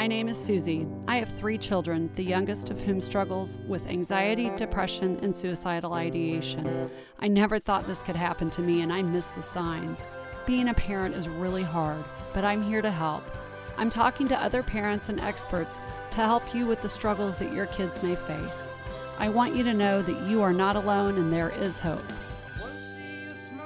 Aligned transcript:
My 0.00 0.06
name 0.06 0.28
is 0.28 0.42
Susie. 0.42 0.86
I 1.06 1.16
have 1.16 1.36
three 1.36 1.58
children, 1.58 2.10
the 2.14 2.24
youngest 2.24 2.70
of 2.70 2.80
whom 2.80 3.02
struggles 3.02 3.58
with 3.68 3.86
anxiety, 3.86 4.50
depression, 4.56 5.18
and 5.20 5.36
suicidal 5.36 5.92
ideation. 5.92 6.88
I 7.18 7.28
never 7.28 7.58
thought 7.58 7.86
this 7.86 8.00
could 8.00 8.16
happen 8.16 8.48
to 8.52 8.62
me, 8.62 8.80
and 8.80 8.90
I 8.90 9.02
miss 9.02 9.26
the 9.26 9.42
signs. 9.42 9.98
Being 10.46 10.70
a 10.70 10.74
parent 10.74 11.16
is 11.16 11.28
really 11.28 11.62
hard, 11.62 12.02
but 12.32 12.46
I'm 12.46 12.62
here 12.62 12.80
to 12.80 12.90
help. 12.90 13.24
I'm 13.76 13.90
talking 13.90 14.26
to 14.28 14.42
other 14.42 14.62
parents 14.62 15.10
and 15.10 15.20
experts 15.20 15.76
to 16.12 16.16
help 16.16 16.54
you 16.54 16.64
with 16.64 16.80
the 16.80 16.88
struggles 16.88 17.36
that 17.36 17.52
your 17.52 17.66
kids 17.66 18.02
may 18.02 18.16
face. 18.16 18.68
I 19.18 19.28
want 19.28 19.54
you 19.54 19.62
to 19.64 19.74
know 19.74 20.00
that 20.00 20.26
you 20.26 20.40
are 20.40 20.54
not 20.54 20.76
alone 20.76 21.18
and 21.18 21.30
there 21.30 21.50
is 21.50 21.78
hope. 21.78 22.10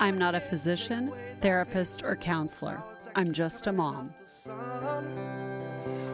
I'm 0.01 0.19
not 0.19 0.35
a 0.35 0.41
physician, 0.41 1.13
therapist, 1.41 2.03
or 2.03 2.17
counselor. 2.17 2.83
I'm 3.15 3.33
just 3.33 3.69
a 3.69 3.73
mom. 3.73 4.13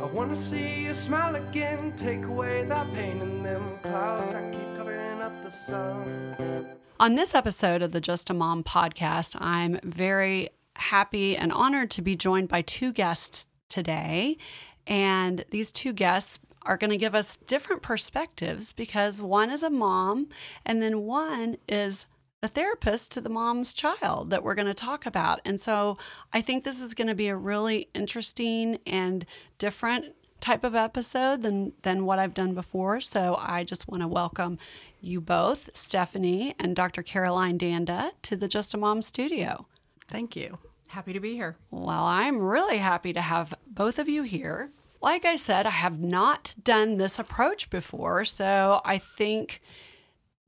I 0.00 0.06
wanna 0.06 0.34
see 0.34 0.84
you 0.84 0.94
smile 0.94 1.34
again, 1.34 1.92
take 1.94 2.24
away 2.24 2.64
that 2.64 2.90
pain 2.94 3.20
in 3.20 3.42
them 3.42 3.78
clouds 3.82 4.32
that 4.32 4.50
keep 4.50 4.74
covering 4.74 5.20
up 5.20 5.44
the 5.44 5.50
sun. 5.50 6.66
On 6.98 7.16
this 7.16 7.34
episode 7.34 7.82
of 7.82 7.92
the 7.92 8.00
Just 8.00 8.30
a 8.30 8.34
Mom 8.34 8.64
podcast, 8.64 9.36
I'm 9.38 9.78
very 9.82 10.48
happy 10.76 11.36
and 11.36 11.52
honored 11.52 11.90
to 11.90 12.02
be 12.02 12.16
joined 12.16 12.48
by 12.48 12.62
two 12.62 12.94
guests 12.94 13.44
today. 13.68 14.38
And 14.86 15.44
these 15.50 15.70
two 15.70 15.92
guests 15.92 16.38
are 16.62 16.78
going 16.78 16.90
to 16.90 16.96
give 16.96 17.14
us 17.14 17.36
different 17.46 17.82
perspectives 17.82 18.72
because 18.72 19.20
one 19.20 19.50
is 19.50 19.62
a 19.62 19.70
mom 19.70 20.28
and 20.64 20.80
then 20.80 21.02
one 21.02 21.58
is 21.68 22.06
a 22.42 22.48
therapist 22.48 23.12
to 23.12 23.20
the 23.20 23.28
mom's 23.28 23.74
child 23.74 24.30
that 24.30 24.42
we're 24.42 24.54
going 24.54 24.66
to 24.66 24.74
talk 24.74 25.04
about. 25.04 25.40
And 25.44 25.60
so 25.60 25.98
I 26.32 26.40
think 26.40 26.64
this 26.64 26.80
is 26.80 26.94
going 26.94 27.08
to 27.08 27.14
be 27.14 27.28
a 27.28 27.36
really 27.36 27.88
interesting 27.94 28.78
and 28.86 29.26
different 29.58 30.14
type 30.40 30.64
of 30.64 30.74
episode 30.74 31.42
than 31.42 31.72
than 31.82 32.06
what 32.06 32.18
I've 32.18 32.32
done 32.32 32.54
before. 32.54 33.00
So 33.00 33.36
I 33.38 33.62
just 33.62 33.88
want 33.88 34.02
to 34.02 34.08
welcome 34.08 34.58
you 35.00 35.20
both, 35.20 35.68
Stephanie 35.74 36.54
and 36.58 36.74
Dr. 36.74 37.02
Caroline 37.02 37.58
Danda, 37.58 38.12
to 38.22 38.36
the 38.36 38.48
Just 38.48 38.72
a 38.74 38.78
Mom 38.78 39.02
studio. 39.02 39.66
Thank 40.08 40.36
you. 40.36 40.58
Happy 40.88 41.12
to 41.12 41.20
be 41.20 41.34
here. 41.34 41.56
Well, 41.70 42.04
I'm 42.04 42.38
really 42.38 42.78
happy 42.78 43.12
to 43.12 43.20
have 43.20 43.54
both 43.66 43.98
of 43.98 44.08
you 44.08 44.22
here. 44.22 44.70
Like 45.02 45.24
I 45.24 45.36
said, 45.36 45.66
I 45.66 45.70
have 45.70 46.02
not 46.02 46.54
done 46.62 46.96
this 46.96 47.18
approach 47.18 47.70
before, 47.70 48.24
so 48.24 48.80
I 48.84 48.98
think 48.98 49.62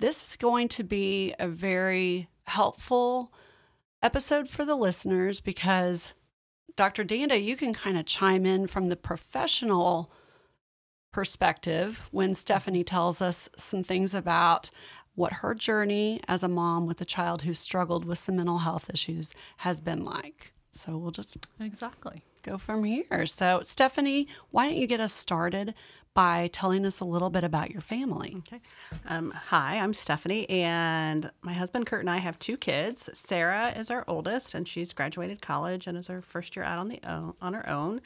this 0.02 0.28
is 0.30 0.36
going 0.36 0.66
to 0.66 0.82
be 0.82 1.32
a 1.38 1.46
very 1.46 2.28
helpful 2.48 3.32
episode 4.02 4.48
for 4.48 4.64
the 4.64 4.74
listeners 4.74 5.38
because 5.38 6.12
Dr. 6.76 7.04
Danda, 7.04 7.40
you 7.40 7.56
can 7.56 7.72
kind 7.72 7.96
of 7.96 8.04
chime 8.04 8.44
in 8.44 8.66
from 8.66 8.88
the 8.88 8.96
professional 8.96 10.10
perspective 11.12 12.02
when 12.10 12.34
Stephanie 12.34 12.82
tells 12.82 13.22
us 13.22 13.48
some 13.56 13.84
things 13.84 14.12
about 14.12 14.70
what 15.14 15.34
her 15.34 15.54
journey 15.54 16.20
as 16.26 16.42
a 16.42 16.48
mom 16.48 16.84
with 16.84 17.00
a 17.00 17.04
child 17.04 17.42
who 17.42 17.54
struggled 17.54 18.04
with 18.04 18.18
some 18.18 18.34
mental 18.36 18.58
health 18.58 18.90
issues 18.92 19.32
has 19.58 19.80
been 19.80 20.04
like. 20.04 20.52
So 20.72 20.96
we'll 20.98 21.12
just 21.12 21.46
Exactly. 21.60 22.24
go 22.42 22.58
from 22.58 22.82
here. 22.82 23.24
So, 23.26 23.60
Stephanie, 23.62 24.26
why 24.50 24.66
don't 24.66 24.78
you 24.78 24.88
get 24.88 24.98
us 24.98 25.12
started 25.12 25.74
by 26.14 26.48
telling 26.52 26.84
us 26.84 27.00
a 27.00 27.04
little 27.04 27.30
bit 27.30 27.44
about 27.44 27.70
your 27.70 27.80
family? 27.80 28.36
Okay. 28.38 28.60
Um, 29.06 29.30
hi, 29.30 29.78
I'm 29.78 29.94
Stephanie, 29.94 30.48
and 30.50 31.30
my 31.40 31.52
husband 31.52 31.86
Kurt 31.86 32.00
and 32.00 32.10
I 32.10 32.18
have 32.18 32.38
two 32.38 32.56
kids. 32.56 33.08
Sarah 33.14 33.72
is 33.76 33.90
our 33.90 34.04
oldest, 34.06 34.54
and 34.54 34.66
she's 34.66 34.92
graduated 34.92 35.40
college 35.40 35.86
and 35.86 35.96
is 35.96 36.08
her 36.08 36.20
first 36.20 36.56
year 36.56 36.64
out 36.64 36.78
on 36.78 36.88
the 36.88 37.00
own, 37.04 37.34
on 37.40 37.54
her 37.54 37.68
own. 37.68 38.00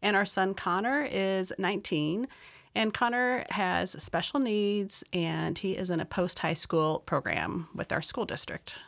And 0.00 0.16
our 0.16 0.24
son 0.24 0.54
Connor 0.54 1.02
is 1.10 1.52
19, 1.58 2.26
and 2.74 2.94
Connor 2.94 3.44
has 3.50 4.02
special 4.02 4.40
needs, 4.40 5.04
and 5.12 5.58
he 5.58 5.72
is 5.72 5.90
in 5.90 6.00
a 6.00 6.06
post 6.06 6.38
high 6.38 6.54
school 6.54 7.00
program 7.00 7.68
with 7.74 7.92
our 7.92 8.02
school 8.02 8.24
district. 8.24 8.78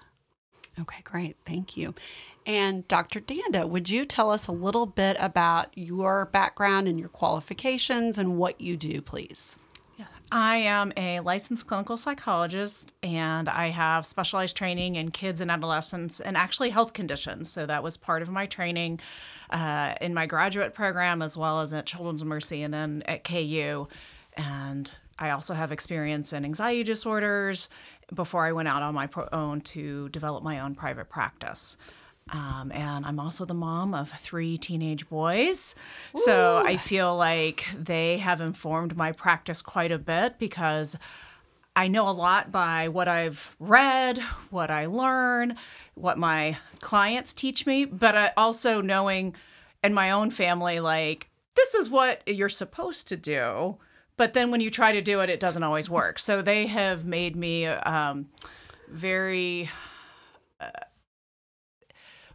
Okay, 0.80 1.02
great. 1.04 1.36
Thank 1.46 1.76
you. 1.76 1.94
And 2.46 2.86
Dr. 2.88 3.20
Danda, 3.20 3.68
would 3.68 3.88
you 3.88 4.04
tell 4.04 4.30
us 4.30 4.46
a 4.46 4.52
little 4.52 4.86
bit 4.86 5.16
about 5.20 5.68
your 5.76 6.26
background 6.26 6.88
and 6.88 6.98
your 6.98 7.08
qualifications 7.08 8.18
and 8.18 8.36
what 8.36 8.60
you 8.60 8.76
do, 8.76 9.00
please? 9.00 9.56
I 10.32 10.56
am 10.56 10.92
a 10.96 11.20
licensed 11.20 11.66
clinical 11.68 11.96
psychologist 11.96 12.92
and 13.04 13.48
I 13.48 13.68
have 13.68 14.04
specialized 14.04 14.56
training 14.56 14.96
in 14.96 15.12
kids 15.12 15.40
and 15.40 15.50
adolescents 15.50 16.18
and 16.18 16.36
actually 16.36 16.70
health 16.70 16.92
conditions. 16.92 17.50
So 17.50 17.66
that 17.66 17.82
was 17.82 17.96
part 17.96 18.20
of 18.20 18.30
my 18.30 18.46
training 18.46 19.00
uh, 19.50 19.94
in 20.00 20.12
my 20.12 20.26
graduate 20.26 20.74
program 20.74 21.22
as 21.22 21.36
well 21.36 21.60
as 21.60 21.72
at 21.72 21.86
Children's 21.86 22.24
Mercy 22.24 22.62
and 22.62 22.74
then 22.74 23.04
at 23.06 23.22
KU. 23.22 23.86
And 24.36 24.90
I 25.18 25.30
also 25.30 25.54
have 25.54 25.70
experience 25.70 26.32
in 26.32 26.44
anxiety 26.44 26.82
disorders 26.82 27.68
before 28.14 28.46
I 28.46 28.52
went 28.52 28.68
out 28.68 28.82
on 28.82 28.94
my 28.94 29.08
own 29.32 29.60
to 29.60 30.08
develop 30.08 30.42
my 30.42 30.60
own 30.60 30.74
private 30.74 31.08
practice. 31.08 31.76
Um, 32.30 32.72
and 32.72 33.04
I'm 33.04 33.20
also 33.20 33.44
the 33.44 33.54
mom 33.54 33.92
of 33.92 34.08
three 34.08 34.56
teenage 34.56 35.08
boys. 35.08 35.74
So 36.16 36.62
I 36.64 36.78
feel 36.78 37.14
like 37.16 37.66
they 37.76 38.18
have 38.18 38.40
informed 38.40 38.96
my 38.96 39.12
practice 39.12 39.60
quite 39.60 39.92
a 39.92 39.98
bit 39.98 40.38
because 40.38 40.96
I 41.76 41.88
know 41.88 42.08
a 42.08 42.12
lot 42.12 42.50
by 42.50 42.88
what 42.88 43.08
I've 43.08 43.54
read, 43.58 44.18
what 44.50 44.70
I 44.70 44.86
learn, 44.86 45.56
what 45.94 46.16
my 46.16 46.56
clients 46.80 47.34
teach 47.34 47.66
me, 47.66 47.84
but 47.84 48.16
I 48.16 48.32
also 48.36 48.80
knowing 48.80 49.34
in 49.82 49.92
my 49.92 50.12
own 50.12 50.30
family, 50.30 50.80
like, 50.80 51.28
this 51.56 51.74
is 51.74 51.90
what 51.90 52.22
you're 52.26 52.48
supposed 52.48 53.08
to 53.08 53.16
do. 53.16 53.76
But 54.16 54.32
then 54.32 54.50
when 54.50 54.60
you 54.60 54.70
try 54.70 54.92
to 54.92 55.02
do 55.02 55.20
it, 55.20 55.30
it 55.30 55.40
doesn't 55.40 55.62
always 55.62 55.90
work. 55.90 56.18
So 56.18 56.40
they 56.40 56.66
have 56.68 57.04
made 57.04 57.34
me 57.36 57.66
um, 57.66 58.28
very 58.88 59.68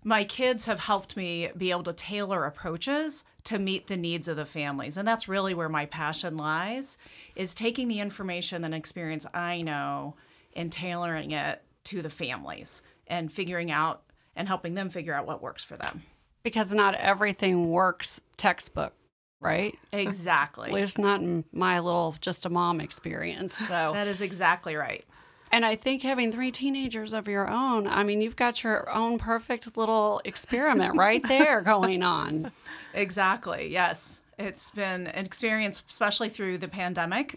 my 0.04 0.24
kids 0.24 0.66
have 0.66 0.80
helped 0.80 1.18
me 1.18 1.50
be 1.58 1.72
able 1.72 1.84
to 1.84 1.94
tailor 1.94 2.46
approaches 2.46 3.26
to 3.44 3.60
meet 3.60 3.88
the 3.88 3.98
needs 3.98 4.28
of 4.28 4.38
the 4.38 4.46
families. 4.46 4.98
And 4.98 5.08
that's 5.08 5.28
really 5.28 5.54
where 5.54 5.70
my 5.70 5.86
passion 5.86 6.38
lies 6.38 6.98
is 7.36 7.54
taking 7.54 7.88
the 7.88 8.00
information 8.00 8.64
and 8.64 8.74
experience 8.74 9.26
i 9.34 9.62
know 9.62 10.16
and 10.56 10.72
tailoring 10.72 11.32
it 11.32 11.62
to 11.86 12.02
the 12.02 12.10
families 12.10 12.82
and 13.08 13.32
figuring 13.32 13.72
out 13.72 14.04
and 14.36 14.48
helping 14.48 14.74
them 14.74 14.90
figure 14.90 15.14
out 15.14 15.28
what 15.28 15.42
works 15.42 15.64
for 15.64 15.76
them. 15.76 16.04
Because 16.44 16.74
not 16.74 16.96
everything 16.96 17.70
works 17.70 18.22
textbook, 18.38 18.94
right? 19.42 19.78
exactly 19.92 20.70
At 20.70 20.76
least 20.76 20.98
not 20.98 21.22
in 21.22 21.44
my 21.52 21.80
little 21.80 22.16
just 22.20 22.46
a 22.46 22.50
mom 22.50 22.82
experience. 22.82 23.54
So 23.54 23.66
that 23.94 24.08
is 24.08 24.22
exactly 24.22 24.76
right 24.76 25.06
And 25.52 25.66
I 25.66 25.76
think 25.76 26.04
having 26.04 26.32
three 26.32 26.52
teenagers 26.52 27.14
of 27.14 27.28
your 27.28 27.50
own, 27.50 27.88
I 27.88 28.04
mean, 28.04 28.22
you've 28.22 28.36
got 28.36 28.64
your 28.64 28.90
own 28.90 29.18
perfect 29.18 29.78
little 29.78 30.22
experiment 30.26 30.96
right 30.96 31.24
there 31.28 31.62
going 31.62 32.04
on. 32.04 32.52
exactly 32.94 33.70
yes 33.72 34.22
it's 34.38 34.72
been 34.72 35.08
an 35.08 35.26
experience 35.26 35.84
especially 35.88 36.30
through 36.30 36.58
the 36.58 36.68
pandemic. 36.68 37.36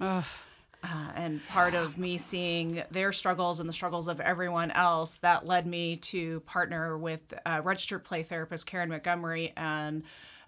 Uh, 0.84 1.12
and 1.14 1.46
part 1.46 1.74
of 1.74 1.96
me 1.96 2.18
seeing 2.18 2.82
their 2.90 3.12
struggles 3.12 3.60
and 3.60 3.68
the 3.68 3.72
struggles 3.72 4.08
of 4.08 4.18
everyone 4.18 4.72
else 4.72 5.14
that 5.18 5.46
led 5.46 5.64
me 5.64 5.96
to 5.96 6.40
partner 6.40 6.98
with 6.98 7.22
uh, 7.46 7.60
registered 7.62 8.02
play 8.02 8.24
therapist 8.24 8.66
Carron 8.66 8.88
Montgomery 8.88 9.52
and 9.56 10.02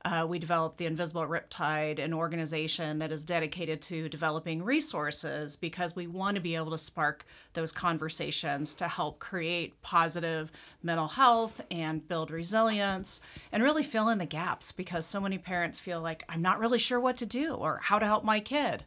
uh, 0.04 0.26
we 0.28 0.38
developed 0.38 0.76
the 0.76 0.84
Invisible 0.84 1.26
Riptide, 1.26 1.98
an 1.98 2.12
organization 2.12 2.98
that 2.98 3.10
is 3.10 3.24
dedicated 3.24 3.80
to 3.82 4.08
developing 4.08 4.62
resources 4.62 5.56
because 5.56 5.96
we 5.96 6.06
want 6.06 6.34
to 6.34 6.42
be 6.42 6.56
able 6.56 6.72
to 6.72 6.78
spark 6.78 7.24
those 7.54 7.72
conversations 7.72 8.74
to 8.74 8.86
help 8.86 9.18
create 9.18 9.80
positive 9.80 10.52
mental 10.82 11.08
health 11.08 11.60
and 11.70 12.06
build 12.06 12.30
resilience 12.30 13.22
and 13.50 13.62
really 13.62 13.82
fill 13.82 14.10
in 14.10 14.18
the 14.18 14.26
gaps 14.26 14.72
because 14.72 15.06
so 15.06 15.20
many 15.20 15.38
parents 15.38 15.80
feel 15.80 16.02
like, 16.02 16.22
I'm 16.28 16.42
not 16.42 16.58
really 16.58 16.78
sure 16.78 17.00
what 17.00 17.16
to 17.18 17.26
do 17.26 17.54
or 17.54 17.80
how 17.82 17.98
to 17.98 18.06
help 18.06 18.24
my 18.24 18.40
kid. 18.40 18.84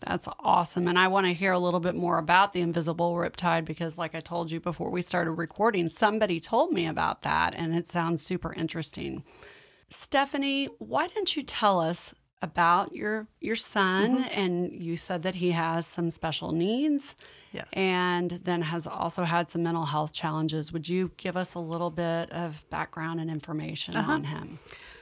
That's 0.00 0.28
awesome. 0.40 0.88
And 0.88 0.98
I 0.98 1.08
want 1.08 1.26
to 1.26 1.32
hear 1.32 1.52
a 1.52 1.58
little 1.58 1.80
bit 1.80 1.94
more 1.94 2.18
about 2.18 2.52
the 2.52 2.60
invisible 2.60 3.12
riptide 3.14 3.64
because, 3.64 3.96
like 3.96 4.14
I 4.14 4.20
told 4.20 4.50
you 4.50 4.60
before 4.60 4.90
we 4.90 5.00
started 5.02 5.32
recording, 5.32 5.88
somebody 5.88 6.38
told 6.38 6.72
me 6.72 6.86
about 6.86 7.22
that 7.22 7.54
and 7.54 7.74
it 7.74 7.88
sounds 7.88 8.22
super 8.22 8.52
interesting. 8.52 9.22
Stephanie, 9.90 10.66
why 10.78 11.06
don't 11.08 11.36
you 11.36 11.42
tell 11.42 11.80
us 11.80 12.14
about 12.42 12.94
your 12.94 13.26
your 13.40 13.56
son 13.56 14.24
and 14.24 14.70
you 14.72 14.96
said 14.96 15.22
that 15.22 15.36
he 15.36 15.52
has 15.52 15.86
some 15.86 16.10
special 16.10 16.52
needs 16.52 17.14
Yes. 17.52 17.66
and 17.72 18.32
then 18.44 18.60
has 18.60 18.86
also 18.86 19.24
had 19.24 19.48
some 19.48 19.62
mental 19.62 19.86
health 19.86 20.12
challenges. 20.12 20.70
Would 20.72 20.86
you 20.90 21.12
give 21.16 21.38
us 21.38 21.54
a 21.54 21.58
little 21.58 21.88
bit 21.90 22.30
of 22.30 22.62
background 22.68 23.18
and 23.20 23.30
information 23.30 23.96
on 23.96 24.24
him? 24.24 24.58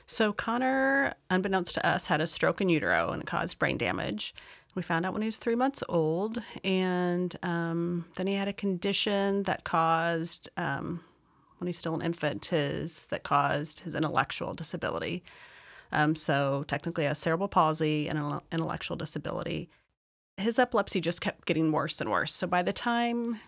So 0.06 0.32
Connor, 0.32 1.14
unbeknownst 1.30 1.74
to 1.74 1.84
us, 1.86 2.06
had 2.06 2.20
a 2.20 2.28
stroke 2.28 2.60
in 2.60 2.68
utero 2.68 3.10
and 3.10 3.22
it 3.22 3.26
caused 3.26 3.58
brain 3.58 3.76
damage. 3.78 4.32
We 4.76 4.82
found 4.82 5.04
out 5.04 5.12
when 5.12 5.22
he 5.22 5.26
was 5.26 5.38
three 5.38 5.54
months 5.54 5.82
old, 5.88 6.42
and 6.64 7.34
um, 7.44 8.06
then 8.16 8.26
he 8.26 8.34
had 8.34 8.48
a 8.48 8.52
condition 8.52 9.44
that 9.44 9.62
caused, 9.62 10.48
um, 10.56 11.00
when 11.64 11.68
he's 11.68 11.78
still 11.78 11.94
an 11.94 12.02
infant, 12.02 12.44
his 12.44 13.06
that 13.06 13.22
caused 13.22 13.80
his 13.80 13.94
intellectual 13.94 14.52
disability. 14.52 15.24
Um, 15.92 16.14
so 16.14 16.62
technically, 16.68 17.06
a 17.06 17.14
cerebral 17.14 17.48
palsy 17.48 18.06
and 18.06 18.18
an 18.18 18.40
intellectual 18.52 18.98
disability. 18.98 19.70
His 20.36 20.58
epilepsy 20.58 21.00
just 21.00 21.22
kept 21.22 21.46
getting 21.46 21.72
worse 21.72 22.02
and 22.02 22.10
worse. 22.10 22.34
So 22.34 22.46
by 22.46 22.62
the 22.62 22.72
time 22.74 23.40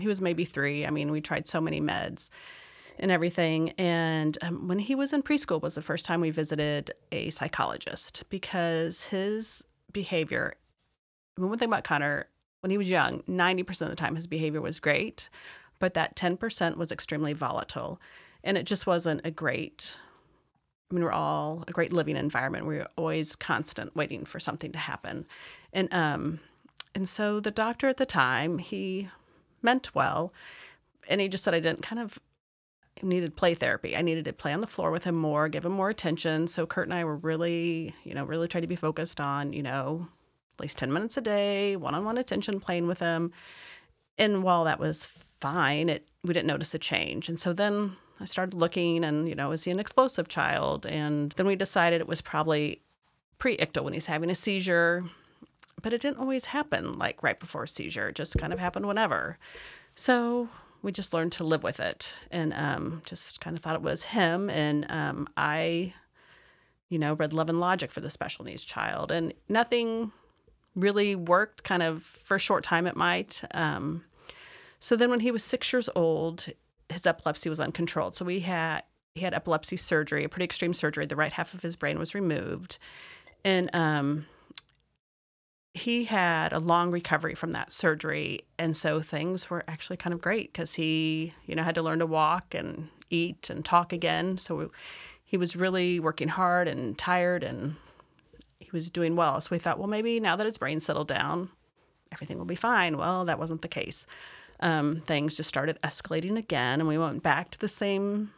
he 0.00 0.08
was 0.08 0.20
maybe 0.20 0.44
three, 0.44 0.84
I 0.84 0.90
mean, 0.90 1.12
we 1.12 1.20
tried 1.20 1.46
so 1.46 1.60
many 1.60 1.80
meds 1.80 2.30
and 2.98 3.12
everything. 3.12 3.70
And 3.78 4.36
um, 4.42 4.66
when 4.66 4.80
he 4.80 4.96
was 4.96 5.12
in 5.12 5.22
preschool 5.22 5.62
was 5.62 5.76
the 5.76 5.82
first 5.82 6.04
time 6.04 6.20
we 6.20 6.30
visited 6.30 6.90
a 7.12 7.30
psychologist 7.30 8.24
because 8.28 9.04
his 9.04 9.62
behavior. 9.92 10.54
I 11.38 11.42
mean, 11.42 11.50
one 11.50 11.58
thing 11.60 11.68
about 11.68 11.84
Connor, 11.84 12.26
when 12.60 12.72
he 12.72 12.78
was 12.78 12.90
young, 12.90 13.22
90% 13.28 13.82
of 13.82 13.90
the 13.90 13.94
time 13.94 14.16
his 14.16 14.26
behavior 14.26 14.60
was 14.60 14.80
great, 14.80 15.30
but 15.80 15.94
that 15.94 16.14
10% 16.14 16.76
was 16.76 16.92
extremely 16.92 17.32
volatile. 17.32 18.00
And 18.44 18.56
it 18.56 18.64
just 18.64 18.86
wasn't 18.86 19.22
a 19.24 19.30
great, 19.32 19.96
I 20.90 20.94
mean, 20.94 21.02
we're 21.02 21.10
all 21.10 21.64
a 21.66 21.72
great 21.72 21.92
living 21.92 22.16
environment. 22.16 22.66
We 22.66 22.78
are 22.78 22.88
always 22.96 23.34
constant 23.34 23.96
waiting 23.96 24.24
for 24.24 24.38
something 24.38 24.70
to 24.70 24.78
happen. 24.78 25.26
And, 25.72 25.92
um, 25.92 26.38
and 26.94 27.08
so 27.08 27.40
the 27.40 27.50
doctor 27.50 27.88
at 27.88 27.96
the 27.96 28.06
time, 28.06 28.58
he 28.58 29.08
meant 29.62 29.94
well. 29.94 30.32
And 31.08 31.20
he 31.20 31.28
just 31.28 31.42
said 31.42 31.54
I 31.54 31.60
didn't 31.60 31.82
kind 31.82 32.00
of 32.00 32.18
needed 33.02 33.36
play 33.36 33.54
therapy. 33.54 33.96
I 33.96 34.02
needed 34.02 34.26
to 34.26 34.32
play 34.32 34.52
on 34.52 34.60
the 34.60 34.66
floor 34.66 34.90
with 34.90 35.04
him 35.04 35.14
more, 35.14 35.48
give 35.48 35.64
him 35.64 35.72
more 35.72 35.88
attention. 35.88 36.46
So 36.46 36.66
Kurt 36.66 36.86
and 36.86 36.94
I 36.94 37.04
were 37.04 37.16
really, 37.16 37.94
you 38.04 38.14
know, 38.14 38.24
really 38.24 38.48
trying 38.48 38.62
to 38.62 38.68
be 38.68 38.76
focused 38.76 39.20
on, 39.20 39.52
you 39.52 39.62
know, 39.62 40.08
at 40.56 40.60
least 40.60 40.78
10 40.78 40.92
minutes 40.92 41.16
a 41.16 41.22
day, 41.22 41.76
one-on-one 41.76 42.18
attention 42.18 42.60
playing 42.60 42.86
with 42.86 42.98
him. 42.98 43.32
And 44.18 44.42
while 44.42 44.64
that 44.64 44.78
was 44.78 45.08
fine, 45.40 45.88
it 45.88 46.08
we 46.22 46.34
didn't 46.34 46.46
notice 46.46 46.74
a 46.74 46.78
change. 46.78 47.28
And 47.28 47.40
so 47.40 47.52
then 47.52 47.96
I 48.20 48.26
started 48.26 48.54
looking 48.54 49.04
and, 49.04 49.28
you 49.28 49.34
know, 49.34 49.52
is 49.52 49.64
he 49.64 49.70
an 49.70 49.80
explosive 49.80 50.28
child? 50.28 50.84
And 50.84 51.32
then 51.32 51.46
we 51.46 51.56
decided 51.56 52.00
it 52.00 52.08
was 52.08 52.20
probably 52.20 52.82
pre-ictal 53.38 53.82
when 53.82 53.94
he's 53.94 54.06
having 54.06 54.30
a 54.30 54.34
seizure. 54.34 55.04
But 55.82 55.94
it 55.94 56.02
didn't 56.02 56.18
always 56.18 56.46
happen 56.46 56.98
like 56.98 57.22
right 57.22 57.40
before 57.40 57.62
a 57.62 57.68
seizure. 57.68 58.10
It 58.10 58.16
just 58.16 58.36
kind 58.36 58.52
of 58.52 58.58
happened 58.58 58.86
whenever. 58.86 59.38
So 59.94 60.50
we 60.82 60.92
just 60.92 61.14
learned 61.14 61.32
to 61.32 61.44
live 61.44 61.62
with 61.62 61.80
it 61.80 62.14
and 62.30 62.52
um, 62.52 63.02
just 63.06 63.40
kind 63.40 63.56
of 63.56 63.62
thought 63.62 63.74
it 63.76 63.82
was 63.82 64.04
him. 64.04 64.50
And 64.50 64.86
um, 64.90 65.28
I, 65.38 65.94
you 66.90 66.98
know, 66.98 67.14
read 67.14 67.32
Love 67.32 67.48
and 67.48 67.58
Logic 67.58 67.90
for 67.90 68.00
the 68.00 68.10
special 68.10 68.44
needs 68.44 68.64
child, 68.64 69.10
and 69.10 69.32
nothing 69.48 70.12
really 70.74 71.14
worked. 71.14 71.64
Kind 71.64 71.82
of 71.82 72.02
for 72.02 72.34
a 72.34 72.40
short 72.40 72.64
time, 72.64 72.86
it 72.86 72.96
might. 72.96 73.42
Um, 73.52 74.04
so 74.80 74.96
then, 74.96 75.10
when 75.10 75.20
he 75.20 75.30
was 75.30 75.44
six 75.44 75.72
years 75.72 75.90
old, 75.94 76.46
his 76.88 77.06
epilepsy 77.06 77.50
was 77.50 77.60
uncontrolled. 77.60 78.16
So 78.16 78.24
we 78.24 78.40
had 78.40 78.82
he 79.14 79.20
had 79.20 79.34
epilepsy 79.34 79.76
surgery, 79.76 80.24
a 80.24 80.28
pretty 80.28 80.44
extreme 80.44 80.72
surgery. 80.72 81.04
The 81.04 81.16
right 81.16 81.32
half 81.32 81.52
of 81.52 81.62
his 81.62 81.76
brain 81.76 81.98
was 81.98 82.14
removed, 82.14 82.78
and 83.44 83.68
um, 83.74 84.26
he 85.74 86.04
had 86.04 86.52
a 86.54 86.58
long 86.58 86.90
recovery 86.90 87.34
from 87.34 87.52
that 87.52 87.70
surgery. 87.70 88.40
And 88.58 88.74
so 88.74 89.02
things 89.02 89.50
were 89.50 89.64
actually 89.68 89.98
kind 89.98 90.14
of 90.14 90.20
great 90.20 90.52
because 90.52 90.74
he 90.74 91.34
you 91.46 91.54
know 91.54 91.62
had 91.62 91.74
to 91.74 91.82
learn 91.82 91.98
to 91.98 92.06
walk 92.06 92.54
and 92.54 92.88
eat 93.10 93.50
and 93.50 93.62
talk 93.64 93.92
again. 93.92 94.38
So 94.38 94.70
he 95.24 95.36
was 95.36 95.54
really 95.54 96.00
working 96.00 96.28
hard 96.28 96.66
and 96.68 96.96
tired 96.96 97.44
and 97.44 97.76
he 98.58 98.70
was 98.72 98.88
doing 98.88 99.14
well. 99.14 99.40
So 99.42 99.48
we 99.50 99.58
thought 99.58 99.78
well 99.78 99.88
maybe 99.88 100.20
now 100.20 100.36
that 100.36 100.46
his 100.46 100.58
brain 100.58 100.80
settled 100.80 101.08
down 101.08 101.50
everything 102.12 102.38
will 102.38 102.46
be 102.46 102.56
fine. 102.56 102.96
Well 102.96 103.26
that 103.26 103.38
wasn't 103.38 103.62
the 103.62 103.68
case 103.68 104.06
um, 104.60 105.02
things 105.06 105.34
just 105.34 105.48
started 105.48 105.78
escalating 105.82 106.36
again 106.36 106.80
and 106.80 106.88
we 106.88 106.98
went 106.98 107.22
back 107.22 107.50
to 107.50 107.58
the 107.58 107.68
same 107.68 108.32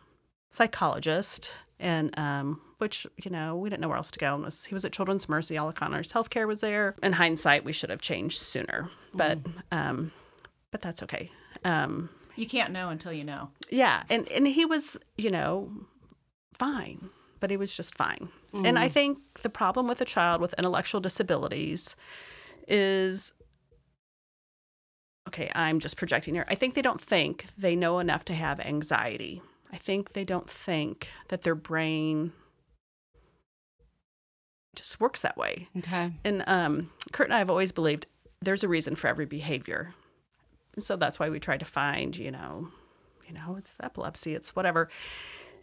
psychologist 0.51 1.55
and 1.83 2.17
um, 2.19 2.61
which 2.79 3.07
you 3.23 3.31
know 3.31 3.57
we 3.57 3.69
didn't 3.69 3.83
know 3.83 3.89
where 3.89 3.97
else 3.97 4.11
to 4.13 4.19
go. 4.19 4.35
And 4.35 4.45
was 4.45 4.65
he 4.65 4.75
was 4.75 4.85
at 4.85 4.93
Children's 4.93 5.29
Mercy? 5.29 5.59
All 5.59 5.69
of 5.69 5.75
Connor's 5.75 6.13
healthcare 6.13 6.47
was 6.47 6.61
there. 6.61 6.95
In 7.03 7.13
hindsight, 7.13 7.65
we 7.65 7.73
should 7.73 7.91
have 7.91 8.01
changed 8.01 8.39
sooner, 8.39 8.89
but 9.13 9.43
mm. 9.43 9.53
um, 9.73 10.13
but 10.71 10.81
that's 10.81 11.03
okay. 11.03 11.31
Um, 11.65 12.09
you 12.37 12.47
can't 12.47 12.73
know 12.73 12.89
until 12.89 13.13
you 13.13 13.25
know. 13.25 13.51
Yeah, 13.69 14.05
and 14.09 14.29
and 14.31 14.47
he 14.47 14.65
was 14.65 14.97
you 15.17 15.31
know 15.31 15.71
fine, 16.55 17.11
but 17.41 17.51
he 17.51 17.57
was 17.57 17.75
just 17.75 17.97
fine. 17.97 18.29
Mm. 18.53 18.67
And 18.69 18.79
I 18.79 18.89
mm. 18.89 18.93
think 18.93 19.19
the 19.43 19.51
problem 19.51 19.89
with 19.89 20.01
a 20.01 20.07
child 20.07 20.41
with 20.41 20.55
intellectual 20.57 21.01
disabilities 21.01 21.97
is 22.69 23.33
okay, 25.29 25.51
I'm 25.55 25.81
just 25.81 25.97
projecting 25.97 26.35
here. 26.35 26.47
I 26.49 26.55
think 26.55 26.75
they 26.75 26.83
don't 26.83 27.01
think 27.01 27.47
they 27.57 27.77
know 27.77 27.99
enough 27.99 28.25
to 28.27 28.35
have 28.35 28.61
anxiety. 28.61 29.43
I 29.73 29.79
think 29.79 30.13
they 30.13 30.25
don't 30.25 30.49
think 30.49 31.09
that 31.29 31.43
their 31.43 31.55
brain 31.55 32.33
just 34.75 35.01
works 35.01 35.21
that 35.21 35.37
way. 35.37 35.69
Okay. 35.79 36.13
And 36.25 36.45
um, 36.47 36.91
Kurt 37.13 37.29
and 37.29 37.35
I 37.35 37.39
have 37.39 37.51
always 37.51 37.73
believed 37.73 38.07
there's 38.41 38.65
a 38.65 38.69
reason 38.69 38.95
for 38.97 39.09
every 39.09 39.27
behavior. 39.27 39.95
so 40.79 40.97
that's 40.97 41.19
why 41.19 41.29
we 41.29 41.39
try 41.39 41.57
to 41.57 41.65
find, 41.65 42.17
you 42.17 42.31
know, 42.31 42.69
you 43.27 43.35
know, 43.35 43.57
it's 43.57 43.73
epilepsy, 43.83 44.35
it's 44.35 44.57
whatever. 44.57 44.89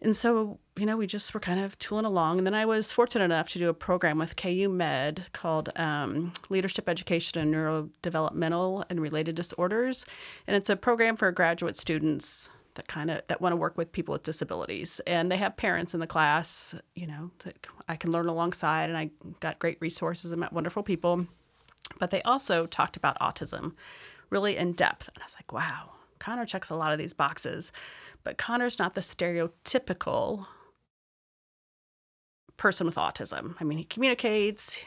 And 0.01 0.15
so, 0.15 0.59
you 0.77 0.85
know, 0.85 0.95
we 0.95 1.07
just 1.07 1.33
were 1.33 1.39
kind 1.39 1.59
of 1.59 1.77
tooling 1.77 2.05
along. 2.05 2.37
And 2.37 2.47
then 2.47 2.53
I 2.53 2.65
was 2.65 2.91
fortunate 2.91 3.25
enough 3.25 3.49
to 3.49 3.59
do 3.59 3.69
a 3.69 3.73
program 3.73 4.17
with 4.17 4.35
KU 4.35 4.69
Med 4.69 5.27
called 5.33 5.69
um, 5.75 6.31
Leadership 6.49 6.87
Education 6.87 7.41
and 7.41 7.53
Neurodevelopmental 7.53 8.85
and 8.89 9.01
Related 9.01 9.35
Disorders. 9.35 10.05
And 10.47 10.55
it's 10.55 10.69
a 10.69 10.77
program 10.77 11.17
for 11.17 11.31
graduate 11.31 11.75
students 11.75 12.49
that 12.75 12.87
kind 12.87 13.11
of 13.11 13.21
that 13.27 13.41
want 13.41 13.51
to 13.51 13.57
work 13.57 13.77
with 13.77 13.91
people 13.91 14.13
with 14.13 14.23
disabilities 14.23 15.01
and 15.05 15.29
they 15.29 15.35
have 15.35 15.57
parents 15.57 15.93
in 15.93 15.99
the 15.99 16.07
class 16.07 16.73
you 16.95 17.05
know 17.05 17.29
that 17.39 17.67
i 17.89 17.95
can 17.95 18.11
learn 18.11 18.27
alongside 18.27 18.89
and 18.89 18.97
i 18.97 19.09
got 19.41 19.59
great 19.59 19.77
resources 19.81 20.31
and 20.31 20.39
met 20.39 20.53
wonderful 20.53 20.81
people 20.81 21.25
but 21.97 22.09
they 22.09 22.21
also 22.21 22.65
talked 22.65 22.95
about 22.95 23.19
autism 23.19 23.73
really 24.29 24.55
in 24.55 24.71
depth 24.71 25.09
and 25.13 25.21
i 25.21 25.25
was 25.25 25.35
like 25.35 25.51
wow 25.51 25.89
connor 26.19 26.45
checks 26.45 26.69
a 26.69 26.75
lot 26.75 26.93
of 26.93 26.97
these 26.97 27.13
boxes 27.13 27.73
but 28.23 28.37
connor's 28.37 28.79
not 28.79 28.95
the 28.95 29.01
stereotypical 29.01 30.45
person 32.57 32.85
with 32.85 32.95
autism 32.95 33.55
i 33.59 33.63
mean 33.63 33.77
he 33.77 33.83
communicates 33.83 34.83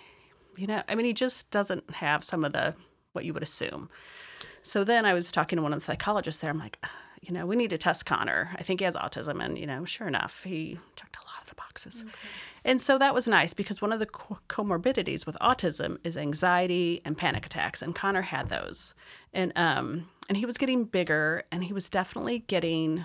you 0.57 0.67
know 0.67 0.83
i 0.89 0.95
mean 0.95 1.07
he 1.07 1.13
just 1.13 1.51
doesn't 1.51 1.95
have 1.95 2.23
some 2.23 2.45
of 2.45 2.53
the 2.53 2.75
what 3.13 3.25
you 3.25 3.33
would 3.33 3.43
assume 3.43 3.89
so 4.63 4.85
then 4.85 5.05
i 5.05 5.15
was 5.15 5.33
talking 5.33 5.57
to 5.57 5.63
one 5.63 5.73
of 5.73 5.79
the 5.81 5.85
psychologists 5.85 6.41
there 6.41 6.51
i'm 6.51 6.59
like 6.59 6.79
you 7.23 7.33
know, 7.33 7.47
we 7.47 7.55
need 7.55 7.71
to 7.71 7.79
test 7.79 8.05
Connor. 8.05 8.51
I 8.59 8.65
think 8.65 8.81
he 8.81 8.85
has 8.85 8.97
autism. 8.97 9.43
And, 9.43 9.57
you 9.57 9.67
know, 9.67 9.85
sure 9.85 10.09
enough, 10.09 10.43
he 10.43 10.79
checked 10.97 11.17
a 11.17 11.25
lot 11.25 11.41
of 11.41 11.49
the 11.49 11.55
boxes. 11.55 12.03
Okay. 12.03 12.13
And 12.65 12.81
so 12.81 12.99
that 12.99 13.15
was 13.15 13.29
nice 13.29 13.55
because 13.55 13.81
one 13.81 13.93
of 13.93 14.01
the 14.01 14.07
co- 14.07 14.41
comorbidities 14.49 15.25
with 15.25 15.37
autism 15.41 15.99
is 16.03 16.17
anxiety 16.17 17.01
and 17.05 17.17
panic 17.17 17.47
attacks. 17.47 17.81
And 17.81 17.95
Connor 17.95 18.23
had 18.23 18.49
those. 18.49 18.93
And, 19.33 19.53
um, 19.55 20.09
and 20.29 20.37
he 20.37 20.45
was 20.45 20.59
getting 20.59 20.85
bigger 20.85 21.45
and 21.53 21.63
he 21.63 21.73
was 21.73 21.89
definitely 21.89 22.41
getting, 22.41 23.05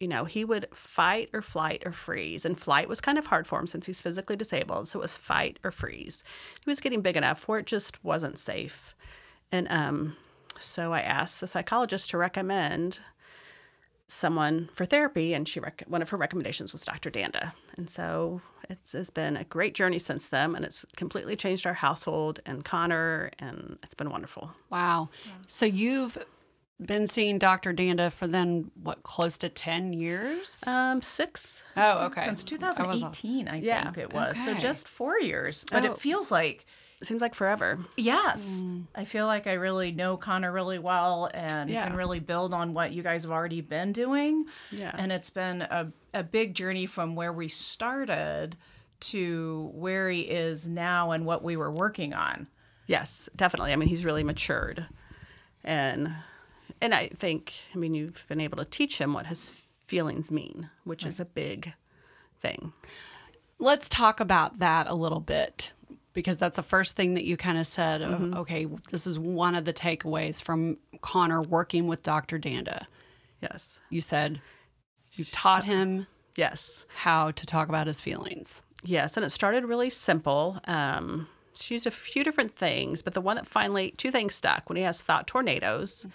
you 0.00 0.08
know, 0.08 0.24
he 0.24 0.44
would 0.44 0.68
fight 0.74 1.30
or 1.32 1.40
flight 1.40 1.82
or 1.86 1.92
freeze. 1.92 2.44
And 2.44 2.58
flight 2.58 2.88
was 2.88 3.00
kind 3.00 3.18
of 3.18 3.26
hard 3.26 3.46
for 3.46 3.58
him 3.58 3.66
since 3.66 3.86
he's 3.86 4.00
physically 4.00 4.36
disabled. 4.36 4.88
So 4.88 4.98
it 4.98 5.02
was 5.02 5.16
fight 5.16 5.58
or 5.64 5.70
freeze. 5.70 6.22
He 6.62 6.70
was 6.70 6.80
getting 6.80 7.00
big 7.00 7.16
enough 7.16 7.48
where 7.48 7.58
it 7.58 7.66
just 7.66 8.04
wasn't 8.04 8.38
safe. 8.38 8.94
And, 9.50 9.66
um, 9.70 10.16
so 10.58 10.92
I 10.92 11.00
asked 11.00 11.40
the 11.40 11.46
psychologist 11.46 12.10
to 12.10 12.18
recommend 12.18 13.00
someone 14.08 14.68
for 14.72 14.84
therapy, 14.84 15.34
and 15.34 15.48
she 15.48 15.60
rec- 15.60 15.84
one 15.86 16.00
of 16.00 16.10
her 16.10 16.16
recommendations 16.16 16.72
was 16.72 16.84
Dr. 16.84 17.10
Danda. 17.10 17.52
And 17.76 17.90
so 17.90 18.40
it's, 18.70 18.94
it's 18.94 19.10
been 19.10 19.36
a 19.36 19.44
great 19.44 19.74
journey 19.74 19.98
since 19.98 20.26
then, 20.26 20.54
and 20.54 20.64
it's 20.64 20.86
completely 20.96 21.36
changed 21.36 21.66
our 21.66 21.74
household 21.74 22.40
and 22.46 22.64
Connor, 22.64 23.30
and 23.38 23.78
it's 23.82 23.94
been 23.94 24.10
wonderful. 24.10 24.52
Wow. 24.70 25.08
Yeah. 25.24 25.32
So 25.48 25.66
you've 25.66 26.18
been 26.80 27.06
seeing 27.06 27.38
Dr. 27.38 27.72
Danda 27.72 28.12
for 28.12 28.26
then 28.26 28.70
what 28.82 29.02
close 29.02 29.38
to 29.38 29.48
10 29.48 29.92
years? 29.92 30.62
Um 30.66 31.02
6. 31.02 31.62
Oh, 31.76 32.06
okay. 32.06 32.24
Since 32.24 32.44
2018, 32.44 33.48
I, 33.48 33.52
I 33.52 33.56
yeah. 33.56 33.84
think 33.84 33.98
it 33.98 34.12
was. 34.12 34.32
Okay. 34.32 34.44
So 34.44 34.54
just 34.54 34.88
4 34.88 35.20
years. 35.20 35.64
But 35.70 35.84
oh. 35.84 35.92
it 35.92 35.98
feels 35.98 36.30
like 36.30 36.66
seems 37.02 37.20
like 37.20 37.34
forever. 37.34 37.78
Yes. 37.96 38.62
Mm. 38.64 38.84
I 38.94 39.04
feel 39.04 39.26
like 39.26 39.46
I 39.46 39.54
really 39.54 39.92
know 39.92 40.16
Connor 40.16 40.52
really 40.52 40.78
well 40.78 41.30
and 41.34 41.68
yeah. 41.68 41.86
can 41.86 41.96
really 41.96 42.20
build 42.20 42.54
on 42.54 42.74
what 42.74 42.92
you 42.92 43.02
guys 43.02 43.22
have 43.24 43.32
already 43.32 43.60
been 43.60 43.92
doing. 43.92 44.46
Yeah. 44.70 44.92
And 44.94 45.12
it's 45.12 45.30
been 45.30 45.62
a, 45.62 45.92
a 46.14 46.22
big 46.22 46.54
journey 46.54 46.86
from 46.86 47.14
where 47.14 47.32
we 47.32 47.48
started 47.48 48.56
to 48.98 49.70
where 49.74 50.08
he 50.08 50.22
is 50.22 50.66
now 50.66 51.10
and 51.10 51.26
what 51.26 51.44
we 51.44 51.56
were 51.56 51.70
working 51.70 52.14
on. 52.14 52.48
Yes, 52.86 53.28
definitely. 53.36 53.72
I 53.72 53.76
mean, 53.76 53.88
he's 53.88 54.04
really 54.04 54.24
matured. 54.24 54.86
And 55.64 56.14
and 56.80 56.94
I 56.94 57.08
think, 57.08 57.54
I 57.74 57.78
mean, 57.78 57.94
you've 57.94 58.24
been 58.28 58.40
able 58.40 58.58
to 58.58 58.64
teach 58.64 58.98
him 58.98 59.12
what 59.12 59.26
his 59.26 59.52
feelings 59.86 60.30
mean, 60.30 60.70
which 60.84 61.04
right. 61.04 61.08
is 61.08 61.20
a 61.20 61.24
big 61.24 61.72
thing. 62.40 62.72
Let's 63.58 63.88
talk 63.88 64.20
about 64.20 64.58
that 64.58 64.86
a 64.86 64.94
little 64.94 65.20
bit 65.20 65.72
because 66.12 66.38
that's 66.38 66.56
the 66.56 66.62
first 66.62 66.96
thing 66.96 67.14
that 67.14 67.24
you 67.24 67.36
kind 67.36 67.58
of 67.58 67.66
said. 67.66 68.00
Mm-hmm. 68.00 68.34
okay, 68.38 68.66
this 68.90 69.06
is 69.06 69.18
one 69.18 69.54
of 69.54 69.64
the 69.64 69.72
takeaways 69.72 70.42
from 70.42 70.78
Connor 71.00 71.42
working 71.42 71.86
with 71.86 72.02
Dr. 72.02 72.38
Danda. 72.38 72.86
Yes. 73.40 73.80
You 73.90 74.00
said 74.00 74.40
you 75.12 75.24
taught 75.24 75.64
him 75.64 76.06
Yes. 76.36 76.84
how 76.96 77.30
to 77.30 77.46
talk 77.46 77.68
about 77.68 77.86
his 77.86 78.00
feelings. 78.00 78.62
Yes, 78.84 79.16
and 79.16 79.24
it 79.24 79.30
started 79.30 79.64
really 79.64 79.90
simple. 79.90 80.58
Um, 80.64 81.28
she 81.56 81.74
used 81.74 81.86
a 81.86 81.90
few 81.90 82.24
different 82.24 82.52
things, 82.52 83.02
but 83.02 83.14
the 83.14 83.20
one 83.20 83.36
that 83.36 83.46
finally, 83.46 83.92
two 83.96 84.10
things 84.10 84.34
stuck 84.34 84.68
when 84.68 84.76
he 84.76 84.82
has 84.82 85.02
thought 85.02 85.26
tornadoes. 85.26 86.06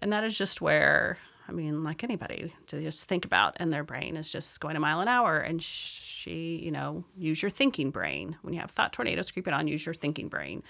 And 0.00 0.12
that 0.12 0.24
is 0.24 0.36
just 0.36 0.60
where, 0.60 1.18
I 1.48 1.52
mean, 1.52 1.84
like 1.84 2.04
anybody 2.04 2.54
to 2.68 2.82
just 2.82 3.04
think 3.04 3.24
about, 3.24 3.56
and 3.58 3.72
their 3.72 3.84
brain 3.84 4.16
is 4.16 4.30
just 4.30 4.60
going 4.60 4.76
a 4.76 4.80
mile 4.80 5.00
an 5.00 5.08
hour. 5.08 5.38
And 5.38 5.62
she, 5.62 6.60
you 6.62 6.70
know, 6.70 7.04
use 7.16 7.42
your 7.42 7.50
thinking 7.50 7.90
brain. 7.90 8.36
When 8.42 8.54
you 8.54 8.60
have 8.60 8.70
thought 8.70 8.92
tornadoes 8.92 9.30
creeping 9.30 9.54
on, 9.54 9.68
use 9.68 9.84
your 9.84 9.94
thinking 9.94 10.28
brain. 10.28 10.62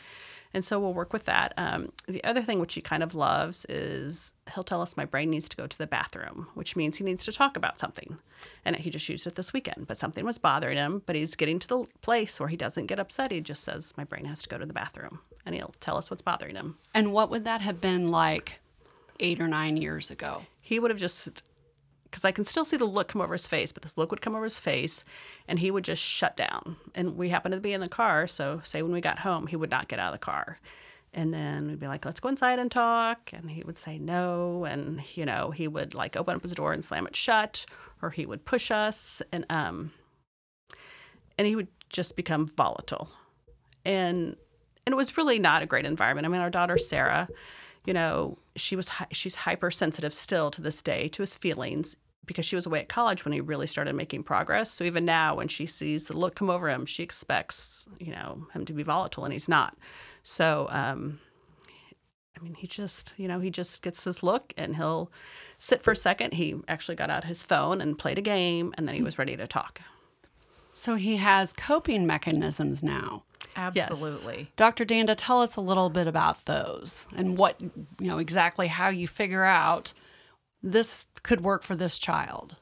And 0.52 0.64
so 0.64 0.80
we'll 0.80 0.94
work 0.94 1.12
with 1.12 1.26
that. 1.26 1.52
Um, 1.56 1.92
the 2.08 2.22
other 2.24 2.42
thing 2.42 2.58
which 2.58 2.74
he 2.74 2.80
kind 2.80 3.02
of 3.02 3.14
loves 3.14 3.64
is 3.68 4.32
he'll 4.54 4.64
tell 4.64 4.82
us 4.82 4.96
my 4.96 5.04
brain 5.04 5.30
needs 5.30 5.48
to 5.48 5.56
go 5.56 5.66
to 5.66 5.78
the 5.78 5.86
bathroom, 5.86 6.48
which 6.54 6.74
means 6.74 6.96
he 6.96 7.04
needs 7.04 7.24
to 7.24 7.32
talk 7.32 7.56
about 7.56 7.78
something. 7.78 8.18
And 8.64 8.76
he 8.76 8.90
just 8.90 9.08
used 9.08 9.26
it 9.26 9.36
this 9.36 9.52
weekend, 9.52 9.86
but 9.86 9.98
something 9.98 10.24
was 10.24 10.38
bothering 10.38 10.76
him. 10.76 11.02
But 11.06 11.16
he's 11.16 11.36
getting 11.36 11.58
to 11.60 11.68
the 11.68 11.86
place 12.02 12.40
where 12.40 12.48
he 12.48 12.56
doesn't 12.56 12.86
get 12.86 12.98
upset. 12.98 13.30
He 13.30 13.40
just 13.40 13.62
says, 13.62 13.94
My 13.96 14.04
brain 14.04 14.24
has 14.24 14.42
to 14.42 14.48
go 14.48 14.58
to 14.58 14.66
the 14.66 14.72
bathroom. 14.72 15.20
And 15.46 15.54
he'll 15.54 15.74
tell 15.80 15.96
us 15.96 16.10
what's 16.10 16.22
bothering 16.22 16.56
him. 16.56 16.76
And 16.94 17.12
what 17.12 17.30
would 17.30 17.44
that 17.44 17.60
have 17.60 17.80
been 17.80 18.10
like 18.10 18.60
eight 19.20 19.40
or 19.40 19.48
nine 19.48 19.76
years 19.76 20.10
ago? 20.10 20.42
He 20.60 20.78
would 20.78 20.90
have 20.90 21.00
just, 21.00 21.42
because 22.10 22.24
I 22.24 22.32
can 22.32 22.44
still 22.44 22.64
see 22.64 22.76
the 22.76 22.84
look 22.84 23.08
come 23.08 23.20
over 23.20 23.32
his 23.32 23.46
face, 23.46 23.72
but 23.72 23.82
this 23.82 23.96
look 23.96 24.10
would 24.10 24.20
come 24.20 24.34
over 24.34 24.44
his 24.44 24.58
face 24.58 25.04
and 25.46 25.58
he 25.58 25.70
would 25.70 25.84
just 25.84 26.02
shut 26.02 26.36
down. 26.36 26.76
And 26.94 27.16
we 27.16 27.28
happened 27.28 27.54
to 27.54 27.60
be 27.60 27.72
in 27.72 27.80
the 27.80 27.88
car. 27.88 28.26
So, 28.26 28.60
say 28.64 28.82
when 28.82 28.92
we 28.92 29.00
got 29.00 29.20
home, 29.20 29.46
he 29.46 29.56
would 29.56 29.70
not 29.70 29.88
get 29.88 29.98
out 29.98 30.12
of 30.12 30.18
the 30.20 30.24
car. 30.24 30.58
And 31.12 31.34
then 31.34 31.66
we'd 31.66 31.80
be 31.80 31.88
like, 31.88 32.04
let's 32.04 32.20
go 32.20 32.28
inside 32.28 32.58
and 32.58 32.70
talk. 32.70 33.30
And 33.32 33.50
he 33.50 33.62
would 33.62 33.78
say 33.78 33.98
no. 33.98 34.64
And, 34.64 35.02
you 35.16 35.26
know, 35.26 35.50
he 35.50 35.66
would 35.66 35.94
like 35.94 36.16
open 36.16 36.36
up 36.36 36.42
his 36.42 36.52
door 36.52 36.72
and 36.72 36.84
slam 36.84 37.06
it 37.06 37.16
shut, 37.16 37.66
or 38.00 38.10
he 38.10 38.26
would 38.26 38.44
push 38.44 38.70
us. 38.70 39.20
And, 39.32 39.44
um, 39.50 39.92
and 41.36 41.46
he 41.46 41.56
would 41.56 41.68
just 41.88 42.14
become 42.14 42.46
volatile. 42.46 43.10
And, 43.84 44.36
and 44.86 44.92
it 44.92 44.96
was 44.96 45.16
really 45.16 45.40
not 45.40 45.62
a 45.62 45.66
great 45.66 45.84
environment. 45.84 46.26
I 46.26 46.28
mean, 46.28 46.40
our 46.40 46.50
daughter, 46.50 46.78
Sarah, 46.78 47.28
you 47.84 47.94
know, 47.94 48.38
she 48.56 48.76
was, 48.76 48.90
she's 49.10 49.34
hypersensitive 49.34 50.12
still 50.12 50.50
to 50.50 50.60
this 50.60 50.82
day 50.82 51.08
to 51.08 51.22
his 51.22 51.36
feelings 51.36 51.96
because 52.26 52.44
she 52.44 52.54
was 52.54 52.66
away 52.66 52.80
at 52.80 52.88
college 52.88 53.24
when 53.24 53.32
he 53.32 53.40
really 53.40 53.66
started 53.66 53.94
making 53.94 54.22
progress. 54.22 54.70
So 54.70 54.84
even 54.84 55.04
now, 55.04 55.34
when 55.34 55.48
she 55.48 55.66
sees 55.66 56.06
the 56.06 56.16
look 56.16 56.36
come 56.36 56.50
over 56.50 56.68
him, 56.68 56.86
she 56.86 57.02
expects, 57.02 57.88
you 57.98 58.12
know, 58.12 58.46
him 58.52 58.64
to 58.66 58.72
be 58.72 58.82
volatile, 58.82 59.24
and 59.24 59.32
he's 59.32 59.48
not. 59.48 59.76
So, 60.22 60.68
um, 60.70 61.18
I 62.38 62.42
mean, 62.42 62.54
he 62.54 62.66
just, 62.66 63.14
you 63.16 63.26
know, 63.26 63.40
he 63.40 63.50
just 63.50 63.82
gets 63.82 64.04
this 64.04 64.22
look, 64.22 64.52
and 64.56 64.76
he'll 64.76 65.10
sit 65.58 65.82
for 65.82 65.90
a 65.90 65.96
second. 65.96 66.34
He 66.34 66.54
actually 66.68 66.94
got 66.94 67.10
out 67.10 67.24
his 67.24 67.42
phone 67.42 67.80
and 67.80 67.98
played 67.98 68.18
a 68.18 68.22
game, 68.22 68.74
and 68.78 68.86
then 68.86 68.94
he 68.94 69.02
was 69.02 69.18
ready 69.18 69.36
to 69.36 69.46
talk. 69.46 69.80
So 70.72 70.94
he 70.94 71.16
has 71.16 71.52
coping 71.52 72.06
mechanisms 72.06 72.82
now. 72.82 73.24
Absolutely. 73.56 74.50
Dr. 74.56 74.84
Danda, 74.84 75.14
tell 75.16 75.40
us 75.40 75.56
a 75.56 75.60
little 75.60 75.90
bit 75.90 76.06
about 76.06 76.44
those 76.46 77.06
and 77.16 77.36
what, 77.36 77.60
you 77.60 77.72
know, 77.98 78.18
exactly 78.18 78.68
how 78.68 78.88
you 78.88 79.08
figure 79.08 79.44
out 79.44 79.92
this 80.62 81.06
could 81.22 81.40
work 81.40 81.62
for 81.62 81.74
this 81.74 81.98
child. 81.98 82.56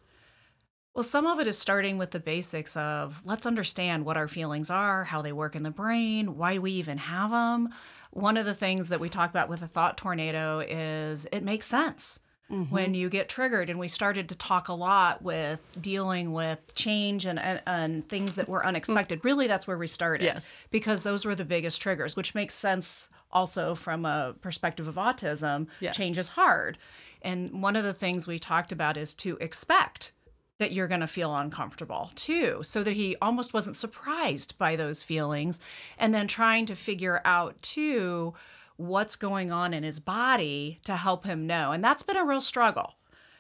Well, 0.94 1.04
some 1.04 1.26
of 1.26 1.38
it 1.38 1.46
is 1.46 1.56
starting 1.56 1.98
with 1.98 2.10
the 2.10 2.20
basics 2.20 2.76
of 2.76 3.20
let's 3.24 3.46
understand 3.46 4.04
what 4.04 4.16
our 4.16 4.28
feelings 4.28 4.70
are, 4.70 5.04
how 5.04 5.22
they 5.22 5.32
work 5.32 5.54
in 5.54 5.62
the 5.62 5.70
brain, 5.70 6.36
why 6.36 6.58
we 6.58 6.72
even 6.72 6.98
have 6.98 7.30
them. 7.30 7.68
One 8.10 8.36
of 8.36 8.46
the 8.46 8.54
things 8.54 8.88
that 8.88 8.98
we 8.98 9.08
talk 9.08 9.30
about 9.30 9.48
with 9.48 9.62
a 9.62 9.68
thought 9.68 9.96
tornado 9.96 10.60
is 10.60 11.26
it 11.30 11.44
makes 11.44 11.66
sense 11.66 12.20
when 12.48 12.94
you 12.94 13.08
get 13.10 13.28
triggered. 13.28 13.68
And 13.70 13.78
we 13.78 13.88
started 13.88 14.28
to 14.30 14.34
talk 14.34 14.68
a 14.68 14.72
lot 14.72 15.22
with 15.22 15.62
dealing 15.80 16.32
with 16.32 16.74
change 16.74 17.26
and, 17.26 17.38
and, 17.38 17.60
and 17.66 18.08
things 18.08 18.36
that 18.36 18.48
were 18.48 18.64
unexpected. 18.64 19.24
Really, 19.24 19.46
that's 19.46 19.66
where 19.66 19.78
we 19.78 19.86
started 19.86 20.24
Yes. 20.24 20.46
because 20.70 21.02
those 21.02 21.24
were 21.24 21.34
the 21.34 21.44
biggest 21.44 21.80
triggers, 21.82 22.16
which 22.16 22.34
makes 22.34 22.54
sense 22.54 23.08
also 23.30 23.74
from 23.74 24.04
a 24.06 24.34
perspective 24.40 24.88
of 24.88 24.94
autism. 24.94 25.66
Yes. 25.80 25.94
Change 25.96 26.16
is 26.16 26.28
hard. 26.28 26.78
And 27.20 27.62
one 27.62 27.76
of 27.76 27.84
the 27.84 27.92
things 27.92 28.26
we 28.26 28.38
talked 28.38 28.72
about 28.72 28.96
is 28.96 29.14
to 29.16 29.36
expect 29.40 30.12
that 30.58 30.72
you're 30.72 30.88
going 30.88 31.00
to 31.02 31.06
feel 31.06 31.36
uncomfortable 31.36 32.10
too, 32.16 32.60
so 32.62 32.82
that 32.82 32.94
he 32.94 33.14
almost 33.22 33.52
wasn't 33.54 33.76
surprised 33.76 34.56
by 34.58 34.74
those 34.74 35.02
feelings. 35.04 35.60
And 35.98 36.12
then 36.14 36.26
trying 36.26 36.66
to 36.66 36.74
figure 36.74 37.20
out 37.24 37.60
too 37.62 38.34
what's 38.78 39.14
going 39.16 39.52
on 39.52 39.74
in 39.74 39.82
his 39.82 40.00
body 40.00 40.80
to 40.84 40.96
help 40.96 41.24
him 41.24 41.46
know. 41.46 41.72
And 41.72 41.84
that's 41.84 42.02
been 42.02 42.16
a 42.16 42.24
real 42.24 42.40
struggle. 42.40 42.94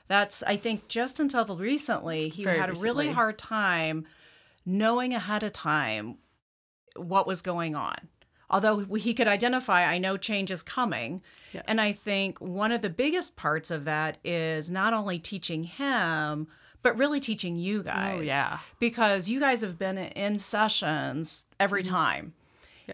That's, 0.06 0.42
I 0.42 0.56
think, 0.56 0.88
just 0.88 1.20
until 1.20 1.44
recently, 1.56 2.28
he 2.28 2.44
Very 2.44 2.58
had 2.58 2.70
a 2.70 2.80
really 2.80 3.10
hard 3.12 3.38
time 3.38 4.06
knowing 4.66 5.14
ahead 5.14 5.42
of 5.42 5.52
time 5.52 6.16
what 6.96 7.26
was 7.26 7.40
going 7.40 7.74
on. 7.74 7.96
Although 8.50 8.78
he 8.94 9.12
could 9.14 9.28
identify, 9.28 9.84
I 9.84 9.98
know 9.98 10.16
change 10.16 10.50
is 10.50 10.62
coming. 10.62 11.22
Yes. 11.52 11.64
And 11.68 11.80
I 11.80 11.92
think 11.92 12.40
one 12.40 12.72
of 12.72 12.80
the 12.80 12.90
biggest 12.90 13.36
parts 13.36 13.70
of 13.70 13.84
that 13.84 14.16
is 14.24 14.70
not 14.70 14.94
only 14.94 15.18
teaching 15.18 15.64
him, 15.64 16.48
but 16.82 16.96
really 16.96 17.20
teaching 17.20 17.56
you 17.58 17.82
guys. 17.82 18.18
Oh, 18.18 18.22
yeah. 18.22 18.58
Because 18.80 19.28
you 19.28 19.38
guys 19.38 19.60
have 19.60 19.78
been 19.78 19.98
in 19.98 20.38
sessions 20.38 21.44
every 21.60 21.82
Mm-hmm. 21.82 21.92
time. 21.94 22.32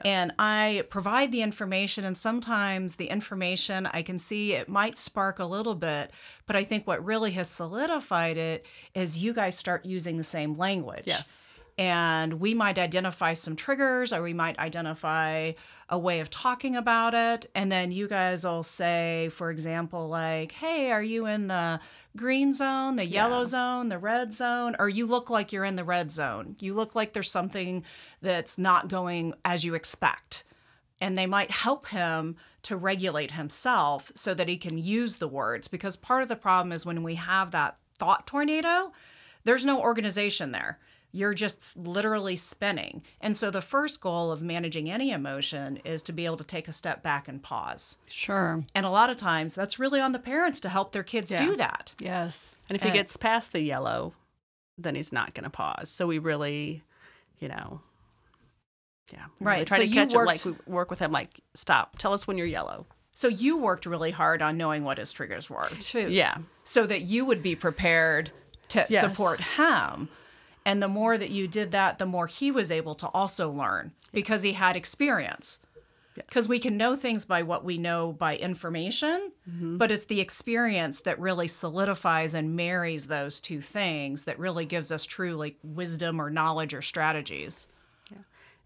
And 0.04 0.32
I 0.38 0.84
provide 0.90 1.30
the 1.30 1.42
information, 1.42 2.04
and 2.04 2.16
sometimes 2.16 2.96
the 2.96 3.06
information 3.06 3.86
I 3.86 4.02
can 4.02 4.18
see 4.18 4.52
it 4.54 4.68
might 4.68 4.98
spark 4.98 5.38
a 5.38 5.44
little 5.44 5.74
bit, 5.74 6.10
but 6.46 6.56
I 6.56 6.64
think 6.64 6.86
what 6.86 7.04
really 7.04 7.32
has 7.32 7.48
solidified 7.48 8.36
it 8.36 8.66
is 8.94 9.18
you 9.18 9.32
guys 9.32 9.56
start 9.56 9.84
using 9.84 10.16
the 10.18 10.24
same 10.24 10.54
language 10.54 11.04
Yes. 11.06 11.58
and 11.78 12.34
we 12.40 12.54
might 12.54 12.78
identify 12.78 13.34
some 13.34 13.56
triggers 13.56 14.12
or 14.12 14.22
we 14.22 14.32
might 14.32 14.58
identify 14.58 15.52
a 15.88 15.99
way 15.99 16.21
of 16.21 16.31
talking 16.31 16.76
about 16.76 17.14
it. 17.14 17.47
And 17.55 17.71
then 17.71 17.93
you 17.93 18.09
guys 18.09 18.45
will 18.45 18.62
say 18.62 19.29
for 19.33 19.50
example 19.50 20.09
like 20.09 20.53
hey 20.53 20.91
are 20.91 21.03
you 21.03 21.26
in 21.26 21.49
the 21.49 21.81
green 22.17 22.53
zone 22.53 22.97
the 22.97 23.05
yellow 23.07 23.41
Yeah. 23.41 23.45
zone 23.45 23.88
the 23.88 23.99
red 23.99 24.33
zone? 24.33 24.76
Or 24.79 24.88
you 24.88 25.07
look 25.07 25.31
like 25.31 25.53
you're 25.53 25.64
in 25.64 25.76
the 25.76 25.85
red 25.85 26.11
zone. 26.11 26.57
You 26.61 26.75
look 26.75 26.95
like 26.95 27.12
there's 27.12 27.31
something 27.31 27.85
that's 28.23 28.57
not 28.59 28.88
going 28.88 29.35
as 29.45 29.64
you 29.64 29.75
expect. 29.75 30.45
And 31.00 31.19
they 31.19 31.26
might 31.26 31.50
help 31.50 31.88
him 31.88 32.37
to 32.62 32.76
regulate 32.76 33.33
himself 33.33 34.11
so 34.14 34.33
that 34.33 34.49
he 34.49 34.57
can 34.57 34.79
use 34.79 35.19
the 35.19 35.29
words. 35.29 35.69
Because 35.69 35.97
part 35.97 36.23
of 36.23 36.29
the 36.29 36.37
problem 36.37 36.73
is 36.73 36.87
when 36.87 37.03
we 37.03 37.17
have 37.17 37.50
that 37.50 37.76
thought 37.99 38.26
tornado 38.26 38.93
there's 39.45 39.64
no 39.67 39.81
organization 39.81 40.50
there 40.53 40.79
you're 41.16 41.33
just 41.33 41.76
literally 41.76 42.35
spinning 42.35 43.00
and 43.21 43.37
so 43.37 43.49
the 43.50 43.62
first 43.62 44.00
goal 44.00 44.33
of 44.33 44.42
managing 44.42 44.90
any 44.90 45.12
emotion 45.12 45.78
is 45.85 46.02
to 46.02 46.12
be 46.12 46.26
able 46.26 46.37
to 46.37 46.42
take 46.44 46.66
a 46.66 46.73
step 46.73 47.02
back 47.04 47.28
and 47.28 47.40
pause 47.42 47.99
Sure. 48.09 48.64
and 48.75 48.85
a 48.85 48.90
lot 48.90 49.11
of 49.11 49.16
times 49.16 49.54
that's 49.54 49.78
really 49.78 50.00
on 50.00 50.11
the 50.12 50.18
parents 50.18 50.59
to 50.61 50.68
help 50.68 50.90
their 50.92 51.04
kids 51.04 51.30
Yeah. 51.30 51.44
do 51.44 51.56
that 51.56 51.94
Yes. 52.00 52.56
And 52.68 52.75
if 52.76 52.83
he 52.83 52.88
Uh, 52.90 52.94
gets 52.94 53.16
past 53.16 53.52
the 53.52 53.61
yellow, 53.61 54.12
then 54.76 54.94
he's 54.97 55.12
not 55.12 55.35
going 55.35 55.44
to 55.44 55.50
pause. 55.50 55.88
So 55.88 56.06
we 56.09 56.18
really, 56.18 56.83
you 57.38 57.47
know, 57.49 57.80
yeah, 59.12 59.26
we 59.38 59.47
really 59.47 59.59
Right, 59.59 59.66
Try 59.66 59.76
so 59.78 59.83
to 59.85 59.88
you 59.88 59.94
catch 59.94 60.12
him. 60.14 60.25
Like 60.25 60.44
we 60.44 60.54
work 60.66 60.90
with 60.90 60.99
him. 60.99 61.12
Like 61.12 61.40
stop. 61.54 61.99
Tell 61.99 62.12
us 62.12 62.26
when 62.26 62.37
you're 62.38 62.47
yellow. 62.47 62.87
so 63.12 63.28
you 63.28 63.56
worked 63.59 63.87
really 63.87 64.11
hard 64.11 64.42
on 64.42 64.56
knowing 64.56 64.83
what 64.83 64.99
his 64.99 65.12
triggers 65.12 65.49
were 65.49 65.62
True. 65.78 66.09
Yeah. 66.09 66.38
so 66.64 66.85
that 66.87 67.02
you 67.02 67.25
would 67.25 67.40
be 67.42 67.54
prepared 67.54 68.33
to 68.71 68.85
Yes. 68.88 69.02
support 69.02 69.40
him. 69.40 70.09
And 70.66 70.83
the 70.83 70.88
more 70.88 71.18
that 71.18 71.30
you 71.30 71.47
did 71.47 71.73
that, 71.73 71.99
the 71.99 72.06
more 72.06 72.26
he 72.26 72.50
was 72.50 72.73
able 72.73 72.94
to 72.97 73.09
also 73.09 73.50
learn 73.50 73.92
because 74.12 74.42
he 74.42 74.54
had 74.54 74.76
experience. 74.76 75.61
Because 76.14 76.47
we 76.47 76.61
can 76.61 76.76
know 76.76 76.94
things 76.94 77.25
by 77.25 77.42
what 77.42 77.64
we 77.64 77.76
know 77.76 78.12
by 78.12 78.37
information, 78.37 79.33
but 79.47 79.90
it's 79.90 80.04
the 80.04 80.21
experience 80.21 81.00
that 81.00 81.18
really 81.18 81.49
solidifies 81.49 82.35
and 82.35 82.54
marries 82.54 83.09
those 83.09 83.40
two 83.40 83.61
things 83.61 84.23
that 84.25 84.38
really 84.38 84.64
gives 84.64 84.92
us 84.92 85.04
true 85.04 85.35
like 85.35 85.56
wisdom 85.64 86.21
or 86.21 86.30
knowledge 86.30 86.73
or 86.73 86.83
strategies. 86.83 87.66
Yeah. 88.12 88.18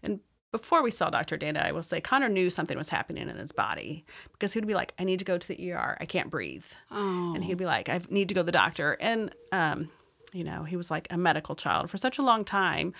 And 0.03 0.19
before 0.51 0.83
we 0.83 0.91
saw 0.91 1.09
Dr. 1.09 1.39
Danda, 1.39 1.65
I 1.65 1.71
will 1.71 1.81
say 1.81 1.99
Connor 1.99 2.29
knew 2.29 2.51
something 2.51 2.77
was 2.77 2.89
happening 2.89 3.27
in 3.27 3.35
his 3.35 3.51
body 3.51 4.05
because 4.31 4.53
he'd 4.53 4.67
be 4.67 4.75
like, 4.75 4.93
I 4.99 5.03
need 5.03 5.19
to 5.19 5.25
go 5.25 5.39
to 5.39 5.47
the 5.47 5.71
ER. 5.71 5.97
I 5.99 6.05
can't 6.05 6.29
breathe. 6.29 6.65
Oh. 6.91 7.33
And 7.33 7.43
he'd 7.43 7.57
be 7.57 7.65
like, 7.65 7.89
I 7.89 7.99
need 8.09 8.27
to 8.29 8.35
go 8.35 8.41
to 8.41 8.45
the 8.45 8.51
doctor. 8.51 8.95
And, 8.99 9.33
um, 9.51 9.89
you 10.33 10.43
know, 10.43 10.63
he 10.63 10.75
was 10.75 10.91
like 10.91 11.07
a 11.09 11.17
medical 11.17 11.55
child 11.55 11.89
for 11.89 11.97
such 11.97 12.17
a 12.17 12.21
long 12.21 12.43
time. 12.45 12.93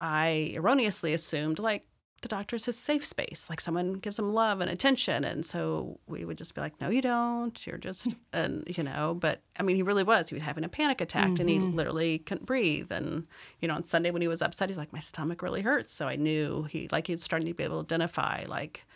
I 0.00 0.52
erroneously 0.56 1.12
assumed 1.12 1.58
like 1.58 1.86
the 2.24 2.28
doctor's 2.28 2.64
his 2.64 2.78
safe 2.78 3.04
space, 3.04 3.46
like 3.50 3.60
someone 3.60 3.92
gives 3.94 4.18
him 4.18 4.32
love 4.32 4.62
and 4.62 4.70
attention. 4.70 5.24
And 5.24 5.44
so 5.44 6.00
we 6.06 6.24
would 6.24 6.38
just 6.38 6.54
be 6.54 6.62
like, 6.62 6.80
no, 6.80 6.88
you 6.88 7.02
don't. 7.02 7.66
You're 7.66 7.78
just, 7.78 8.14
and, 8.32 8.64
you 8.66 8.82
know, 8.82 9.14
but 9.18 9.42
I 9.58 9.62
mean, 9.62 9.76
he 9.76 9.82
really 9.82 10.02
was. 10.02 10.30
He 10.30 10.34
was 10.34 10.42
having 10.42 10.64
a 10.64 10.68
panic 10.68 11.02
attack 11.02 11.38
and 11.38 11.48
he 11.48 11.58
mm-hmm. 11.58 11.76
literally 11.76 12.18
couldn't 12.18 12.46
breathe. 12.46 12.90
And, 12.90 13.26
you 13.60 13.68
know, 13.68 13.74
on 13.74 13.84
Sunday 13.84 14.10
when 14.10 14.22
he 14.22 14.28
was 14.28 14.40
upset, 14.40 14.70
he's 14.70 14.78
like, 14.78 14.92
my 14.92 15.00
stomach 15.00 15.42
really 15.42 15.60
hurts. 15.60 15.92
So 15.92 16.08
I 16.08 16.16
knew 16.16 16.64
he, 16.64 16.88
like, 16.90 17.06
he 17.06 17.12
was 17.12 17.22
starting 17.22 17.46
to 17.46 17.54
be 17.54 17.62
able 17.62 17.84
to 17.84 17.94
identify, 17.94 18.44
like, 18.48 18.86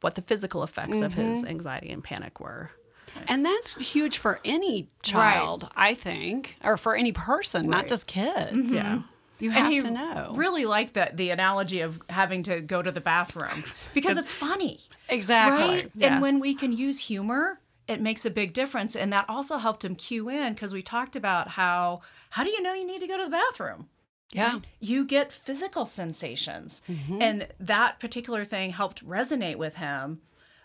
what 0.00 0.16
the 0.16 0.22
physical 0.22 0.64
effects 0.64 1.00
of 1.00 1.14
his 1.14 1.38
mm-hmm. 1.38 1.46
anxiety 1.46 1.90
and 1.90 2.02
panic 2.02 2.40
were. 2.40 2.70
And 3.28 3.44
that's 3.44 3.80
huge 3.80 4.18
for 4.18 4.40
any 4.44 4.88
child, 5.02 5.68
I 5.76 5.94
think, 5.94 6.56
or 6.62 6.76
for 6.76 6.94
any 6.94 7.12
person, 7.12 7.68
not 7.68 7.88
just 7.88 8.06
kids. 8.06 8.52
Mm-hmm. 8.52 8.74
Yeah. 8.74 9.02
You 9.40 9.50
have 9.50 9.64
and 9.64 9.72
he 9.72 9.80
to 9.80 9.90
know. 9.90 10.32
really 10.36 10.64
like 10.64 10.92
that 10.92 11.16
the 11.16 11.30
analogy 11.30 11.80
of 11.80 12.00
having 12.08 12.44
to 12.44 12.60
go 12.60 12.82
to 12.82 12.90
the 12.90 13.00
bathroom 13.00 13.64
because 13.92 14.16
it's 14.16 14.32
funny. 14.32 14.78
exactly. 15.08 15.64
Right? 15.64 15.90
Yeah. 15.94 16.14
And 16.14 16.22
when 16.22 16.40
we 16.40 16.54
can 16.54 16.72
use 16.72 17.00
humor, 17.00 17.60
it 17.88 18.00
makes 18.00 18.24
a 18.24 18.30
big 18.30 18.52
difference. 18.52 18.94
And 18.94 19.12
that 19.12 19.26
also 19.28 19.58
helped 19.58 19.84
him 19.84 19.96
cue 19.96 20.28
in 20.28 20.54
because 20.54 20.72
we 20.72 20.82
talked 20.82 21.16
about 21.16 21.48
how 21.48 22.00
how 22.30 22.44
do 22.44 22.50
you 22.50 22.62
know 22.62 22.72
you 22.74 22.86
need 22.86 23.00
to 23.00 23.06
go 23.06 23.16
to 23.16 23.24
the 23.24 23.30
bathroom? 23.30 23.88
Yeah. 24.32 24.60
You 24.80 25.04
get 25.04 25.32
physical 25.32 25.84
sensations. 25.84 26.82
Mm-hmm. 26.88 27.22
And 27.22 27.48
that 27.60 28.00
particular 28.00 28.44
thing 28.44 28.70
helped 28.70 29.06
resonate 29.06 29.56
with 29.56 29.76
him 29.76 30.20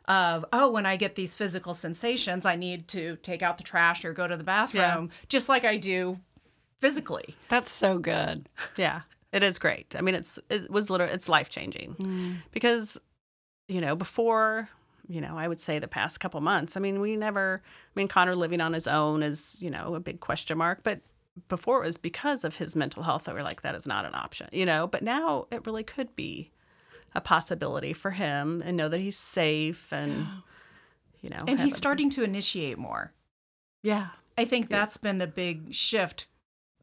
of, 0.10 0.44
oh, 0.52 0.72
when 0.72 0.88
I 0.88 0.96
get 0.96 1.14
these 1.16 1.36
physical 1.36 1.76
sensations, 1.76 2.46
I 2.46 2.56
need 2.56 2.88
to 2.90 3.18
take 3.18 3.44
out 3.44 3.58
the 3.58 3.64
trash 3.64 4.04
or 4.04 4.12
go 4.12 4.28
to 4.28 4.36
the 4.36 4.44
bathroom, 4.44 5.12
just 5.30 5.48
like 5.48 5.64
I 5.64 5.78
do 5.78 6.20
physically. 6.80 7.36
That's 7.48 7.72
so 7.72 8.00
good. 8.00 8.50
Yeah, 8.76 9.02
it 9.32 9.44
is 9.44 9.60
great. 9.60 9.96
I 9.96 10.02
mean, 10.02 10.16
it's 10.16 10.40
it 10.50 10.70
was 10.70 10.90
literally 10.90 11.14
it's 11.14 11.30
life 11.30 11.50
changing 11.50 11.96
mm. 12.00 12.38
because 12.52 12.98
you 13.68 13.80
know 13.80 13.96
before 13.96 14.70
you 15.08 15.22
know 15.22 15.38
I 15.38 15.48
would 15.48 15.62
say 15.62 15.78
the 15.78 15.88
past 15.88 16.20
couple 16.20 16.42
months. 16.42 16.76
I 16.76 16.80
mean, 16.80 17.00
we 17.00 17.16
never. 17.16 17.62
I 17.64 18.00
mean, 18.00 18.08
Connor 18.08 18.36
living 18.36 18.62
on 18.62 18.74
his 18.74 18.88
own 18.88 19.22
is 19.22 19.56
you 19.60 19.70
know 19.70 19.94
a 19.94 20.00
big 20.00 20.20
question 20.20 20.58
mark, 20.58 20.80
but 20.84 21.02
before 21.48 21.84
it 21.84 21.86
was 21.86 21.98
because 21.98 22.44
of 22.44 22.58
his 22.58 22.76
mental 22.76 23.04
health 23.04 23.26
that 23.26 23.36
we're 23.36 23.44
like 23.44 23.62
that 23.62 23.76
is 23.76 23.86
not 23.86 24.06
an 24.06 24.16
option, 24.16 24.50
you 24.52 24.66
know. 24.66 24.88
But 24.88 25.04
now 25.04 25.46
it 25.52 25.66
really 25.68 25.84
could 25.84 26.16
be 26.16 26.52
a 27.16 27.22
possibility 27.22 27.94
for 27.94 28.12
him 28.12 28.62
and 28.66 28.78
know 28.78 28.88
that 28.90 29.00
he's 29.00 29.18
safe 29.18 29.92
and 29.92 30.28
you 31.22 31.30
know 31.30 31.44
And 31.48 31.60
he's 31.60 31.76
starting 31.76 32.10
to 32.12 32.24
initiate 32.24 32.78
more. 32.78 33.14
yeah 33.84 34.08
I 34.38 34.46
think 34.46 34.70
that's 34.70 34.98
been 34.98 35.18
the 35.18 35.28
big 35.28 35.74
shift 35.74 36.28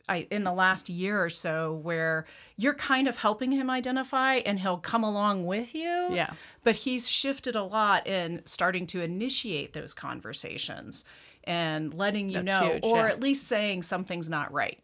I, 0.09 0.29
in 0.31 0.45
the 0.45 0.53
last 0.53 0.89
year 0.89 1.21
or 1.25 1.31
so 1.31 1.73
where 1.83 2.27
you're 2.57 2.75
kind 2.75 3.09
of 3.09 3.17
helping 3.17 3.51
him 3.51 3.69
identify 3.71 4.35
and 4.37 4.61
he'll 4.61 4.77
come 4.79 5.03
along 5.03 5.47
with 5.47 5.75
you. 5.75 6.09
yeah 6.13 6.35
But 6.63 6.77
he's 6.77 7.09
shifted 7.09 7.57
a 7.57 7.63
lot 7.65 8.07
in 8.07 8.43
starting 8.47 8.87
to 8.89 9.01
initiate 9.03 9.73
those 9.73 9.95
conversations 9.95 11.05
and 11.45 11.93
letting 11.95 12.29
you 12.29 12.43
That's 12.43 12.47
know, 12.47 12.73
huge, 12.75 12.85
or 12.85 12.99
yeah. 12.99 13.09
at 13.09 13.21
least 13.21 13.47
saying 13.47 13.83
something's 13.83 14.29
not 14.29 14.53
right. 14.53 14.79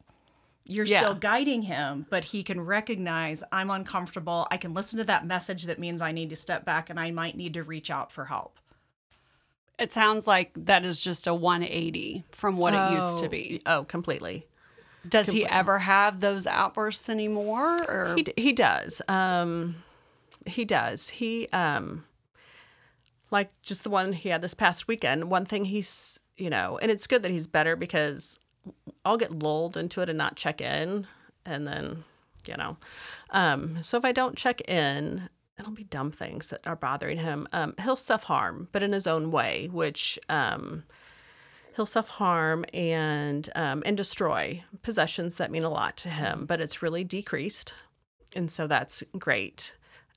You're 0.65 0.87
Yeah. 0.87 0.99
still 0.99 1.15
guiding 1.15 1.63
him, 1.63 2.07
but 2.09 2.25
he 2.27 2.43
can 2.43 2.61
recognize 2.61 3.43
I'm 3.51 3.71
uncomfortable. 3.71 4.47
I 4.51 4.57
can 4.57 4.75
listen 4.75 4.99
to 4.99 5.05
that 5.05 5.27
message 5.27 5.65
that 5.65 5.79
means 5.79 6.01
I 6.01 6.13
need 6.13 6.31
to 6.31 6.37
step 6.37 6.65
back 6.65 6.89
and 6.91 7.01
I 7.01 7.11
might 7.11 7.37
need 7.37 7.55
to 7.55 7.63
reach 7.63 7.91
out 7.91 8.13
for 8.13 8.27
help. 8.27 8.59
It 9.79 9.93
sounds 9.93 10.27
like 10.27 10.53
that 10.55 10.85
is 10.85 11.01
just 11.01 11.27
a 11.27 11.35
180 11.35 12.23
from 12.31 12.57
what 12.57 12.75
it 12.75 12.93
used 12.93 13.19
to 13.19 13.27
Oh, 13.27 13.29
be. 13.29 13.63
oh 13.67 13.85
completely 13.85 14.47
Does 15.09 15.27
he 15.27 15.45
ever 15.45 15.81
have 15.81 16.21
those 16.21 16.47
outbursts 16.47 17.09
anymore? 17.09 17.77
Or 17.89 18.15
He 18.17 18.23
d- 18.23 18.35
he 18.37 18.53
does. 18.53 19.03
Um, 19.09 19.83
he 20.47 20.65
does. 20.65 21.09
He 21.09 21.49
um, 21.49 22.05
like 23.33 23.51
just 23.63 23.83
the 23.83 23.91
one 23.91 24.13
he 24.13 24.29
had 24.29 24.43
this 24.43 24.55
past 24.55 24.87
weekend. 24.87 25.29
One 25.31 25.45
thing 25.47 25.65
he's 25.65 26.21
you 26.37 26.51
know, 26.51 26.79
and 26.81 26.91
it's 26.91 27.07
good 27.09 27.23
that 27.25 27.31
he's 27.33 27.47
better 27.49 27.75
because 27.77 28.39
I'll 29.05 29.17
get 29.17 29.33
lulled 29.33 29.77
into 29.77 30.01
it 30.01 30.09
and 30.09 30.19
not 30.19 30.37
check 30.37 30.61
in, 30.61 31.07
and 31.45 31.67
then 31.67 32.05
you 32.47 32.57
know, 32.57 32.77
um, 33.31 33.83
so 33.83 33.97
if 33.97 34.05
I 34.05 34.13
don't 34.13 34.37
check 34.37 34.61
in. 34.69 35.29
It'll 35.59 35.73
be 35.73 35.85
dumb 35.85 36.11
things 36.11 36.49
that 36.49 36.67
are 36.67 36.75
bothering 36.75 37.19
him. 37.19 37.47
Um, 37.53 37.75
he'll 37.81 37.95
self 37.95 38.25
harm, 38.25 38.69
but 38.73 38.83
in 38.83 38.93
his 38.93 39.07
own 39.07 39.31
way, 39.31 39.69
which 39.71 40.19
um, 40.29 40.83
he'll 41.77 41.87
self 41.87 42.09
harm 42.09 42.65
and 42.73 43.49
um, 43.55 43.83
and 43.85 43.97
destroy 43.97 44.65
possessions 44.83 45.37
that 45.37 45.51
mean 45.51 45.65
a 45.65 45.71
lot 45.71 45.97
to 45.99 46.09
him. 46.09 46.47
But 46.47 46.61
it's 46.61 46.83
really 46.83 47.05
decreased, 47.05 47.75
and 48.35 48.51
so 48.51 48.67
that's 48.67 49.03
great. 49.19 49.75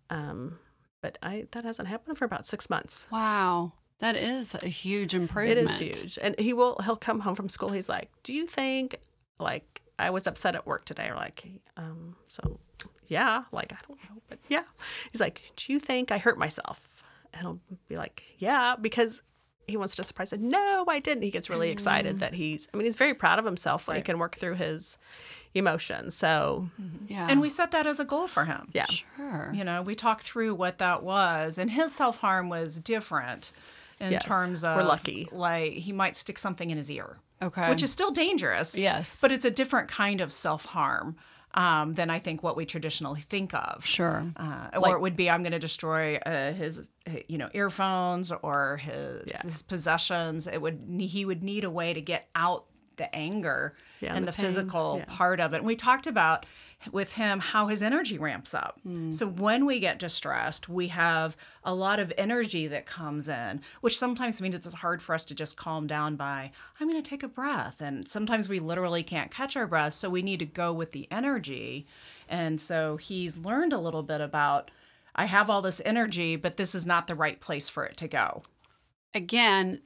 Um, 0.10 0.60
but 1.02 1.18
I 1.22 1.48
that 1.52 1.64
hasn't 1.64 1.88
happened 1.88 2.18
for 2.18 2.26
about 2.26 2.46
six 2.46 2.70
months. 2.70 3.08
wow, 3.12 3.74
that 4.00 4.16
is 4.16 4.56
a 4.56 4.68
huge 4.68 5.14
improvement. 5.14 5.58
It 5.58 5.66
is 5.66 5.80
huge, 5.80 6.20
and 6.22 6.38
he 6.40 6.54
will 6.54 6.78
he'll 6.84 6.96
come 6.98 7.22
home 7.22 7.36
from 7.36 7.50
school. 7.50 7.70
He's 7.70 7.90
like, 7.90 8.10
"Do 8.24 8.34
you 8.34 8.46
think 8.46 8.98
like 9.40 9.82
I 9.98 10.10
was 10.10 10.28
upset 10.28 10.56
at 10.56 10.66
work 10.66 10.86
today?" 10.86 11.10
Or 11.10 11.16
like, 11.16 11.46
um, 11.78 12.16
so 12.30 12.60
yeah, 13.08 13.44
like 13.52 13.72
I 13.74 13.78
don't 13.88 13.98
know, 14.04 14.22
but 14.30 14.40
yeah. 14.50 14.64
He's 15.12 15.22
like, 15.22 15.42
"Do 15.56 15.72
you 15.72 15.80
think 15.80 16.12
I 16.12 16.18
hurt 16.18 16.38
myself?" 16.38 16.90
And 17.34 17.48
I'll 17.48 17.60
be 17.88 17.96
like, 17.96 18.24
"Yeah," 18.38 18.76
because 18.80 19.22
he 19.68 19.78
wants 19.78 19.96
to 19.96 20.04
surprise 20.04 20.32
it. 20.34 20.40
No, 20.42 20.86
I 20.88 21.00
didn't. 21.00 21.24
He 21.24 21.32
gets 21.32 21.50
really 21.50 21.70
excited 21.70 22.20
that 22.20 22.34
he's. 22.34 22.68
I 22.74 22.78
mean, 22.78 22.86
he's 22.86 22.96
very 22.96 23.14
proud 23.14 23.40
of 23.40 23.46
himself 23.46 23.88
when 23.88 23.96
he 23.98 24.04
can 24.04 24.20
work 24.20 24.36
through 24.36 24.56
his 24.56 24.98
emotions. 25.56 26.16
So 26.16 26.70
Yeah. 27.08 27.28
And 27.30 27.42
we 27.42 27.50
set 27.50 27.72
that 27.72 27.88
as 27.88 28.00
a 28.00 28.06
goal 28.06 28.28
for 28.28 28.46
him. 28.46 28.70
yeah, 28.74 28.86
sure. 28.86 29.52
You 29.54 29.64
know, 29.64 29.82
we 29.82 29.96
talked 29.96 30.24
through 30.24 30.54
what 30.56 30.78
that 30.80 31.02
was, 31.02 31.58
and 31.58 31.72
his 31.72 31.94
self 31.94 32.18
harm 32.18 32.50
was 32.50 32.80
different 32.80 33.52
in 34.00 34.12
Yes, 34.14 34.24
terms 34.26 34.64
we're 34.64 34.84
lucky. 34.84 35.28
Like 35.32 35.74
he 35.74 35.92
might 35.92 36.16
stick 36.16 36.38
something 36.38 36.70
in 36.70 36.78
his 36.78 36.92
ear, 36.92 37.18
Okay. 37.42 37.70
which 37.70 37.84
is 37.84 37.92
still 37.92 38.12
dangerous. 38.12 38.78
Yes. 38.78 39.20
but 39.22 39.32
it's 39.32 39.46
a 39.46 39.52
different 39.52 39.88
kind 39.90 40.22
of 40.22 40.32
self 40.32 40.66
harm 40.66 41.16
um, 41.54 41.94
than 41.94 42.10
I 42.10 42.20
think 42.20 42.44
what 42.44 42.58
we 42.58 42.66
traditionally 42.66 43.22
think 43.22 43.54
of. 43.54 43.86
sure. 43.86 44.26
Uh, 44.36 44.70
or 44.78 44.96
it 44.96 45.00
would 45.02 45.16
be 45.16 45.30
I'm 45.30 45.42
going 45.42 45.54
to 45.54 45.60
destroy 45.60 46.18
uh, 46.18 46.52
his, 46.52 46.90
you 47.30 47.38
know, 47.38 47.50
earphones 47.54 48.32
or 48.32 48.78
his, 48.78 49.24
Yeah. 49.28 49.42
his 49.42 49.62
possessions. 49.62 50.48
It 50.48 50.62
would 50.62 50.82
he 51.00 51.24
would 51.24 51.44
need 51.44 51.64
a 51.64 51.70
way 51.70 51.94
to 51.94 52.02
get 52.02 52.28
out 52.36 52.66
the 52.98 53.14
anger 53.16 53.76
Yeah, 54.02 54.16
and 54.16 54.26
the 54.28 54.32
the, 54.32 54.42
physical 54.42 54.98
Yeah. 55.00 55.16
part 55.16 55.40
of 55.40 55.54
it. 55.54 55.58
And 55.58 55.66
we 55.66 55.76
talked 55.78 56.08
about 56.08 56.46
with 56.92 57.14
him 57.14 57.40
how 57.40 57.68
his 57.68 57.84
energy 57.84 58.18
ramps 58.18 58.54
up. 58.54 58.80
Hmm. 58.84 59.12
So 59.12 59.28
when 59.28 59.66
we 59.66 59.80
get 59.80 60.00
distressed, 60.00 60.70
we 60.70 60.90
have 60.90 61.36
a 61.64 61.74
lot 61.74 62.00
of 62.00 62.14
energy 62.18 62.68
that 62.68 62.86
comes 62.86 63.28
in, 63.30 63.62
which 63.82 63.98
sometimes 63.98 64.42
means 64.42 64.56
it's 64.56 64.74
hard 64.74 65.02
for 65.02 65.16
us 65.16 65.26
to 65.26 65.36
just 65.36 65.58
calm 65.58 65.88
down 65.88 66.16
by 66.16 66.52
I'm 66.80 66.90
going 66.90 67.02
to 67.02 67.10
take 67.10 67.24
a 67.24 67.28
breath. 67.28 67.82
And 67.82 68.08
sometimes 68.08 68.50
we 68.50 68.60
literally 68.60 69.04
can't 69.04 69.32
catch 69.32 69.56
our 69.56 69.68
breath, 69.68 69.94
so 69.94 70.10
we 70.10 70.22
need 70.22 70.40
to 70.40 70.46
go 70.46 70.74
with 70.74 70.92
the 70.92 71.08
energy. 71.12 71.88
And 72.28 72.60
so 72.60 72.98
he's 72.98 73.38
learned 73.38 73.74
a 73.74 73.80
little 73.80 74.04
bit 74.04 74.22
about 74.22 74.72
I 75.16 75.26
have 75.26 75.50
all 75.50 75.62
this 75.62 75.82
energy, 75.86 76.36
but 76.36 76.58
this 76.58 76.76
is 76.76 76.86
not 76.86 77.08
the 77.08 77.16
right 77.16 77.40
place 77.40 77.70
for 77.70 77.86
it 77.86 77.96
to 77.98 78.08
go. 78.08 78.44
Again, 79.14 79.82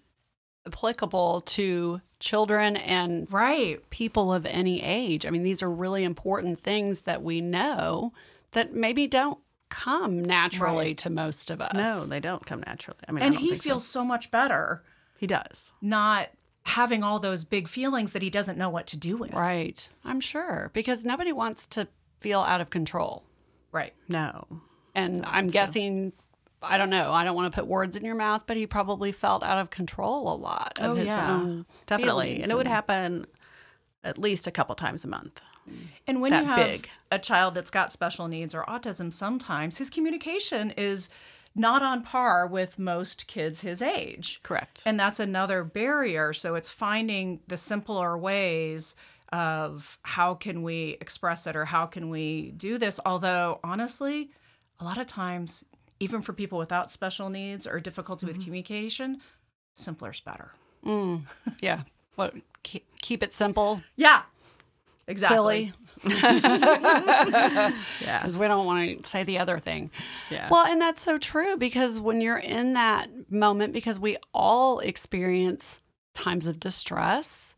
applicable 0.67 1.41
to 1.41 2.01
children 2.19 2.75
and 2.77 3.31
Right. 3.31 3.87
people 3.89 4.33
of 4.33 4.45
any 4.45 4.81
age. 4.83 5.25
I 5.25 5.29
mean, 5.29 5.43
these 5.43 5.63
are 5.63 5.69
really 5.71 6.03
important 6.03 6.59
things 6.59 7.01
that 7.01 7.23
we 7.23 7.41
know 7.41 8.13
that 8.51 8.73
maybe 8.73 9.07
don't 9.07 9.39
come 9.69 10.23
naturally 10.23 10.87
Right. 10.87 10.97
to 10.99 11.09
most 11.09 11.49
of 11.51 11.61
us. 11.61 11.73
no, 11.73 12.05
they 12.05 12.19
don't 12.19 12.45
come 12.45 12.61
naturally. 12.65 12.99
I 13.07 13.11
mean, 13.11 13.23
And 13.23 13.33
don't 13.35 13.43
he 13.43 13.49
think 13.51 13.61
so. 13.63 13.69
feels 13.69 13.85
so 13.87 14.03
much 14.03 14.31
better 14.31 14.83
he 15.17 15.27
does. 15.27 15.71
not 15.81 16.29
having 16.63 17.03
all 17.03 17.19
those 17.19 17.43
big 17.43 17.67
feelings 17.67 18.11
that 18.13 18.21
he 18.21 18.29
doesn't 18.29 18.57
know 18.57 18.69
what 18.69 18.85
to 18.87 18.97
do 18.97 19.15
with. 19.17 19.33
Right. 19.33 19.87
I'm 20.03 20.19
sure 20.19 20.69
because 20.73 21.05
nobody 21.05 21.31
wants 21.31 21.65
to 21.67 21.87
feel 22.19 22.41
out 22.41 22.61
of 22.61 22.69
control. 22.69 23.23
Right. 23.71 23.93
No, 24.07 24.45
And 24.95 25.23
I'm 25.25 25.47
guessing, 25.47 26.11
I 26.61 26.77
don't 26.77 26.89
know, 26.89 27.11
I 27.11 27.23
don't 27.23 27.35
want 27.35 27.51
to 27.51 27.55
put 27.59 27.67
words 27.67 27.95
in 27.95 28.03
your 28.03 28.15
mouth, 28.15 28.43
but 28.45 28.57
he 28.57 28.67
probably 28.67 29.11
felt 29.11 29.43
out 29.43 29.57
of 29.57 29.69
control 29.69 30.33
a 30.33 30.35
lot 30.35 30.77
of 30.79 30.91
oh, 30.91 30.95
his 30.95 31.07
own 31.07 31.65
Oh, 31.69 31.73
definitely, 31.85 32.25
feelings 32.27 32.43
and 32.43 32.51
it 32.51 32.55
would 32.55 32.67
happen 32.67 33.25
at 34.03 34.17
least 34.17 34.47
a 34.47 34.51
couple 34.51 34.75
times 34.75 35.03
a 35.03 35.07
month. 35.07 35.41
And 36.07 36.19
when 36.21 36.31
That 36.31 36.41
you 36.43 36.47
have 36.47 36.67
big. 36.67 36.89
a 37.11 37.19
child 37.19 37.53
that's 37.53 37.69
got 37.69 37.91
special 37.91 38.27
needs 38.27 38.55
or 38.55 38.63
autism, 38.63 39.13
sometimes 39.13 39.77
his 39.77 39.89
communication 39.89 40.71
is 40.71 41.09
not 41.55 41.81
on 41.83 42.01
par 42.01 42.47
with 42.47 42.79
most 42.79 43.27
kids 43.27 43.61
his 43.61 43.81
age. 43.81 44.39
Correct. 44.41 44.81
And 44.85 44.99
that's 44.99 45.19
another 45.19 45.63
barrier. 45.63 46.33
So 46.33 46.55
it's 46.55 46.69
finding 46.69 47.41
the 47.47 47.57
simpler 47.57 48.17
ways 48.17 48.95
of 49.31 49.99
how 50.01 50.33
can 50.33 50.63
we 50.63 50.97
express 51.01 51.45
it 51.45 51.55
or 51.55 51.65
how 51.65 51.85
can 51.85 52.09
we 52.09 52.51
do 52.51 52.77
this. 52.79 52.99
Although, 53.05 53.59
honestly, 53.63 54.31
a 54.79 54.83
lot 54.83 54.97
of 54.97 55.05
times, 55.07 55.63
even 55.99 56.21
for 56.21 56.33
people 56.33 56.57
without 56.57 56.89
special 56.91 57.29
needs 57.29 57.67
or 57.67 57.79
difficulty 57.79 58.25
with 58.25 58.41
communication, 58.43 59.19
simpler 59.75 60.11
is 60.11 60.21
better. 60.21 60.51
Mm, 60.85 61.23
yeah. 61.61 61.81
What 62.15 62.33
keep, 62.63 62.85
keep 63.01 63.23
it 63.23 63.33
simple, 63.33 63.81
Yeah. 63.95 64.21
Exactly. 65.07 65.71
silly, 65.71 65.73
yeah, 66.23 67.71
because 68.19 68.37
we 68.37 68.47
don't 68.47 68.67
want 68.67 69.03
to 69.03 69.09
say 69.09 69.23
the 69.23 69.39
other 69.39 69.57
thing. 69.57 69.89
yeah. 70.29 70.47
Well, 70.51 70.67
and 70.67 70.79
that's 70.79 71.01
so 71.03 71.17
true 71.17 71.57
because 71.57 71.99
when 71.99 72.21
you're 72.21 72.37
in 72.37 72.73
that 72.73 73.09
moment, 73.31 73.73
because 73.73 73.99
we 73.99 74.17
all 74.35 74.77
experience 74.79 75.81
times 76.13 76.45
of 76.45 76.59
distress, 76.59 77.55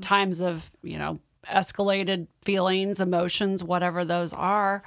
times 0.00 0.40
of, 0.40 0.72
you 0.82 0.98
know, 0.98 1.20
escalated 1.46 2.26
feelings, 2.42 3.00
emotions, 3.00 3.62
whatever 3.62 4.04
those 4.04 4.32
are. 4.32 4.82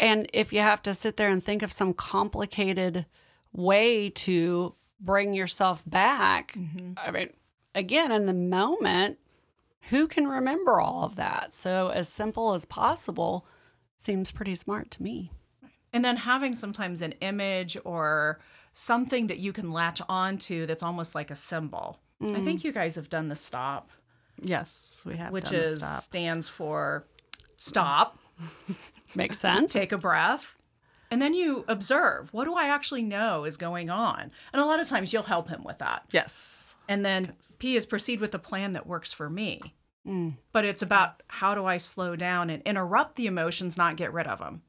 And 0.00 0.28
if 0.32 0.52
you 0.52 0.60
have 0.60 0.82
to 0.82 0.94
sit 0.94 1.16
there 1.16 1.28
and 1.28 1.44
think 1.44 1.62
of 1.62 1.72
some 1.72 1.92
complicated 1.94 3.06
way 3.52 4.10
to 4.10 4.74
bring 4.98 5.34
yourself 5.34 5.82
back. 5.86 6.52
Mm-hmm. 6.52 6.92
I 6.96 7.10
mean, 7.10 7.30
again, 7.74 8.10
in 8.10 8.26
the 8.26 8.32
moment, 8.34 9.18
who 9.90 10.08
can 10.08 10.26
remember 10.26 10.80
all 10.80 11.04
of 11.04 11.16
that? 11.16 11.54
So, 11.54 11.88
as 11.88 12.08
simple 12.08 12.54
as 12.54 12.64
possible 12.64 13.46
seems 13.96 14.32
pretty 14.32 14.54
smart 14.54 14.90
to 14.92 15.02
me. 15.02 15.30
And 15.92 16.04
then 16.04 16.16
having 16.16 16.54
sometimes 16.54 17.02
an 17.02 17.12
image 17.20 17.76
or 17.84 18.40
something 18.72 19.26
that 19.26 19.38
you 19.38 19.52
can 19.52 19.70
latch 19.70 20.00
onto 20.08 20.64
that's 20.64 20.82
almost 20.82 21.14
like 21.14 21.30
a 21.30 21.34
symbol. 21.34 21.98
I 22.22 22.40
think 22.40 22.64
you 22.64 22.72
guys 22.72 22.96
have 22.96 23.08
done 23.08 23.28
the 23.28 23.34
stop, 23.34 23.88
Yes, 24.42 25.02
we 25.06 25.16
have. 25.16 25.32
which 25.32 25.44
done 25.44 25.54
the 25.54 25.62
is 25.64 25.78
stop. 25.80 26.02
stands 26.02 26.48
for 26.48 27.04
stop, 27.56 28.18
Makes 29.14 29.38
sense. 29.38 29.72
take 29.72 29.92
a 29.92 29.98
breath, 29.98 30.56
and 31.10 31.20
then 31.20 31.34
you 31.34 31.64
observe 31.68 32.32
what 32.32 32.44
do 32.44 32.54
I 32.54 32.66
actually 32.68 33.02
know 33.02 33.44
is 33.44 33.56
going 33.56 33.90
on. 33.90 34.30
And 34.52 34.62
a 34.62 34.64
lot 34.64 34.80
of 34.80 34.88
times 34.88 35.12
you'll 35.12 35.22
help 35.24 35.48
him 35.48 35.64
with 35.64 35.78
that. 35.78 36.04
yes. 36.12 36.74
And 36.88 37.04
then 37.04 37.34
P 37.60 37.76
is 37.76 37.86
proceed 37.86 38.20
with 38.20 38.34
a 38.34 38.38
plan 38.38 38.72
that 38.72 38.86
works 38.86 39.12
for 39.12 39.30
me. 39.30 39.60
Mm. 40.06 40.34
But 40.52 40.64
it's 40.64 40.82
about 40.82 41.22
how 41.28 41.54
do 41.54 41.64
I 41.66 41.76
slow 41.76 42.16
down 42.16 42.50
and 42.50 42.62
interrupt 42.64 43.14
the 43.16 43.26
emotions, 43.26 43.76
not 43.76 43.96
get 43.96 44.12
rid 44.12 44.26
of 44.26 44.38
them. 44.40 44.62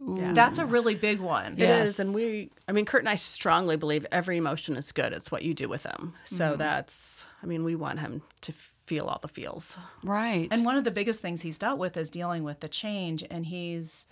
Yeah. 0.00 0.32
That's 0.32 0.58
a 0.58 0.64
really 0.64 0.94
big 0.94 1.20
one. 1.20 1.54
It 1.58 1.68
is, 1.68 1.68
Yes. 1.68 1.98
and 1.98 2.14
we. 2.14 2.50
I 2.66 2.72
mean, 2.72 2.86
Kurt 2.86 3.02
and 3.02 3.08
I 3.10 3.16
strongly 3.16 3.76
believe 3.76 4.06
every 4.10 4.38
emotion 4.38 4.76
is 4.76 4.92
good. 4.92 5.12
It's 5.12 5.30
what 5.30 5.42
you 5.42 5.52
do 5.52 5.68
with 5.68 5.82
them. 5.82 6.14
So 6.24 6.56
that's. 6.56 7.19
I 7.42 7.46
mean, 7.46 7.64
we 7.64 7.74
want 7.74 8.00
him 8.00 8.22
to 8.42 8.52
feel 8.86 9.06
all 9.06 9.18
the 9.22 9.28
feels. 9.28 9.76
Right. 10.02 10.48
And 10.50 10.64
one 10.64 10.76
of 10.76 10.84
the 10.84 10.90
biggest 10.90 11.20
things 11.20 11.40
he's 11.42 11.58
dealt 11.58 11.78
with 11.78 11.96
is 11.96 12.10
dealing 12.10 12.42
with 12.44 12.60
the 12.60 12.68
change, 12.68 13.24
and 13.30 13.46
he's 13.46 14.06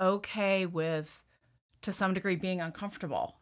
okay 0.00 0.66
with, 0.66 1.22
to 1.82 1.92
some 1.92 2.14
degree, 2.14 2.36
being 2.36 2.60
uncomfortable 2.60 3.36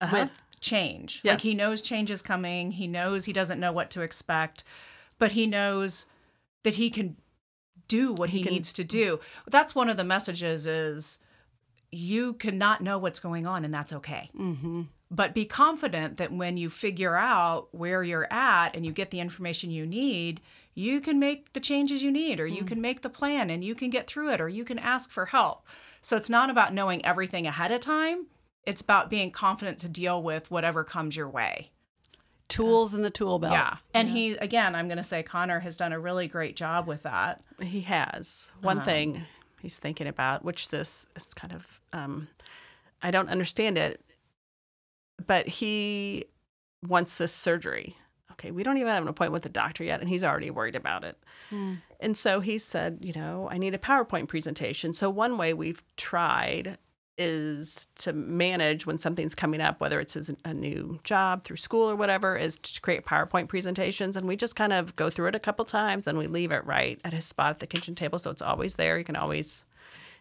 Uh-huh. 0.00 0.16
with 0.28 0.30
change. 0.60 1.22
Like 1.24 1.40
he 1.40 1.54
knows 1.54 1.80
change 1.82 2.10
is 2.10 2.22
coming. 2.22 2.72
He 2.72 2.86
knows 2.86 3.24
he 3.24 3.32
doesn't 3.32 3.60
know 3.60 3.72
what 3.72 3.90
to 3.92 4.02
expect, 4.02 4.64
but 5.18 5.32
he 5.32 5.46
knows 5.46 6.06
that 6.64 6.74
he 6.74 6.90
can 6.90 7.16
do 7.88 8.12
what 8.12 8.30
he, 8.30 8.42
can- 8.42 8.52
needs 8.52 8.72
to 8.74 8.84
do. 8.84 9.20
That's 9.46 9.74
one 9.74 9.88
of 9.88 9.96
the 9.96 10.04
messages 10.04 10.66
is 10.66 11.18
you 11.92 12.34
cannot 12.34 12.82
know 12.82 12.98
what's 12.98 13.20
going 13.20 13.46
on 13.46 13.64
and 13.64 13.72
that's 13.72 13.92
okay. 13.92 14.28
mm-hmm. 14.38 14.82
But 15.10 15.34
be 15.34 15.44
confident 15.44 16.16
that 16.16 16.32
when 16.32 16.56
you 16.56 16.68
figure 16.68 17.16
out 17.16 17.68
where 17.70 18.02
you're 18.02 18.32
at 18.32 18.74
and 18.74 18.84
you 18.84 18.92
get 18.92 19.10
the 19.10 19.20
information 19.20 19.70
you 19.70 19.86
need, 19.86 20.40
you 20.74 21.00
can 21.00 21.18
make 21.18 21.52
the 21.52 21.60
changes 21.60 22.02
you 22.02 22.10
need, 22.10 22.40
or 22.40 22.46
you 22.46 22.64
can 22.64 22.80
make 22.80 23.02
the 23.02 23.08
plan 23.08 23.48
and 23.48 23.64
you 23.64 23.74
can 23.74 23.88
get 23.88 24.06
through 24.06 24.30
it, 24.30 24.40
or 24.40 24.48
you 24.48 24.64
can 24.64 24.78
ask 24.78 25.10
for 25.10 25.26
help. 25.26 25.64
So 26.02 26.16
it's 26.16 26.28
not 26.28 26.50
about 26.50 26.74
knowing 26.74 27.04
everything 27.04 27.46
ahead 27.46 27.72
of 27.72 27.80
time. 27.80 28.26
It's 28.64 28.80
about 28.80 29.08
being 29.08 29.30
confident 29.30 29.78
to 29.78 29.88
deal 29.88 30.22
with 30.22 30.50
whatever 30.50 30.84
comes 30.84 31.16
your 31.16 31.28
way. 31.28 31.70
Tools 32.48 32.92
in 32.92 33.02
the 33.02 33.10
tool 33.10 33.38
belt. 33.38 33.54
Yeah. 33.54 33.76
And 33.94 34.08
he, 34.08 34.32
again, 34.32 34.74
I'm 34.74 34.86
going 34.86 34.98
to 34.98 35.02
say 35.04 35.22
Connor 35.22 35.60
has 35.60 35.76
done 35.76 35.92
a 35.92 35.98
really 35.98 36.28
great 36.28 36.56
job 36.56 36.86
with 36.86 37.02
that. 37.04 37.42
He 37.60 37.80
has 37.82 38.48
one 38.60 38.82
thing 38.82 39.22
he's 39.60 39.78
thinking 39.78 40.06
about, 40.06 40.44
which 40.44 40.68
this 40.68 41.06
is 41.16 41.32
kind 41.32 41.52
of. 41.52 41.80
Um, 41.92 42.28
I 43.02 43.10
don't 43.10 43.28
understand 43.28 43.78
it, 43.78 44.00
but 45.24 45.48
he 45.48 46.24
wants 46.86 47.14
this 47.14 47.32
surgery. 47.32 47.96
Okay, 48.32 48.50
we 48.50 48.62
don't 48.62 48.76
even 48.76 48.92
have 48.92 49.02
an 49.02 49.08
appointment 49.08 49.32
with 49.32 49.44
the 49.44 49.48
doctor 49.48 49.82
yet, 49.82 50.00
and 50.00 50.08
he's 50.08 50.22
already 50.22 50.50
worried 50.50 50.76
about 50.76 51.04
it. 51.04 51.16
Mm. 51.50 51.78
And 52.00 52.16
so 52.16 52.40
he 52.40 52.58
said, 52.58 52.98
you 53.00 53.14
know, 53.14 53.48
I 53.50 53.56
need 53.56 53.74
a 53.74 53.78
PowerPoint 53.78 54.28
presentation. 54.28 54.92
So 54.92 55.08
one 55.08 55.38
way 55.38 55.54
we've 55.54 55.82
tried 55.96 56.76
is 57.18 57.86
to 57.96 58.12
manage 58.12 58.84
when 58.84 58.98
something's 58.98 59.34
coming 59.34 59.62
up, 59.62 59.80
whether 59.80 60.00
it's 60.00 60.16
a 60.44 60.52
new 60.52 61.00
job 61.02 61.44
through 61.44 61.56
school 61.56 61.88
or 61.88 61.96
whatever, 61.96 62.36
is 62.36 62.58
to 62.58 62.80
create 62.82 63.06
PowerPoint 63.06 63.48
presentations. 63.48 64.18
And 64.18 64.28
we 64.28 64.36
just 64.36 64.54
kind 64.54 64.74
of 64.74 64.94
go 64.96 65.08
through 65.08 65.28
it 65.28 65.34
a 65.34 65.40
couple 65.40 65.64
times, 65.64 66.04
then 66.04 66.18
we 66.18 66.26
leave 66.26 66.52
it 66.52 66.64
right 66.66 67.00
at 67.04 67.14
his 67.14 67.24
spot 67.24 67.50
at 67.50 67.60
the 67.60 67.66
kitchen 67.66 67.94
table. 67.94 68.18
So 68.18 68.30
it's 68.30 68.42
always 68.42 68.74
there. 68.74 68.98
You 68.98 69.04
can 69.04 69.16
always 69.16 69.64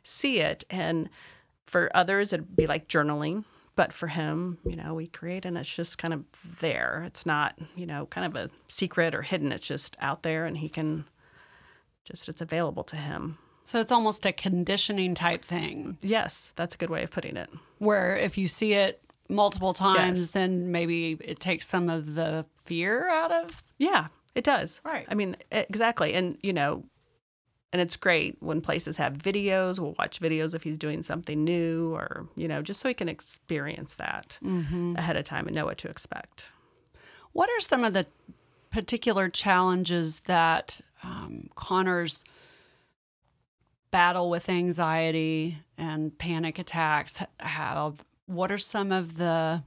see 0.03 0.39
it. 0.39 0.63
And 0.69 1.09
for 1.65 1.91
others, 1.93 2.31
it'd 2.31 2.55
be 2.55 2.65
like 2.67 2.87
journaling. 2.87 3.43
But 3.75 3.91
for 3.91 4.07
him, 4.07 4.57
you 4.65 4.75
know, 4.77 4.93
we 4.93 5.07
create 5.07 5.43
and 5.45 5.57
it's 5.57 5.73
just 5.73 5.97
kind 5.97 6.13
of 6.13 6.23
there. 6.61 7.03
It's 7.05 7.25
not, 7.25 7.57
you 7.75 7.85
know, 7.85 8.05
kind 8.05 8.25
of 8.25 8.35
a 8.35 8.49
secret 8.67 9.13
or 9.13 9.21
hidden. 9.21 9.51
It's 9.51 9.67
just 9.67 9.97
out 9.99 10.23
there 10.23 10.45
and 10.45 10.57
he 10.57 10.69
can 10.69 11.05
just, 12.05 12.29
it's 12.29 12.41
available 12.41 12.83
to 12.85 12.95
him. 12.95 13.37
So 13.63 13.79
it's 13.79 13.91
almost 13.91 14.25
a 14.25 14.31
conditioning 14.31 15.15
type 15.15 15.43
thing 15.43 15.97
Yes, 16.01 16.53
that's 16.55 16.75
a 16.75 16.77
good 16.77 16.89
way 16.91 17.03
of 17.03 17.09
putting 17.11 17.35
it. 17.35 17.49
where 17.79 18.15
if 18.15 18.37
you 18.37 18.47
see 18.47 18.73
it 18.73 19.01
multiple 19.27 19.73
times, 19.73 20.19
Yes. 20.19 20.31
then 20.31 20.71
maybe 20.71 21.17
it 21.19 21.39
takes 21.39 21.67
some 21.67 21.89
of 21.89 22.13
the 22.15 22.45
fear 22.63 23.09
out 23.09 23.31
of. 23.31 23.63
Yeah, 23.79 24.07
it 24.35 24.43
does. 24.43 24.81
Right. 24.85 25.05
I 25.09 25.15
mean, 25.15 25.35
exactly. 25.51 26.13
And, 26.13 26.37
you 26.43 26.53
know, 26.53 26.85
and 27.73 27.81
it's 27.81 27.97
great 27.97 28.37
when 28.39 28.61
places 28.61 28.97
have 28.97 29.13
videos. 29.13 29.79
We'll 29.79 29.95
watch 29.99 30.19
videos 30.21 30.55
if 30.55 30.63
he's 30.63 30.77
doing 30.77 31.03
something 31.03 31.43
new 31.43 31.93
or, 31.93 32.27
you 32.35 32.47
know, 32.47 32.61
just 32.61 32.79
so 32.79 32.87
he 32.87 32.93
can 32.93 33.09
experience 33.09 33.95
that 33.95 34.37
ahead 34.95 35.17
of 35.17 35.25
time 35.25 35.47
and 35.47 35.55
know 35.55 35.65
what 35.65 35.77
to 35.79 35.89
expect. 35.89 36.45
What 37.33 37.49
are 37.49 37.59
some 37.59 37.83
of 37.83 37.93
the 37.93 38.07
particular 38.71 39.27
challenges 39.29 40.19
that 40.21 40.79
um, 41.03 41.49
Connor's 41.55 42.23
battle 43.91 44.29
with 44.29 44.47
anxiety 44.49 45.57
and 45.77 46.17
panic 46.17 46.57
attacks 46.59 47.15
have? 47.39 48.05
What 48.25 48.51
are 48.51 48.57
some 48.57 48.91
of 48.91 49.17
the, 49.17 49.63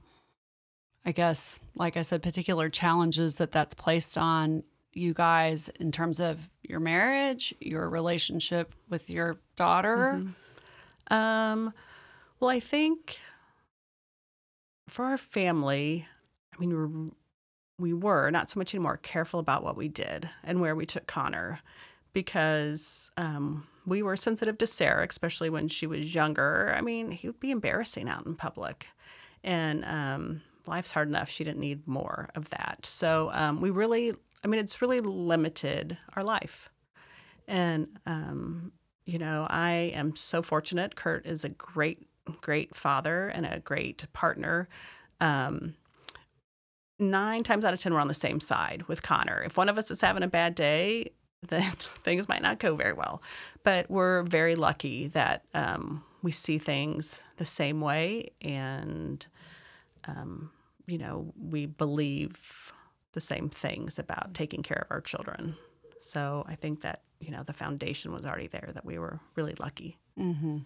I 1.05 1.11
guess, 1.11 1.59
like 1.75 1.95
I 1.95 2.01
said, 2.01 2.23
particular 2.23 2.69
challenges 2.69 3.35
that 3.35 3.51
that's 3.51 3.73
placed 3.75 4.17
on 4.17 4.63
you 4.99 5.13
guys 5.13 5.69
in 5.79 5.91
terms 5.91 6.19
of 6.19 6.49
your 6.61 6.79
marriage, 6.79 7.53
your 7.59 7.89
relationship 7.89 8.73
with 8.89 9.09
your 9.09 9.37
daughter? 9.55 10.21
Um, 11.09 11.73
well, 12.39 12.51
I 12.51 12.59
think 12.59 13.19
for 14.87 15.05
our 15.05 15.17
family, 15.17 16.07
I 16.53 16.59
mean, 16.59 16.69
we 16.69 16.75
were, 16.75 17.11
we 17.77 17.93
were 17.93 18.29
not 18.31 18.49
so 18.49 18.59
much 18.59 18.73
anymore 18.73 18.97
careful 18.97 19.39
about 19.39 19.63
what 19.63 19.77
we 19.77 19.87
did 19.87 20.29
and 20.43 20.61
where 20.61 20.75
we 20.75 20.85
took 20.85 21.07
Connor 21.07 21.59
because 22.13 23.11
um, 23.17 23.67
we 23.85 24.01
were 24.03 24.15
sensitive 24.15 24.57
to 24.59 24.67
Sarah, 24.67 25.05
especially 25.09 25.49
when 25.49 25.67
she 25.67 25.87
was 25.87 26.13
younger. 26.13 26.73
I 26.77 26.81
mean, 26.81 27.11
he 27.11 27.27
would 27.27 27.39
be 27.39 27.51
embarrassing 27.51 28.09
out 28.09 28.25
in 28.25 28.35
public. 28.35 28.87
And 29.43 29.85
um, 29.85 30.41
life's 30.65 30.91
hard 30.91 31.07
enough. 31.07 31.29
She 31.29 31.43
didn't 31.43 31.59
need 31.59 31.87
more 31.87 32.29
of 32.35 32.49
that. 32.51 32.79
So 32.85 33.31
um, 33.33 33.61
we 33.61 33.69
really, 33.69 34.13
I 34.43 34.47
mean, 34.47 34.59
it's 34.59 34.81
really 34.81 35.01
limited 35.01 35.97
our 36.15 36.23
life. 36.23 36.69
And, 37.47 37.87
um, 38.05 38.71
you 39.05 39.17
know, 39.17 39.47
I 39.49 39.91
am 39.93 40.15
so 40.15 40.41
fortunate. 40.41 40.95
Kurt 40.95 41.25
is 41.25 41.43
a 41.43 41.49
great, 41.49 42.07
great 42.41 42.75
father 42.75 43.27
and 43.27 43.45
a 43.45 43.59
great 43.59 44.05
partner. 44.13 44.69
Um, 45.19 45.75
nine 46.99 47.43
times 47.43 47.65
out 47.65 47.73
of 47.73 47.79
10, 47.79 47.93
we're 47.93 47.99
on 47.99 48.07
the 48.07 48.13
same 48.13 48.39
side 48.39 48.83
with 48.83 49.01
Connor. 49.01 49.41
If 49.43 49.57
one 49.57 49.67
of 49.67 49.77
us 49.77 49.89
is 49.89 50.01
having 50.01 50.23
a 50.23 50.27
bad 50.27 50.55
day, 50.55 51.11
then 51.47 51.71
things 52.03 52.27
might 52.27 52.41
not 52.41 52.59
go 52.59 52.75
very 52.75 52.93
well. 52.93 53.21
But 53.63 53.89
we're 53.89 54.23
very 54.23 54.55
lucky 54.55 55.07
that 55.07 55.43
um, 55.53 56.03
we 56.21 56.31
see 56.31 56.57
things 56.57 57.21
the 57.37 57.45
same 57.45 57.81
way 57.81 58.31
and, 58.41 59.25
um, 60.05 60.51
you 60.85 60.97
know, 60.97 61.33
we 61.39 61.65
believe 61.65 62.73
the 63.13 63.21
same 63.21 63.49
things 63.49 63.99
about 63.99 64.29
mm. 64.29 64.33
taking 64.33 64.63
care 64.63 64.85
of 64.85 64.91
our 64.91 65.01
children. 65.01 65.55
So 66.01 66.45
I 66.47 66.55
think 66.55 66.81
that, 66.81 67.01
you 67.19 67.31
know, 67.31 67.43
the 67.43 67.53
foundation 67.53 68.11
was 68.11 68.25
already 68.25 68.47
there, 68.47 68.69
that 68.73 68.85
we 68.85 68.97
were 68.97 69.19
really 69.35 69.55
lucky. 69.59 69.97
Mm-hmm. 70.17 70.59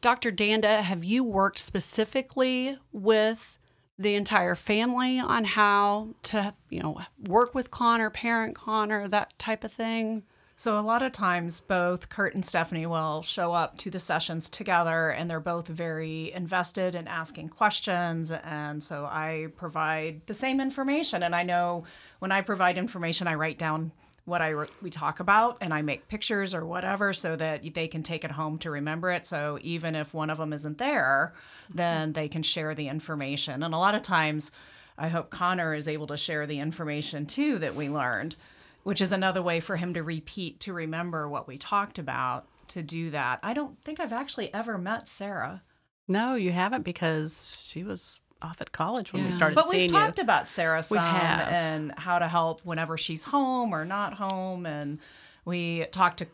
Dr. 0.00 0.32
Danda, 0.32 0.80
have 0.80 1.04
you 1.04 1.22
worked 1.22 1.58
specifically 1.58 2.76
with 2.92 3.58
the 3.98 4.14
entire 4.14 4.54
family 4.54 5.18
on 5.18 5.44
how 5.44 6.14
to, 6.22 6.54
you 6.70 6.80
know, 6.80 6.98
work 7.26 7.54
with 7.54 7.70
Connor, 7.70 8.08
parent 8.08 8.54
Connor, 8.54 9.08
that 9.08 9.38
type 9.38 9.62
of 9.62 9.72
thing? 9.72 10.22
So 10.60 10.78
a 10.78 10.80
lot 10.80 11.00
of 11.00 11.12
times 11.12 11.60
both 11.60 12.10
Kurt 12.10 12.34
and 12.34 12.44
Stephanie 12.44 12.84
will 12.84 13.22
show 13.22 13.54
up 13.54 13.78
to 13.78 13.88
the 13.88 13.98
sessions 13.98 14.50
together 14.50 15.08
and 15.08 15.30
they're 15.30 15.40
both 15.40 15.66
very 15.66 16.32
invested 16.34 16.94
in 16.94 17.08
asking 17.08 17.48
questions 17.48 18.30
and 18.30 18.82
so 18.82 19.06
I 19.06 19.46
provide 19.56 20.20
the 20.26 20.34
same 20.34 20.60
information. 20.60 21.22
And 21.22 21.34
I 21.34 21.44
know 21.44 21.84
when 22.18 22.30
I 22.30 22.42
provide 22.42 22.76
information 22.76 23.26
I 23.26 23.36
write 23.36 23.56
down 23.56 23.90
what 24.26 24.42
I 24.42 24.52
we 24.82 24.90
talk 24.90 25.18
about 25.18 25.56
and 25.62 25.72
I 25.72 25.80
make 25.80 26.08
pictures 26.08 26.52
or 26.52 26.66
whatever 26.66 27.14
so 27.14 27.36
that 27.36 27.62
they 27.72 27.88
can 27.88 28.02
take 28.02 28.24
it 28.24 28.32
home 28.32 28.58
to 28.58 28.70
remember 28.70 29.10
it. 29.10 29.24
So 29.24 29.58
even 29.62 29.94
if 29.94 30.12
one 30.12 30.28
of 30.28 30.36
them 30.36 30.52
isn't 30.52 30.76
there 30.76 31.32
then 31.72 32.12
they 32.12 32.28
can 32.28 32.42
share 32.42 32.74
the 32.74 32.88
information. 32.88 33.62
And 33.62 33.72
a 33.72 33.78
lot 33.78 33.94
of 33.94 34.02
times 34.02 34.52
I 34.98 35.08
hope 35.08 35.30
Connor 35.30 35.72
is 35.72 35.88
able 35.88 36.08
to 36.08 36.18
share 36.18 36.46
the 36.46 36.60
information 36.60 37.24
too 37.24 37.56
that 37.60 37.74
we 37.74 37.88
learned 37.88 38.36
which 38.82 39.00
is 39.00 39.12
another 39.12 39.42
way 39.42 39.60
for 39.60 39.76
him 39.76 39.94
to 39.94 40.02
repeat 40.02 40.60
to 40.60 40.72
remember 40.72 41.28
what 41.28 41.46
we 41.48 41.58
talked 41.58 41.98
about 41.98 42.46
to 42.68 42.82
do 42.82 43.10
that. 43.10 43.40
I 43.42 43.52
don't 43.54 43.82
think 43.84 44.00
I've 44.00 44.12
actually 44.12 44.52
ever 44.54 44.78
met 44.78 45.08
Sarah. 45.08 45.62
No, 46.08 46.34
you 46.34 46.52
haven't 46.52 46.82
because 46.82 47.60
she 47.64 47.82
was 47.82 48.18
off 48.42 48.60
at 48.60 48.72
college 48.72 49.12
when 49.12 49.24
we 49.24 49.32
started 49.32 49.54
But 49.54 49.68
we've 49.68 49.90
talked 49.90 50.18
you. 50.18 50.22
about 50.24 50.48
Sarah 50.48 50.82
some 50.82 50.98
have. 50.98 51.48
and 51.48 51.92
how 51.96 52.18
to 52.18 52.26
help 52.26 52.62
whenever 52.64 52.96
she's 52.96 53.22
home 53.24 53.74
or 53.74 53.84
not 53.84 54.14
home. 54.14 54.64
And 54.66 54.98
we 55.44 55.84
talked 55.92 56.18
to 56.18 56.26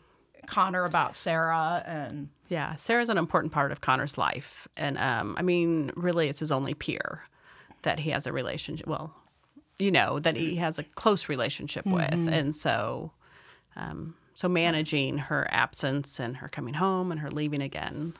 Connor 0.45 0.85
about 0.85 1.15
Sarah 1.17 1.83
and 1.85 2.29
Yeah, 2.47 2.75
Sarah's 2.75 3.09
an 3.09 3.17
important 3.17 3.51
part 3.51 3.71
of 3.73 3.81
Connor's 3.81 4.17
life, 4.17 4.67
and 4.77 4.97
um, 4.97 5.35
I 5.37 5.41
mean, 5.41 5.91
really, 5.97 6.29
it's 6.29 6.39
his 6.39 6.51
only 6.53 6.73
peer 6.73 7.23
that 7.81 7.99
he 7.99 8.11
has 8.11 8.25
a 8.25 8.31
relationship. 8.31 8.87
Well, 8.87 9.13
you 9.79 9.91
know 9.91 10.19
that 10.19 10.35
he 10.35 10.55
has 10.55 10.79
a 10.79 10.83
close 10.83 11.29
relationship 11.29 11.85
with, 11.85 12.11
and 12.13 12.55
so, 12.55 13.11
um, 13.75 14.15
so 14.33 14.47
managing 14.47 15.17
her 15.17 15.47
absence 15.51 16.19
and 16.19 16.37
her 16.37 16.47
coming 16.47 16.75
home 16.75 17.11
and 17.11 17.19
her 17.21 17.29
leaving 17.31 17.61
again. 17.61 18.13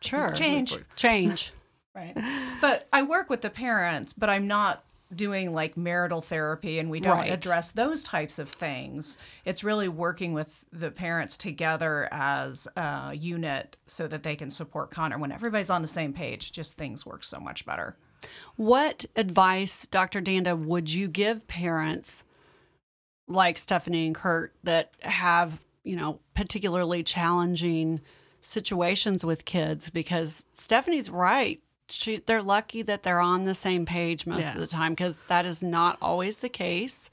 Sure. 0.00 0.32
change. 0.32 0.76
Change. 0.96 1.52
Right. 1.96 2.12
But 2.60 2.88
I 2.92 3.02
work 3.04 3.30
with 3.30 3.40
the 3.42 3.50
parents, 3.50 4.12
but 4.12 4.28
I'm 4.28 4.48
not 4.48 4.84
doing 5.14 5.52
like 5.52 5.76
marital 5.76 6.20
therapy 6.20 6.80
and 6.80 6.90
we 6.90 6.98
don't 6.98 7.18
Right. 7.18 7.30
address 7.30 7.70
those 7.70 8.02
types 8.02 8.40
of 8.40 8.48
things. 8.48 9.16
It's 9.44 9.62
really 9.62 9.86
working 9.88 10.32
with 10.32 10.64
the 10.72 10.90
parents 10.90 11.36
together 11.36 12.08
as 12.10 12.66
a 12.76 13.12
unit 13.14 13.76
so 13.86 14.08
that 14.08 14.24
they 14.24 14.34
can 14.34 14.50
support 14.50 14.90
Connor. 14.90 15.18
When 15.18 15.30
everybody's 15.30 15.70
on 15.70 15.82
the 15.82 15.86
same 15.88 16.12
page, 16.12 16.50
just 16.50 16.76
things 16.76 17.06
work 17.06 17.22
so 17.22 17.38
much 17.38 17.64
better. 17.64 17.96
What 18.56 19.04
advice, 19.16 19.86
Dr. 19.90 20.20
Danda, 20.20 20.56
would 20.58 20.90
you 20.90 21.08
give 21.08 21.46
parents 21.46 22.22
like 23.26 23.58
Stephanie 23.58 24.06
and 24.06 24.14
Kurt 24.14 24.52
that 24.62 24.92
have, 25.00 25.60
you 25.82 25.96
know, 25.96 26.20
particularly 26.34 27.02
challenging 27.02 28.00
situations 28.42 29.24
with 29.24 29.44
kids? 29.44 29.90
Because 29.90 30.44
Stephanie's 30.52 31.10
right. 31.10 31.60
She, 31.88 32.16
they're 32.24 32.42
lucky 32.42 32.82
that 32.82 33.02
they're 33.02 33.20
on 33.20 33.44
the 33.44 33.54
same 33.54 33.84
page 33.86 34.26
most 34.26 34.40
Yeah. 34.40 34.54
of 34.54 34.60
the 34.60 34.66
time 34.66 34.92
because 34.92 35.18
that 35.28 35.44
is 35.44 35.62
not 35.62 35.98
always 36.00 36.38
the 36.38 36.48
case. 36.48 37.10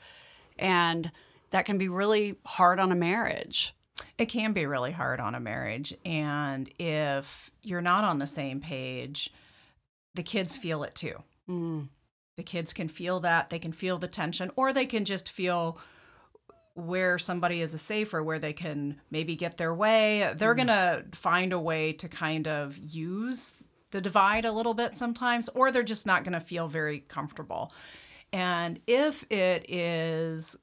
And 0.58 1.12
that 1.50 1.66
can 1.66 1.78
be 1.78 1.90
really 1.90 2.36
hard 2.46 2.80
on 2.80 2.92
a 2.92 2.96
marriage. 2.96 3.74
It 4.18 4.28
can 4.28 4.54
be 4.54 4.66
really 4.66 4.92
hard 4.92 5.20
on 5.20 5.36
a 5.36 5.40
marriage. 5.40 5.94
And 6.06 6.70
if 6.80 7.52
you're 7.62 7.82
not 7.82 8.04
on 8.06 8.20
the 8.20 8.28
same 8.28 8.62
page, 8.62 9.30
the 10.16 10.24
kids 10.24 10.58
feel 10.58 10.84
it 10.84 10.96
too. 10.96 11.16
Mm. 11.50 11.90
The 12.38 12.44
kids 12.44 12.74
can 12.74 12.88
feel 12.88 13.20
that. 13.22 13.50
They 13.50 13.60
can 13.60 13.72
feel 13.72 13.98
the 13.98 14.08
tension, 14.08 14.52
or 14.56 14.74
they 14.74 14.86
can 14.86 15.06
just 15.06 15.30
feel 15.30 15.78
where 16.74 17.20
somebody 17.20 17.62
is 17.62 17.74
a 17.74 17.78
safer, 17.78 18.24
where 18.24 18.40
they 18.40 18.54
can 18.54 19.00
maybe 19.12 19.36
get 19.36 19.58
their 19.58 19.74
way. 19.74 20.34
They're 20.36 20.56
going 20.56 20.68
to 20.68 21.06
find 21.12 21.52
a 21.54 21.60
way 21.60 21.94
to 21.94 22.08
kind 22.08 22.48
of 22.48 22.78
use 22.78 23.62
the 23.92 24.02
divide 24.02 24.46
a 24.46 24.52
little 24.52 24.74
bit 24.74 24.96
sometimes, 24.96 25.50
or 25.50 25.72
they're 25.72 25.84
just 25.84 26.06
not 26.06 26.24
going 26.24 26.34
to 26.34 26.40
feel 26.40 26.68
very 26.68 27.02
comfortable. 27.02 27.74
And 28.32 28.80
if 28.88 29.30
it 29.30 29.66
is 29.70 30.56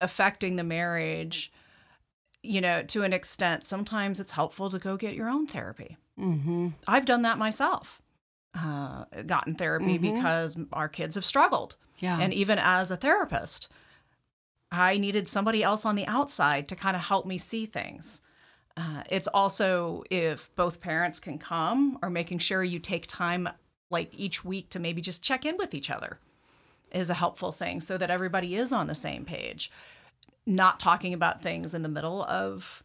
affecting 0.00 0.56
the 0.56 0.64
marriage, 0.64 1.50
you 2.42 2.60
know, 2.60 2.82
to 2.82 3.02
an 3.02 3.12
extent, 3.12 3.66
sometimes 3.66 4.20
it's 4.20 4.32
helpful 4.32 4.68
to 4.70 4.78
go 4.78 4.96
get 4.96 5.14
your 5.14 5.28
own 5.28 5.46
therapy. 5.46 5.96
Mm-hmm. 6.18 6.68
I've 6.86 7.04
done 7.04 7.22
that 7.22 7.38
myself. 7.38 8.00
Uh, 8.58 9.04
gotten 9.26 9.54
therapy 9.54 9.98
Mhm. 9.98 10.14
because 10.14 10.56
our 10.72 10.88
kids 10.88 11.14
have 11.14 11.24
struggled. 11.24 11.76
Yeah. 11.98 12.18
And 12.18 12.32
even 12.34 12.58
as 12.58 12.90
a 12.90 12.96
therapist, 12.96 13.68
I 14.72 14.96
needed 14.98 15.28
somebody 15.28 15.62
else 15.62 15.84
on 15.84 15.94
the 15.94 16.06
outside 16.06 16.68
to 16.68 16.76
kind 16.76 16.96
of 16.96 17.02
help 17.02 17.24
me 17.26 17.38
see 17.38 17.66
things. 17.66 18.20
Uh, 18.76 19.02
it's 19.10 19.28
also 19.28 20.02
if 20.10 20.54
both 20.56 20.80
parents 20.80 21.18
can 21.20 21.38
come 21.38 21.98
or 22.02 22.10
making 22.10 22.38
sure 22.38 22.62
you 22.64 22.78
take 22.78 23.06
time 23.06 23.48
like 23.90 24.10
each 24.12 24.44
week 24.44 24.70
to 24.70 24.78
maybe 24.78 25.00
just 25.00 25.22
check 25.22 25.44
in 25.46 25.56
with 25.56 25.74
each 25.74 25.90
other 25.90 26.18
is 26.90 27.10
a 27.10 27.14
helpful 27.14 27.52
thing 27.52 27.80
so 27.80 27.96
that 27.98 28.10
everybody 28.10 28.54
is 28.56 28.72
on 28.72 28.86
the 28.86 28.94
same 28.94 29.24
page. 29.24 29.70
Not 30.46 30.80
talking 30.80 31.12
about 31.12 31.42
things 31.42 31.74
in 31.74 31.82
the 31.82 31.88
middle 31.88 32.22
of 32.24 32.82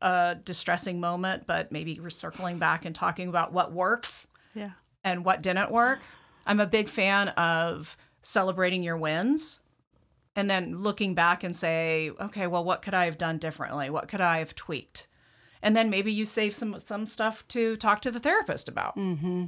a 0.00 0.36
distressing 0.44 1.00
moment, 1.00 1.46
but 1.46 1.72
maybe 1.72 1.98
circling 2.08 2.58
back 2.58 2.84
and 2.84 2.94
talking 2.94 3.28
about 3.28 3.52
what 3.52 3.72
works 3.72 4.26
Yeah, 4.54 4.70
and 5.04 5.24
what 5.24 5.42
didn't 5.42 5.70
work. 5.70 6.00
I'm 6.46 6.60
a 6.60 6.66
big 6.66 6.88
fan 6.88 7.28
of 7.30 7.96
celebrating 8.22 8.82
your 8.82 8.96
wins 8.96 9.60
and 10.36 10.50
then 10.50 10.76
looking 10.76 11.14
back 11.14 11.42
and 11.42 11.56
say, 11.56 12.10
okay, 12.20 12.46
well, 12.46 12.62
what 12.64 12.82
could 12.82 12.92
I 12.94 13.06
have 13.06 13.16
done 13.18 13.38
differently? 13.38 13.88
What 13.90 14.08
could 14.08 14.20
I 14.20 14.38
have 14.40 14.54
tweaked? 14.54 15.08
And 15.62 15.74
then 15.74 15.88
maybe 15.90 16.12
you 16.12 16.24
save 16.24 16.54
some 16.54 16.78
some 16.78 17.06
stuff 17.06 17.46
to 17.48 17.76
talk 17.76 18.00
to 18.02 18.10
the 18.10 18.20
therapist 18.20 18.68
about. 18.68 18.96
mm-hmm. 18.96 19.46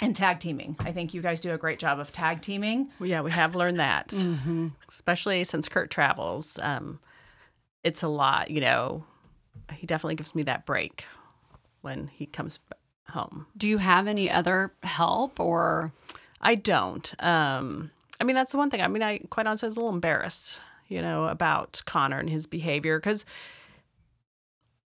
And 0.00 0.16
tag 0.16 0.40
teaming. 0.40 0.76
I 0.80 0.90
think 0.92 1.14
you 1.14 1.22
guys 1.22 1.40
do 1.40 1.52
a 1.54 1.58
great 1.58 1.78
job 1.78 2.00
of 2.00 2.10
tag 2.10 2.42
teaming. 2.42 2.90
well, 2.98 3.08
yeah, 3.08 3.20
we 3.20 3.30
have 3.30 3.54
learned 3.54 3.78
that, 3.78 4.08
Mm-hmm. 4.08 4.68
especially 4.88 5.44
since 5.44 5.68
Kurt 5.68 5.90
travels. 5.90 6.58
Um, 6.60 6.98
it's 7.84 8.02
a 8.02 8.08
lot, 8.08 8.50
you 8.50 8.60
know. 8.60 9.04
He 9.72 9.86
definitely 9.86 10.16
gives 10.16 10.34
me 10.34 10.42
that 10.44 10.66
break 10.66 11.04
when 11.80 12.08
he 12.08 12.26
comes 12.26 12.58
home. 13.08 13.46
Do 13.56 13.68
you 13.68 13.78
have 13.78 14.06
any 14.06 14.30
other 14.30 14.72
help 14.82 15.40
or? 15.40 15.92
I 16.40 16.54
don't. 16.54 17.12
Um, 17.22 17.90
I 18.20 18.24
mean, 18.24 18.36
that's 18.36 18.52
the 18.52 18.58
one 18.58 18.70
thing. 18.70 18.82
I 18.82 18.88
mean, 18.88 19.02
I 19.02 19.18
quite 19.30 19.46
honestly 19.46 19.66
was 19.66 19.76
a 19.76 19.80
little 19.80 19.94
embarrassed, 19.94 20.60
you 20.88 21.02
know, 21.02 21.26
about 21.26 21.82
Connor 21.86 22.18
and 22.18 22.30
his 22.30 22.46
behavior 22.46 22.98
because, 22.98 23.24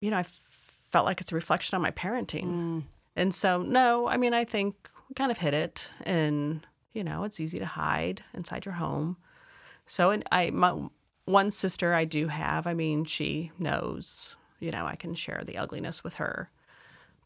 you 0.01 0.11
know, 0.11 0.17
I 0.17 0.25
felt 0.91 1.05
like 1.05 1.21
it's 1.21 1.31
a 1.31 1.35
reflection 1.35 1.75
on 1.75 1.81
my 1.81 1.91
parenting. 1.91 2.45
Mm. 2.45 2.83
And 3.15 3.33
so, 3.33 3.61
no, 3.61 4.07
I 4.07 4.17
mean, 4.17 4.33
I 4.33 4.43
think 4.43 4.89
we 5.09 5.13
kind 5.13 5.31
of 5.31 5.37
hit 5.37 5.53
it, 5.53 5.89
and 6.03 6.65
you 6.93 7.03
know, 7.03 7.23
it's 7.23 7.39
easy 7.39 7.59
to 7.59 7.65
hide 7.65 8.23
inside 8.33 8.65
your 8.65 8.75
home. 8.75 9.17
So, 9.85 10.11
and 10.11 10.23
I, 10.31 10.49
my 10.49 10.87
one 11.25 11.51
sister 11.51 11.93
I 11.93 12.05
do 12.05 12.27
have. 12.27 12.65
I 12.65 12.73
mean, 12.73 13.05
she 13.05 13.51
knows. 13.59 14.35
You 14.59 14.71
know, 14.71 14.85
I 14.85 14.95
can 14.95 15.15
share 15.15 15.43
the 15.45 15.57
ugliness 15.57 16.03
with 16.03 16.15
her, 16.15 16.49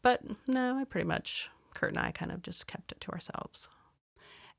but 0.02 0.22
no, 0.46 0.76
I 0.76 0.84
pretty 0.84 1.06
much 1.06 1.48
Kurt 1.74 1.90
and 1.90 1.98
I 1.98 2.10
kind 2.10 2.32
of 2.32 2.42
just 2.42 2.66
kept 2.66 2.92
it 2.92 3.00
to 3.02 3.12
ourselves. 3.12 3.68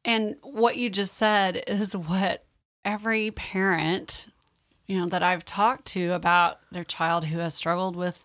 And 0.04 0.38
what 0.42 0.78
you 0.78 0.90
just 0.90 1.16
said 1.16 1.64
is 1.68 1.96
what 1.96 2.46
every 2.84 3.32
parent, 3.32 4.28
you 4.88 4.98
know, 4.98 5.08
that 5.08 5.22
I've 5.22 5.46
talked 5.46 5.86
to 5.90 6.14
about 6.14 6.60
their 6.72 6.84
child 6.84 7.26
who 7.26 7.40
has 7.40 7.54
struggled 7.54 7.96
with 7.96 8.24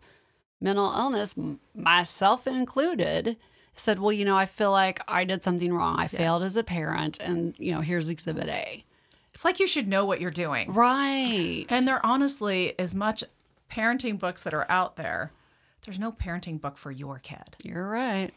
mental 0.61 0.93
illness, 0.97 1.35
myself 1.75 2.47
included, 2.47 3.37
said, 3.75 3.99
"Well, 3.99 4.13
you 4.13 4.25
know, 4.25 4.37
I 4.37 4.47
feel 4.47 4.71
like 4.71 5.01
I 5.07 5.25
did 5.25 5.43
something 5.43 5.73
wrong. 5.73 5.99
I 5.99 6.07
failed 6.07 6.43
as 6.43 6.57
a 6.57 6.65
parent, 6.65 7.19
and 7.21 7.55
you 7.59 7.73
know, 7.73 7.83
here's 7.83 8.09
Exhibit 8.09 8.49
A." 8.49 8.85
It's 9.35 9.45
like 9.45 9.61
you 9.61 9.67
should 9.67 9.87
know 9.87 10.07
what 10.07 10.19
you're 10.19 10.31
doing. 10.31 10.73
Right. 10.73 11.67
And 11.69 11.87
there 11.87 12.05
honestly, 12.05 12.75
as 12.79 12.95
much 12.95 13.23
parenting 13.71 14.19
books 14.19 14.43
that 14.43 14.55
are 14.55 14.71
out 14.71 14.97
there, 14.97 15.33
there's 15.85 15.99
no 15.99 16.13
parenting 16.13 16.61
book 16.61 16.77
for 16.77 16.91
your 16.91 17.19
kid. 17.19 17.57
You're 17.63 17.89
right. 17.89 18.33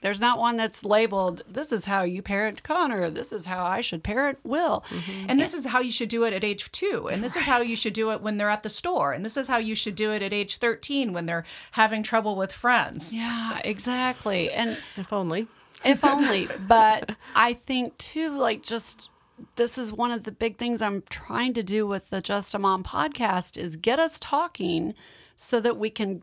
There's 0.00 0.20
not 0.20 0.38
one 0.38 0.56
that's 0.56 0.84
labeled, 0.84 1.42
this 1.48 1.72
is 1.72 1.86
how 1.86 2.02
you 2.02 2.22
parent 2.22 2.62
Connor. 2.62 3.10
This 3.10 3.32
is 3.32 3.46
how 3.46 3.66
I 3.66 3.80
should 3.80 4.04
parent 4.04 4.38
Will. 4.44 4.84
Mm-hmm. 4.90 5.26
And 5.28 5.40
this 5.40 5.54
is 5.54 5.66
how 5.66 5.80
you 5.80 5.90
should 5.90 6.08
do 6.08 6.22
it 6.22 6.32
at 6.32 6.44
age 6.44 6.70
two. 6.70 7.08
And 7.10 7.22
this 7.22 7.34
is 7.34 7.44
how 7.44 7.62
you 7.62 7.74
should 7.74 7.94
do 7.94 8.12
it 8.12 8.20
when 8.20 8.36
they're 8.36 8.48
at 8.48 8.62
the 8.62 8.68
store. 8.68 9.12
And 9.12 9.24
this 9.24 9.36
is 9.36 9.48
how 9.48 9.56
you 9.58 9.74
should 9.74 9.96
do 9.96 10.12
it 10.12 10.22
at 10.22 10.32
age 10.32 10.58
13 10.58 11.12
when 11.12 11.26
they're 11.26 11.44
having 11.72 12.04
trouble 12.04 12.36
with 12.36 12.52
friends. 12.52 13.12
Yeah, 13.12 13.60
exactly. 13.64 14.52
And 14.52 14.78
If 14.96 15.12
only. 15.12 15.48
if 15.84 16.04
only. 16.04 16.46
But 16.68 17.16
I 17.34 17.54
think 17.54 17.98
too, 17.98 18.38
like 18.38 18.62
just 18.62 19.08
this 19.56 19.78
is 19.78 19.92
one 19.92 20.10
of 20.10 20.24
the 20.24 20.32
big 20.32 20.56
things 20.56 20.82
I'm 20.82 21.02
trying 21.08 21.54
to 21.54 21.62
do 21.62 21.86
with 21.86 22.10
the 22.10 22.20
Just 22.20 22.54
a 22.54 22.58
Mom 22.58 22.82
podcast 22.82 23.56
is 23.56 23.76
get 23.76 23.98
us 23.98 24.18
talking 24.20 24.94
so 25.36 25.60
that 25.60 25.76
we 25.76 25.90
can 25.90 26.22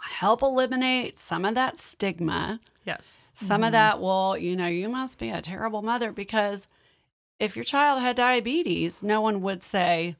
help 0.00 0.42
eliminate 0.42 1.18
some 1.18 1.44
of 1.44 1.54
that 1.54 1.78
stigma. 1.78 2.60
Yes. 2.84 3.28
Some 3.34 3.62
of 3.62 3.68
mm-hmm. 3.68 3.72
that, 3.72 4.00
well, 4.00 4.36
you 4.36 4.56
know, 4.56 4.66
you 4.66 4.88
must 4.88 5.18
be 5.18 5.30
a 5.30 5.42
terrible 5.42 5.82
mother 5.82 6.12
because 6.12 6.68
if 7.40 7.56
your 7.56 7.64
child 7.64 8.00
had 8.00 8.16
diabetes, 8.16 9.02
no 9.02 9.20
one 9.20 9.42
would 9.42 9.62
say, 9.62 10.16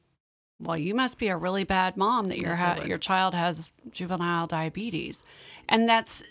well, 0.59 0.77
you 0.77 0.95
must 0.95 1.17
be 1.17 1.27
a 1.27 1.37
really 1.37 1.63
bad 1.63 1.97
mom 1.97 2.27
that 2.27 2.37
your 2.37 2.55
ha- 2.55 2.83
your 2.85 2.97
child 2.97 3.33
has 3.33 3.71
juvenile 3.91 4.47
diabetes. 4.47 5.19
And 5.67 5.87
that's 5.87 6.23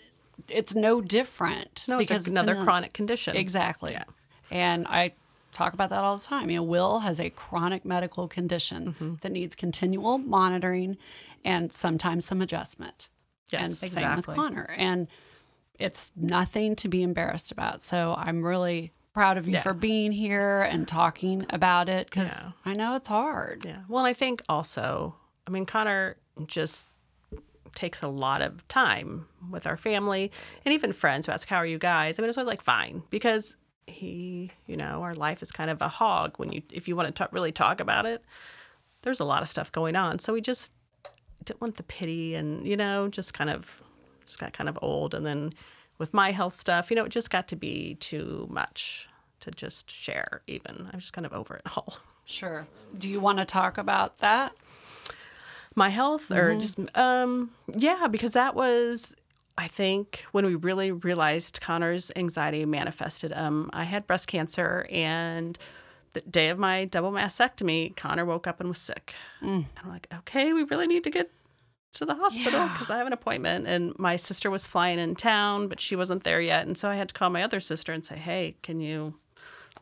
it's 0.49 0.75
no 0.75 1.01
different 1.01 1.85
No, 1.87 1.99
it's 1.99 2.09
because 2.09 2.27
another 2.27 2.53
in 2.53 2.59
the- 2.59 2.63
chronic 2.63 2.93
condition. 2.93 3.35
Exactly. 3.35 3.93
Yeah. 3.93 4.03
And 4.51 4.87
I 4.87 5.13
talk 5.55 5.73
about 5.73 5.89
that 5.89 6.03
all 6.03 6.17
the 6.17 6.23
time. 6.23 6.49
You 6.49 6.57
know, 6.57 6.63
Will 6.63 6.99
has 6.99 7.19
a 7.19 7.29
chronic 7.31 7.83
medical 7.85 8.27
condition 8.27 8.87
Mm-hmm. 8.93 9.13
that 9.21 9.31
needs 9.31 9.55
continual 9.55 10.17
monitoring 10.19 10.97
and 11.43 11.71
sometimes 11.73 12.25
some 12.25 12.41
adjustment. 12.41 13.09
Yes, 13.51 13.61
and 13.81 13.91
same 13.91 14.15
with 14.17 14.25
Connor. 14.25 14.69
And 14.77 15.07
it's 15.79 16.11
nothing 16.15 16.75
to 16.77 16.87
be 16.87 17.03
embarrassed 17.03 17.51
about. 17.51 17.83
So 17.83 18.15
I'm 18.17 18.43
really 18.43 18.91
proud 19.13 19.37
of 19.37 19.47
you 19.47 19.53
Yeah. 19.53 19.61
for 19.61 19.73
being 19.73 20.11
here 20.11 20.61
and 20.61 20.87
talking 20.87 21.45
about 21.49 21.87
it 21.89 22.07
because 22.07 22.29
Yeah. 22.29 22.51
I 22.65 22.73
know 22.73 22.95
it's 22.95 23.07
hard. 23.07 23.63
Yeah. 23.65 23.83
Well, 23.87 23.99
and 23.99 24.07
I 24.07 24.13
think 24.13 24.41
also, 24.49 25.15
I 25.47 25.51
mean, 25.51 25.65
Connor 25.65 26.17
just 26.47 26.85
takes 27.75 28.01
a 28.01 28.07
lot 28.07 28.41
of 28.41 28.67
time 28.67 29.27
with 29.51 29.67
our 29.67 29.77
family 29.77 30.31
and 30.65 30.73
even 30.73 30.91
friends 30.93 31.25
who 31.25 31.31
ask, 31.31 31.47
How 31.47 31.57
are 31.57 31.65
you 31.65 31.77
guys? 31.77 32.17
I 32.17 32.21
mean, 32.21 32.29
it's 32.29 32.37
always 32.37 32.49
like, 32.49 32.61
Fine. 32.61 33.03
Because 33.09 33.55
he, 33.87 34.51
you 34.67 34.75
know, 34.75 35.03
our 35.03 35.13
life 35.13 35.41
is 35.41 35.51
kind 35.51 35.69
of 35.69 35.81
a 35.81 35.87
hog 35.87 36.37
when 36.37 36.51
you, 36.51 36.61
if 36.71 36.87
you 36.87 36.95
want 36.95 37.07
to 37.07 37.11
talk, 37.11 37.31
really 37.31 37.51
talk 37.51 37.79
about 37.79 38.05
it, 38.05 38.23
there's 39.01 39.19
a 39.19 39.25
lot 39.25 39.41
of 39.41 39.47
stuff 39.47 39.71
going 39.71 39.95
on. 39.95 40.19
So 40.19 40.33
we 40.33 40.41
just 40.41 40.71
didn't 41.43 41.61
want 41.61 41.77
the 41.77 41.83
pity 41.83 42.35
and, 42.35 42.67
you 42.67 42.75
know, 42.75 43.07
just 43.07 43.33
kind 43.33 43.49
of, 43.49 43.81
just 44.25 44.39
got 44.39 44.53
kind 44.53 44.67
of 44.67 44.79
old. 44.81 45.13
And 45.13 45.25
then 45.25 45.53
with 45.97 46.13
my 46.13 46.31
health 46.31 46.59
stuff, 46.59 46.89
you 46.89 46.95
know, 46.95 47.05
it 47.05 47.09
just 47.09 47.29
got 47.29 47.47
to 47.49 47.55
be 47.55 47.95
too 47.95 48.47
much 48.49 49.07
to 49.41 49.51
just 49.51 49.91
share, 49.91 50.41
even. 50.47 50.89
I 50.91 50.95
was 50.95 51.03
just 51.03 51.13
kind 51.13 51.25
of 51.25 51.33
over 51.33 51.55
it 51.55 51.63
all. 51.77 51.99
Sure. 52.25 52.67
Do 52.97 53.09
you 53.09 53.19
want 53.19 53.37
to 53.37 53.45
talk 53.45 53.77
about 53.77 54.19
that? 54.19 54.53
My 55.75 55.89
health, 55.89 56.31
or 56.31 56.55
just, 56.55 56.79
um, 56.97 57.51
yeah, 57.67 58.07
because 58.09 58.31
that 58.31 58.55
was, 58.55 59.13
I 59.57 59.67
think, 59.67 60.25
when 60.31 60.45
we 60.45 60.55
really 60.55 60.91
realized 60.91 61.61
Connor's 61.61 62.11
anxiety 62.15 62.65
manifested. 62.65 63.31
Um, 63.33 63.69
I 63.73 63.85
had 63.85 64.05
breast 64.05 64.27
cancer, 64.27 64.85
and 64.91 65.57
the 66.13 66.21
day 66.21 66.49
of 66.49 66.57
my 66.59 66.85
double 66.85 67.11
mastectomy, 67.11 67.95
Connor 67.95 68.25
woke 68.25 68.47
up 68.47 68.59
and 68.59 68.69
was 68.69 68.77
sick. 68.79 69.13
And 69.41 69.65
I'm 69.81 69.89
like, 69.89 70.07
okay, 70.13 70.51
we 70.53 70.63
really 70.63 70.87
need 70.87 71.03
to 71.05 71.09
get 71.09 71.31
to 71.93 72.05
the 72.05 72.15
hospital 72.15 72.59
Yeah. 72.59 72.71
because 72.73 72.89
I 72.89 72.97
have 72.97 73.07
an 73.07 73.13
appointment. 73.13 73.67
And 73.67 73.97
my 73.97 74.15
sister 74.17 74.49
was 74.49 74.67
flying 74.67 74.99
in 74.99 75.15
town, 75.15 75.67
but 75.69 75.79
she 75.79 75.95
wasn't 75.95 76.23
there 76.25 76.41
yet. 76.41 76.67
And 76.67 76.77
so 76.77 76.89
I 76.89 76.95
had 76.95 77.09
to 77.09 77.13
call 77.13 77.29
my 77.29 77.43
other 77.43 77.59
sister 77.61 77.93
and 77.93 78.03
say, 78.03 78.17
hey, 78.17 78.55
can 78.63 78.79
you 78.81 79.15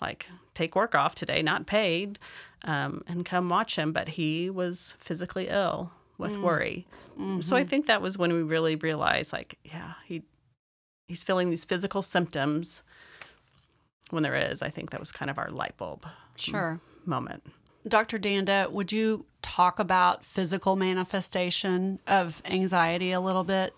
like 0.02 0.28
take 0.54 0.76
work 0.76 0.94
off 0.94 1.16
today, 1.16 1.42
not 1.42 1.66
paid, 1.66 2.20
um, 2.66 3.04
and 3.08 3.26
come 3.26 3.50
watch 3.50 3.76
him? 3.76 3.92
But 3.92 4.10
he 4.10 4.50
was 4.52 4.94
physically 5.00 5.48
ill 5.50 5.92
with 6.20 6.38
worry. 6.38 6.86
So 7.42 7.56
I 7.56 7.64
think 7.64 7.88
that 7.88 8.02
was 8.02 8.18
when 8.18 8.34
we 8.34 8.42
really 8.42 8.76
realized, 8.76 9.32
like, 9.34 9.58
yeah, 9.64 9.94
he 10.06 10.24
he's 11.08 11.24
feeling 11.24 11.50
these 11.50 11.66
physical 11.66 12.02
symptoms. 12.02 12.84
When 14.10 14.24
there 14.24 14.36
is, 14.36 14.62
I 14.62 14.70
think 14.70 14.92
that 14.92 15.00
was 15.00 15.12
kind 15.12 15.32
of 15.32 15.38
our 15.40 15.50
light 15.50 15.76
bulb 15.78 16.06
Sure. 16.36 16.80
moment. 17.06 17.44
Dr. 17.88 18.20
Danda, 18.20 18.70
would 18.72 18.92
you 18.92 19.26
talk 19.42 19.80
about 19.80 20.24
physical 20.24 20.76
manifestation 20.76 22.00
of 22.08 22.42
anxiety 22.46 23.12
a 23.12 23.20
little 23.20 23.44
bit? 23.44 23.74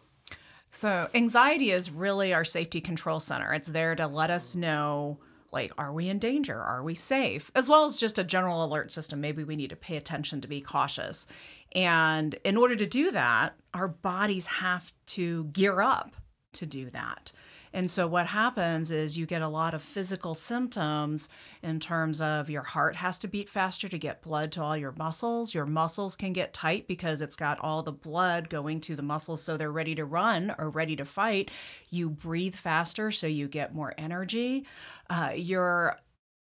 So, 0.71 1.09
anxiety 1.13 1.71
is 1.71 1.89
really 1.89 2.33
our 2.33 2.43
safety 2.43 2.81
control 2.81 3.19
center. 3.19 3.53
It's 3.53 3.69
there 3.69 3.95
to 3.95 4.07
let 4.07 4.29
us 4.29 4.55
know 4.55 5.17
like 5.51 5.71
are 5.77 5.93
we 5.93 6.09
in 6.09 6.19
danger? 6.19 6.59
Are 6.59 6.83
we 6.83 6.95
safe? 6.95 7.51
As 7.55 7.69
well 7.69 7.85
as 7.85 7.97
just 7.97 8.19
a 8.19 8.23
general 8.23 8.63
alert 8.63 8.91
system. 8.91 9.21
Maybe 9.21 9.43
we 9.43 9.55
need 9.55 9.69
to 9.69 9.75
pay 9.75 9.97
attention 9.97 10.41
to 10.41 10.47
be 10.47 10.61
cautious. 10.61 11.27
And 11.73 12.35
in 12.43 12.57
order 12.57 12.75
to 12.75 12.85
do 12.85 13.11
that, 13.11 13.55
our 13.73 13.87
bodies 13.87 14.47
have 14.47 14.91
to 15.07 15.45
gear 15.45 15.81
up 15.81 16.15
to 16.53 16.65
do 16.65 16.89
that. 16.91 17.31
And 17.75 17.91
so 17.91 18.07
what 18.07 18.27
happens 18.27 18.89
is 18.89 19.17
you 19.17 19.25
get 19.25 19.41
a 19.41 19.49
lot 19.49 19.73
of 19.73 19.81
physical 19.81 20.33
symptoms 20.33 21.27
in 21.61 21.81
terms 21.81 22.21
of 22.21 22.49
your 22.49 22.63
heart 22.63 22.95
has 22.95 23.19
to 23.19 23.27
beat 23.27 23.49
faster 23.49 23.89
to 23.89 23.97
get 23.97 24.21
blood 24.21 24.53
to 24.53 24.61
all 24.63 24.77
your 24.77 24.93
muscles. 24.93 25.53
Your 25.53 25.65
muscles 25.65 26.15
can 26.15 26.31
get 26.31 26.53
tight 26.53 26.87
because 26.87 27.19
it's 27.19 27.35
got 27.35 27.59
all 27.59 27.83
the 27.83 27.91
blood 27.91 28.49
going 28.49 28.79
to 28.79 28.95
the 28.95 29.01
muscles 29.01 29.43
so 29.43 29.57
they're 29.57 29.73
ready 29.73 29.93
to 29.95 30.05
run 30.05 30.55
or 30.57 30.69
ready 30.69 30.95
to 30.95 31.03
fight. 31.03 31.51
You 31.89 32.09
breathe 32.09 32.55
faster 32.55 33.11
so 33.11 33.27
you 33.27 33.49
get 33.49 33.75
more 33.75 33.93
energy. 33.97 34.65
Uh, 35.09 35.33
your 35.35 35.97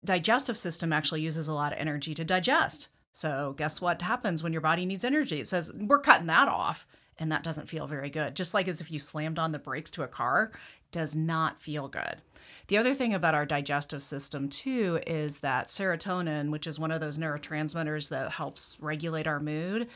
digestive 0.04 0.58
system 0.58 0.92
actually 0.92 1.22
uses 1.22 1.48
a 1.48 1.54
lot 1.54 1.72
of 1.72 1.80
energy 1.80 2.14
to 2.14 2.26
digest. 2.26 2.90
So 3.14 3.56
guess 3.58 3.80
what 3.80 4.02
happens 4.02 4.44
when 4.44 4.52
your 4.52 4.62
body 4.62 4.86
needs 4.86 5.06
energy? 5.06 5.40
It 5.40 5.48
says 5.48 5.72
we're 5.74 6.02
cutting 6.02 6.28
that 6.28 6.50
off 6.50 6.86
and 7.22 7.32
that 7.32 7.44
doesn't 7.44 7.70
feel 7.70 7.88
very 7.88 8.10
good. 8.10 8.36
Just 8.36 8.54
like 8.54 8.68
as 8.68 8.82
if 8.82 8.92
you 8.92 9.00
slammed 9.00 9.40
on 9.40 9.54
the 9.54 9.60
brakes 9.60 9.92
to 9.92 10.04
a 10.04 10.08
car, 10.08 10.52
does 10.92 11.16
not 11.16 11.62
feel 11.62 11.88
good. 11.88 12.16
The 12.68 12.78
other 12.78 12.94
thing 12.94 13.14
about 13.14 13.36
our 13.36 13.46
digestive 13.46 14.04
system 14.04 14.50
too 14.50 15.00
is 15.08 15.40
that 15.40 15.68
serotonin, 15.68 16.50
which 16.50 16.68
is 16.68 16.80
one 16.80 16.92
of 16.92 17.00
those 17.00 17.18
neurotransmitters 17.18 18.10
that 18.10 18.32
helps 18.32 18.76
regulate 18.82 19.28
our 19.28 19.40
mood, 19.40 19.88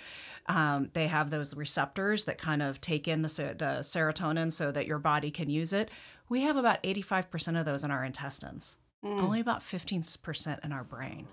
um, 0.47 0.89
they 0.93 1.07
have 1.07 1.29
those 1.31 1.55
receptors 1.55 2.25
that 2.25 2.37
kind 2.37 2.61
of 2.61 2.79
take 2.79 3.07
in 3.07 3.23
the, 3.23 3.27
the 3.57 3.79
serotonin 3.81 4.51
so 4.51 4.71
that 4.71 4.85
your 4.85 4.99
body 4.99 5.31
can 5.31 5.49
use 5.49 5.73
it. 5.73 5.89
We 6.29 6.41
have 6.41 6.55
about 6.57 6.81
85% 6.83 7.59
of 7.59 7.65
those 7.65 7.83
in 7.83 7.91
our 7.91 8.05
intestines, 8.05 8.77
only 9.03 9.39
about 9.39 9.61
15% 9.61 10.63
in 10.63 10.71
our 10.71 10.83
brain. 10.83 11.27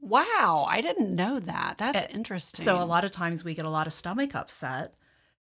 Wow, 0.00 0.66
I 0.68 0.80
didn't 0.80 1.14
know 1.14 1.38
that. 1.40 1.78
That's 1.78 1.98
Uh, 1.98 2.06
interesting. 2.10 2.64
So 2.64 2.82
a 2.82 2.84
lot 2.84 3.04
of 3.04 3.10
times 3.10 3.44
we 3.44 3.54
get 3.54 3.64
a 3.66 3.70
lot 3.70 3.86
of 3.86 3.92
stomach 3.92 4.34
upset 4.34 4.94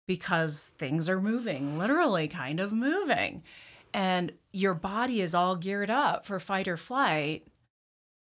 because 0.08 0.72
things 0.78 1.08
are 1.10 1.22
moving, 1.22 1.78
literally 1.78 2.28
kind 2.28 2.60
of 2.60 2.74
moving. 2.74 3.44
And 3.94 4.32
your 4.52 4.74
body 4.74 5.22
is 5.22 5.36
all 5.36 5.56
geared 5.56 5.90
up 5.90 6.26
for 6.26 6.40
fight 6.40 6.68
or 6.68 6.78
flight. 6.78 7.46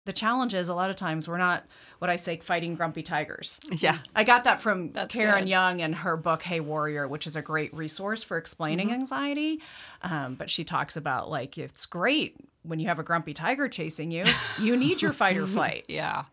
The 0.06 0.14
challenge 0.14 0.56
is 0.56 0.70
a 0.70 0.74
lot 0.74 0.90
of 0.90 0.96
times 0.96 1.28
we're 1.28 1.38
not 1.38 1.64
what 2.00 2.10
I 2.10 2.16
say 2.16 2.38
fighting 2.38 2.74
grumpy 2.74 3.04
tigers. 3.04 3.60
Yeah. 3.72 4.00
I 4.16 4.24
got 4.24 4.46
that 4.46 4.60
from 4.62 4.92
That's 4.94 5.14
Karen 5.14 5.42
good. 5.42 5.50
Young 5.50 5.82
and 5.82 5.94
her 5.94 6.18
book 6.18 6.42
Hey 6.42 6.60
Warrior, 6.60 7.08
which 7.08 7.28
is 7.28 7.36
a 7.36 7.42
great 7.42 7.72
resource 7.76 8.24
for 8.24 8.38
explaining 8.38 8.92
anxiety. 8.92 9.62
Um, 10.02 10.34
but 10.36 10.50
she 10.50 10.64
talks 10.64 10.98
about 10.98 11.30
like 11.30 11.58
it's 11.58 11.86
great 11.86 12.38
when 12.64 12.80
you 12.80 12.88
have 12.88 12.98
a 13.00 13.04
grumpy 13.04 13.34
tiger 13.34 13.70
chasing 13.70 14.10
you. 14.10 14.26
You 14.60 14.76
need 14.76 15.02
your 15.02 15.14
fight 15.14 15.38
or 15.38 15.46
flight 15.58 15.86
yeah. 15.88 16.24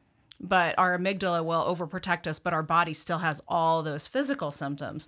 but 0.40 0.74
our 0.78 0.96
amygdala 0.98 1.44
will 1.44 1.64
overprotect 1.64 2.26
us, 2.26 2.38
but 2.38 2.54
our 2.54 2.62
body 2.62 2.94
still 2.94 3.18
has 3.18 3.42
all 3.46 3.82
those 3.82 4.06
physical 4.06 4.50
symptoms. 4.50 5.06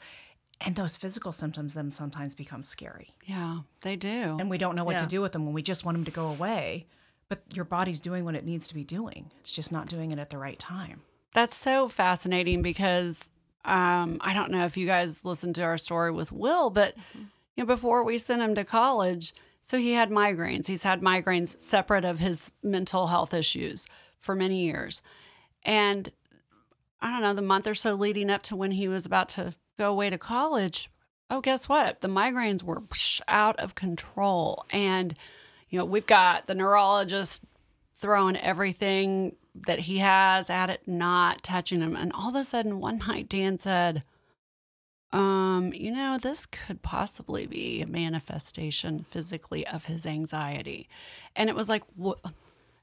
And 0.60 0.74
those 0.74 0.96
physical 0.96 1.30
symptoms 1.30 1.74
then 1.74 1.90
sometimes 1.90 2.34
become 2.34 2.62
scary. 2.62 3.14
Yeah, 3.24 3.60
they 3.82 3.96
do. 3.96 4.36
And 4.40 4.50
we 4.50 4.58
don't 4.58 4.74
know 4.74 4.84
what 4.84 4.98
to 4.98 5.06
do 5.06 5.20
with 5.20 5.32
them 5.32 5.44
when 5.44 5.54
we 5.54 5.62
just 5.62 5.84
want 5.84 5.94
them 5.96 6.04
to 6.04 6.10
go 6.10 6.26
away. 6.28 6.86
But 7.28 7.42
your 7.54 7.64
body's 7.64 8.00
doing 8.00 8.24
what 8.24 8.34
it 8.34 8.44
needs 8.44 8.66
to 8.68 8.74
be 8.74 8.84
doing. 8.84 9.30
It's 9.40 9.52
just 9.52 9.70
not 9.70 9.86
doing 9.86 10.10
it 10.10 10.18
at 10.18 10.30
the 10.30 10.38
right 10.38 10.58
time. 10.58 11.02
That's 11.34 11.54
so 11.54 11.88
fascinating 11.88 12.62
because 12.62 13.28
um, 13.64 14.18
I 14.20 14.32
don't 14.32 14.50
know 14.50 14.64
if 14.64 14.76
you 14.76 14.86
guys 14.86 15.24
listened 15.24 15.54
to 15.56 15.62
our 15.62 15.78
story 15.78 16.10
with 16.10 16.32
Will, 16.32 16.70
but 16.70 16.94
you 17.14 17.64
know, 17.64 17.66
before 17.66 18.02
we 18.02 18.18
sent 18.18 18.42
him 18.42 18.54
to 18.54 18.64
college, 18.64 19.34
so 19.66 19.76
he 19.76 19.92
had 19.92 20.10
migraines. 20.10 20.66
He's 20.66 20.84
had 20.84 21.02
migraines 21.02 21.60
separate 21.60 22.04
of 22.04 22.18
his 22.18 22.50
mental 22.62 23.08
health 23.08 23.34
issues 23.34 23.86
for 24.18 24.34
many 24.34 24.62
years. 24.62 25.02
And 25.62 26.10
I 27.02 27.12
don't 27.12 27.20
know, 27.20 27.34
the 27.34 27.42
month 27.42 27.66
or 27.66 27.74
so 27.74 27.92
leading 27.92 28.30
up 28.30 28.42
to 28.44 28.56
when 28.56 28.70
he 28.70 28.88
was 28.88 29.04
about 29.04 29.28
to 29.30 29.54
go 29.78 29.90
away 29.90 30.10
to 30.10 30.18
college, 30.18 30.90
oh, 31.30 31.40
guess 31.40 31.68
what? 31.68 32.00
The 32.00 32.08
migraines 32.08 32.62
were 32.62 32.82
out 33.28 33.58
of 33.58 33.74
control. 33.74 34.64
And, 34.70 35.14
you 35.70 35.78
know, 35.78 35.84
we've 35.84 36.06
got 36.06 36.46
the 36.46 36.54
neurologist 36.54 37.44
throwing 37.96 38.36
everything 38.36 39.36
that 39.66 39.80
he 39.80 39.98
has 39.98 40.50
at 40.50 40.70
it, 40.70 40.82
not 40.86 41.42
touching 41.42 41.80
him. 41.80 41.96
And 41.96 42.12
all 42.12 42.30
of 42.30 42.34
a 42.34 42.44
sudden, 42.44 42.80
one 42.80 42.98
night, 42.98 43.28
Dan 43.28 43.58
said, 43.58 44.04
um, 45.10 45.72
you 45.74 45.90
know, 45.90 46.18
this 46.20 46.46
could 46.46 46.82
possibly 46.82 47.46
be 47.46 47.80
a 47.80 47.86
manifestation 47.86 49.04
physically 49.04 49.66
of 49.66 49.86
his 49.86 50.06
anxiety. 50.06 50.88
And 51.34 51.48
it 51.48 51.56
was 51.56 51.68
like, 51.68 51.82
wh- 52.00 52.28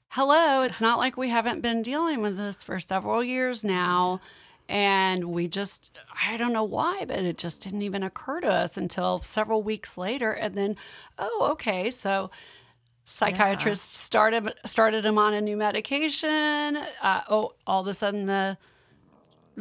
hello, 0.10 0.62
it's 0.62 0.82
not 0.82 0.98
like 0.98 1.18
we 1.18 1.30
haven't 1.30 1.62
been 1.62 1.82
dealing 1.82 2.22
with 2.22 2.36
this 2.36 2.64
for 2.64 2.80
several 2.80 3.24
years 3.24 3.64
now. 3.64 4.22
And 4.68 5.26
we 5.26 5.48
just, 5.48 5.92
I 6.28 6.38
don't 6.38 6.54
know 6.54 6.64
why, 6.64 7.06
but 7.08 7.20
it 7.20 7.38
just 7.38 7.62
didn't 7.62 7.84
even 7.84 8.02
occur 8.02 8.40
to 8.42 8.48
us 8.50 8.78
until 8.78 9.20
several 9.22 9.62
weeks 9.62 9.98
later. 9.98 10.32
And 10.32 10.56
then, 10.56 10.76
oh, 11.20 11.50
okay. 11.52 11.92
So, 11.92 12.32
psychiatrist 13.06 13.94
started 13.94 14.52
started 14.66 15.06
him 15.06 15.18
on 15.18 15.34
a 15.34 15.42
new 15.42 15.56
medication. 15.58 16.78
Uh, 17.02 17.22
oh, 17.30 17.54
all 17.68 17.82
of 17.82 17.88
a 17.88 17.94
sudden 17.94 18.26
the 18.26 18.58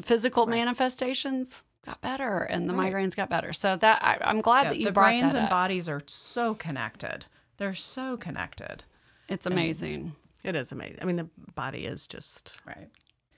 physical 0.01 0.47
manifestations 0.47 1.63
got 1.85 2.01
better 2.01 2.39
and 2.39 2.69
the 2.69 2.73
migraines 2.75 3.15
got 3.15 3.29
better. 3.29 3.53
So 3.53 3.77
that 3.77 4.03
I, 4.03 4.17
I'm 4.23 4.41
glad 4.41 4.65
Yeah, 4.65 4.69
that 4.71 4.79
you 4.79 4.87
the 4.87 4.93
brought 4.93 5.11
brains 5.11 5.33
that 5.33 5.37
and 5.37 5.45
up. 5.45 5.51
bodies 5.51 5.89
are 5.89 6.03
so 6.07 6.55
connected. 6.55 7.27
They're 7.59 7.75
so 7.75 8.17
connected. 8.17 8.85
It's 9.29 9.47
amazing. 9.47 10.15
It 10.43 10.57
is 10.57 10.73
amazing. 10.73 10.99
I 11.01 11.05
mean, 11.05 11.17
the 11.17 11.29
body 11.55 11.87
is 11.87 12.07
just 12.07 12.59
Right. 12.67 12.89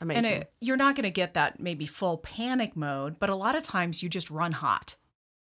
Amazing. 0.00 0.24
And 0.24 0.42
it, 0.42 0.52
you're 0.60 0.76
not 0.76 0.94
going 0.94 1.04
to 1.04 1.10
get 1.10 1.34
that 1.34 1.60
maybe 1.60 1.86
full 1.86 2.18
panic 2.18 2.76
mode, 2.76 3.18
but 3.18 3.30
a 3.30 3.34
lot 3.34 3.54
of 3.54 3.62
times 3.62 4.02
you 4.02 4.08
just 4.08 4.30
run 4.30 4.52
hot. 4.52 4.96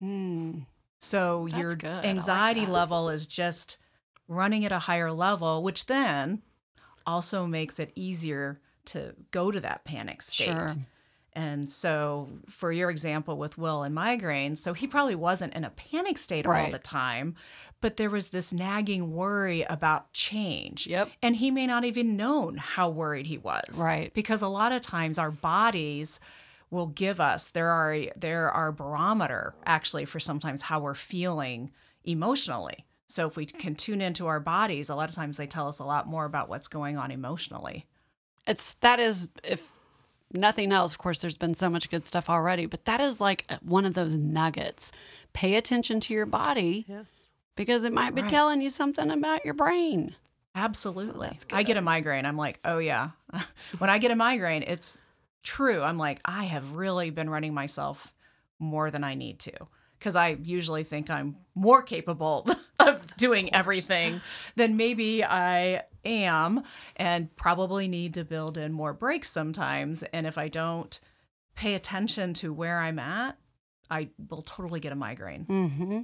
Mm. 0.04 0.66
So 1.00 1.48
That's 1.50 1.62
your 1.62 1.76
good. 1.76 1.90
I 1.90 1.96
like 1.96 2.06
anxiety 2.06 2.66
level 2.66 3.10
is 3.10 3.28
just 3.28 3.78
running 4.28 4.66
at 4.66 4.72
a 4.72 4.80
higher 4.80 5.12
level, 5.12 5.64
which 5.64 5.86
then 5.86 6.42
also 7.06 7.46
makes 7.46 7.80
it 7.80 7.92
easier 7.96 8.60
to 8.86 9.16
go 9.32 9.52
to 9.52 9.60
that 9.60 9.86
panic 9.86 10.22
state. 10.22 10.46
Sure. 10.46 10.70
And 11.34 11.70
so, 11.70 12.30
for 12.50 12.72
your 12.72 12.90
example 12.90 13.38
with 13.38 13.60
Will 13.60 13.84
and 13.84 13.96
migraines, 13.96 14.58
so 14.58 14.74
he 14.74 14.88
probably 14.88 15.14
wasn't 15.14 15.54
in 15.54 15.64
a 15.64 15.70
panic 15.70 16.18
state 16.18 16.48
all 16.48 16.72
the 16.72 16.80
time, 16.80 17.36
but 17.82 17.98
there 17.98 18.10
was 18.10 18.30
this 18.30 18.52
nagging 18.52 19.14
worry 19.14 19.64
about 19.64 20.12
change. 20.14 20.88
Yep. 20.88 21.12
And 21.22 21.36
he 21.36 21.52
may 21.52 21.68
not 21.68 21.86
even 21.86 22.18
known 22.18 22.58
how 22.58 22.90
worried 22.90 23.28
he 23.28 23.38
was. 23.38 23.80
Right. 23.80 24.14
Because 24.14 24.42
a 24.42 24.48
lot 24.48 24.72
of 24.72 24.82
times 24.82 25.18
our 25.18 25.32
bodies 25.32 26.20
will 26.70 26.88
give 26.88 27.20
us. 27.20 27.50
There 27.50 27.70
are 27.70 27.98
there 28.16 28.52
are 28.52 28.72
barometer 28.72 29.54
actually 29.66 30.06
for 30.06 30.20
sometimes 30.20 30.64
how 30.64 30.80
we're 30.80 30.94
feeling 30.96 31.72
emotionally. 32.04 32.86
So 33.08 33.26
if 33.26 33.38
we 33.38 33.46
can 33.46 33.76
tune 33.76 34.02
into 34.02 34.28
our 34.28 34.40
bodies, 34.40 34.90
a 34.90 34.96
lot 34.96 35.10
of 35.10 35.16
times 35.16 35.38
they 35.38 35.48
tell 35.48 35.68
us 35.68 35.80
a 35.80 35.86
lot 35.86 36.08
more 36.08 36.26
about 36.26 36.50
what's 36.50 36.68
going 36.68 36.98
on 36.98 37.12
emotionally. 37.12 37.86
It's 38.46 38.74
that 38.82 39.00
is 39.00 39.30
if 39.44 39.72
nothing 40.34 40.72
else. 40.72 40.94
Of 40.94 40.98
course, 40.98 41.20
there's 41.20 41.38
been 41.38 41.54
so 41.54 41.70
much 41.70 41.90
good 41.90 42.06
stuff 42.06 42.30
already, 42.30 42.66
but 42.66 42.86
that 42.86 43.00
is 43.00 43.22
like 43.22 43.46
uh, 43.50 43.58
one 43.62 43.86
of 43.86 43.94
those 43.94 44.16
nuggets. 44.18 44.92
Pay 45.34 45.56
attention 45.56 46.00
to 46.02 46.14
your 46.14 46.26
body 46.26 46.86
Yes. 46.88 47.27
Because 47.58 47.84
it 47.84 47.92
might 47.92 48.16
be 48.16 48.22
Right. 48.22 48.32
telling 48.32 48.62
you 48.62 48.70
something 48.70 49.12
about 49.12 49.44
your 49.44 49.54
brain. 49.54 50.16
Absolutely. 50.56 51.38
I 51.52 51.64
get 51.64 51.78
a 51.78 51.82
migraine. 51.82 52.26
I'm 52.26 52.38
like, 52.38 52.60
oh 52.64 52.78
yeah. 52.78 53.10
when 53.78 53.90
I 53.90 53.98
get 53.98 54.12
a 54.12 54.16
migraine, 54.16 54.64
it's 54.64 55.00
true. 55.44 55.82
I'm 55.84 55.98
like, 55.98 56.20
I 56.26 56.46
have 56.46 56.76
really 56.78 57.10
been 57.10 57.30
running 57.30 57.54
myself 57.54 58.14
more 58.60 58.90
than 58.90 59.04
I 59.04 59.14
need 59.14 59.40
to. 59.40 59.52
Because 60.00 60.16
I 60.16 60.38
usually 60.42 60.84
think 60.84 61.10
I'm 61.10 61.36
more 61.56 61.82
capable 61.82 62.48
of 62.80 63.16
doing 63.18 63.54
everything 63.54 64.22
than 64.56 64.78
maybe 64.78 65.24
I 65.24 65.84
am, 66.06 66.64
and 66.96 67.36
probably 67.36 67.88
need 67.88 68.14
to 68.16 68.24
build 68.24 68.58
in 68.58 68.72
more 68.74 68.94
breaks 68.94 69.30
sometimes. 69.32 70.04
And 70.04 70.26
if 70.28 70.38
I 70.38 70.48
don't 70.50 71.00
pay 71.56 71.74
attention 71.74 72.34
to 72.36 72.54
where 72.54 72.80
I'm 72.80 73.00
at, 73.00 73.38
I 73.90 74.10
will 74.30 74.44
totally 74.44 74.80
get 74.80 74.92
a 74.92 74.96
migraine. 74.96 75.46
Mm-hmm. 75.46 76.00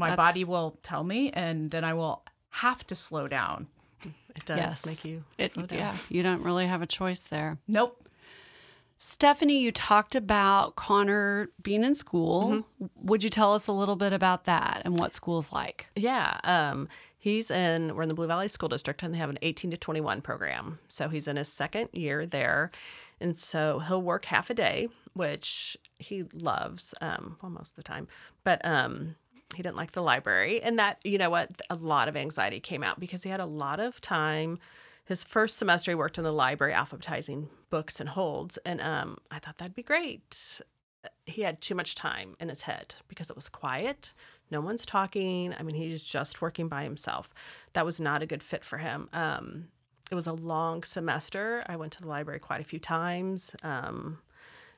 My 0.00 0.08
That's- 0.10 0.16
body 0.28 0.44
will 0.44 0.76
tell 0.82 1.04
me, 1.04 1.30
and 1.30 1.70
then 1.70 1.84
I 1.84 1.94
will 1.94 2.22
have 2.50 2.86
to 2.88 2.94
slow 2.94 3.28
down. 3.28 3.68
It 4.36 4.44
does 4.46 4.58
Yes. 4.58 4.86
make 4.86 5.04
you 5.04 5.24
It, 5.38 5.52
slow 5.52 5.64
down. 5.64 5.78
yeah, 5.78 5.96
you 6.08 6.22
don't 6.22 6.42
really 6.42 6.66
have 6.66 6.82
a 6.82 6.86
choice 6.86 7.24
there. 7.24 7.58
Nope. 7.68 7.96
Stephanie, 8.98 9.60
you 9.60 9.72
talked 9.72 10.14
about 10.14 10.76
Connor 10.76 11.50
being 11.62 11.82
in 11.84 11.94
school. 11.94 12.62
Would 12.96 13.24
you 13.24 13.30
tell 13.30 13.54
us 13.54 13.66
a 13.66 13.72
little 13.72 13.96
bit 13.96 14.12
about 14.12 14.44
that 14.44 14.82
and 14.84 14.98
what 14.98 15.12
school's 15.12 15.50
like? 15.52 15.86
Yeah, 15.96 16.38
um, 16.44 16.88
he's 17.18 17.50
in. 17.50 17.94
We're 17.96 18.02
in 18.02 18.08
the 18.08 18.14
Blue 18.14 18.26
Valley 18.26 18.46
School 18.48 18.68
District, 18.68 19.02
and 19.02 19.14
they 19.14 19.18
have 19.18 19.30
an 19.30 19.38
18 19.42 19.70
to 19.70 19.76
21 19.76 20.20
program. 20.20 20.78
So 20.88 21.08
he's 21.08 21.26
in 21.26 21.36
his 21.36 21.48
second 21.48 21.88
year 21.92 22.26
there, 22.26 22.70
and 23.20 23.36
so 23.36 23.78
he'll 23.80 24.02
work 24.02 24.26
half 24.26 24.50
a 24.50 24.54
day, 24.54 24.88
which 25.14 25.76
he 25.98 26.24
loves. 26.34 26.94
Um, 27.00 27.36
well, 27.42 27.50
most 27.50 27.70
of 27.70 27.76
the 27.76 27.82
time, 27.82 28.06
but 28.44 28.64
um, 28.64 29.16
he 29.54 29.62
didn't 29.62 29.76
like 29.76 29.92
the 29.92 30.02
library, 30.02 30.62
and 30.62 30.78
that 30.78 30.98
you 31.04 31.18
know 31.18 31.30
what, 31.30 31.60
a 31.68 31.74
lot 31.74 32.08
of 32.08 32.16
anxiety 32.16 32.60
came 32.60 32.82
out 32.82 33.00
because 33.00 33.22
he 33.22 33.30
had 33.30 33.40
a 33.40 33.46
lot 33.46 33.80
of 33.80 34.00
time. 34.00 34.58
His 35.04 35.24
first 35.24 35.58
semester, 35.58 35.90
he 35.90 35.96
worked 35.96 36.18
in 36.18 36.24
the 36.24 36.32
library 36.32 36.72
alphabetizing 36.72 37.48
books 37.68 37.98
and 37.98 38.08
holds, 38.08 38.58
and 38.58 38.80
um, 38.80 39.18
I 39.30 39.38
thought 39.38 39.58
that'd 39.58 39.74
be 39.74 39.82
great 39.82 40.60
he 41.26 41.42
had 41.42 41.60
too 41.60 41.74
much 41.74 41.94
time 41.94 42.36
in 42.40 42.48
his 42.48 42.62
head 42.62 42.94
because 43.08 43.30
it 43.30 43.36
was 43.36 43.48
quiet. 43.48 44.12
No 44.50 44.60
one's 44.60 44.84
talking. 44.84 45.54
I 45.58 45.62
mean, 45.62 45.76
he's 45.76 46.02
just 46.02 46.42
working 46.42 46.68
by 46.68 46.82
himself. 46.84 47.30
That 47.72 47.84
was 47.84 48.00
not 48.00 48.22
a 48.22 48.26
good 48.26 48.42
fit 48.42 48.64
for 48.64 48.78
him. 48.78 49.08
Um, 49.12 49.68
it 50.10 50.14
was 50.14 50.26
a 50.26 50.32
long 50.32 50.82
semester. 50.82 51.62
I 51.66 51.76
went 51.76 51.92
to 51.92 52.00
the 52.00 52.08
library 52.08 52.40
quite 52.40 52.60
a 52.60 52.64
few 52.64 52.80
times. 52.80 53.54
Um, 53.62 54.18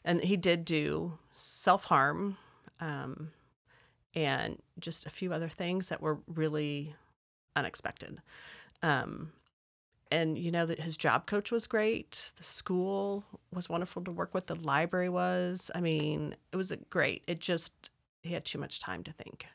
and 0.04 0.22
he 0.22 0.36
did 0.36 0.64
do 0.64 1.18
self 1.32 1.84
harm 1.84 2.36
um, 2.80 3.30
and 4.14 4.58
just 4.78 5.06
a 5.06 5.10
few 5.10 5.32
other 5.32 5.48
things 5.48 5.88
that 5.88 6.00
were 6.00 6.18
really 6.26 6.94
unexpected. 7.56 8.20
Um, 8.82 9.32
and 10.12 10.36
you 10.36 10.50
know 10.50 10.66
that 10.66 10.80
his 10.80 10.96
job 10.96 11.26
coach 11.26 11.50
was 11.50 11.66
great. 11.66 12.32
The 12.36 12.44
school 12.44 13.24
was 13.52 13.68
wonderful 13.68 14.04
to 14.04 14.12
work 14.12 14.34
with. 14.34 14.46
The 14.46 14.54
library 14.54 15.08
was. 15.08 15.70
I 15.74 15.80
mean 15.80 16.36
it 16.52 16.56
was 16.56 16.72
great 16.90 17.24
it 17.26 17.40
just 17.40 17.90
he 18.22 18.34
had 18.34 18.44
too 18.44 18.58
much 18.58 18.78
time 18.78 19.02
to 19.04 19.12
think. 19.12 19.46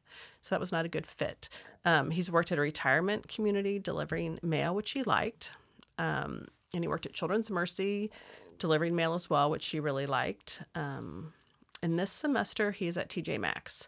So 0.42 0.50
that 0.56 0.60
was 0.60 0.72
not 0.72 0.84
a 0.84 0.90
good 0.90 1.06
fit. 1.06 1.48
Um, 1.86 2.10
he's 2.10 2.30
worked 2.30 2.52
at 2.52 2.58
a 2.58 2.62
retirement 2.62 3.28
community 3.28 3.80
delivering 3.80 4.40
mail 4.42 4.76
which 4.76 4.92
he 4.92 5.04
liked. 5.04 5.52
Um, 6.00 6.48
and 6.74 6.84
he 6.84 6.88
worked 6.88 7.06
at 7.06 7.14
children's 7.14 7.50
mercy 7.50 8.12
delivering 8.60 8.96
mail 8.96 9.14
as 9.14 9.30
well 9.30 9.52
which 9.52 9.68
he 9.68 9.80
really 9.80 10.08
liked. 10.08 10.64
Um, 10.74 11.34
and 11.84 12.00
this 12.00 12.12
semester 12.12 12.72
he's 12.72 12.98
at 12.98 13.10
tj 13.10 13.40
maxx 13.40 13.88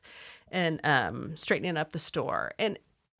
and 0.51 0.79
um, 0.83 1.35
straightening 1.37 1.77
up 1.77 1.91
the 1.91 1.99
store 1.99 2.51
and 2.59 2.77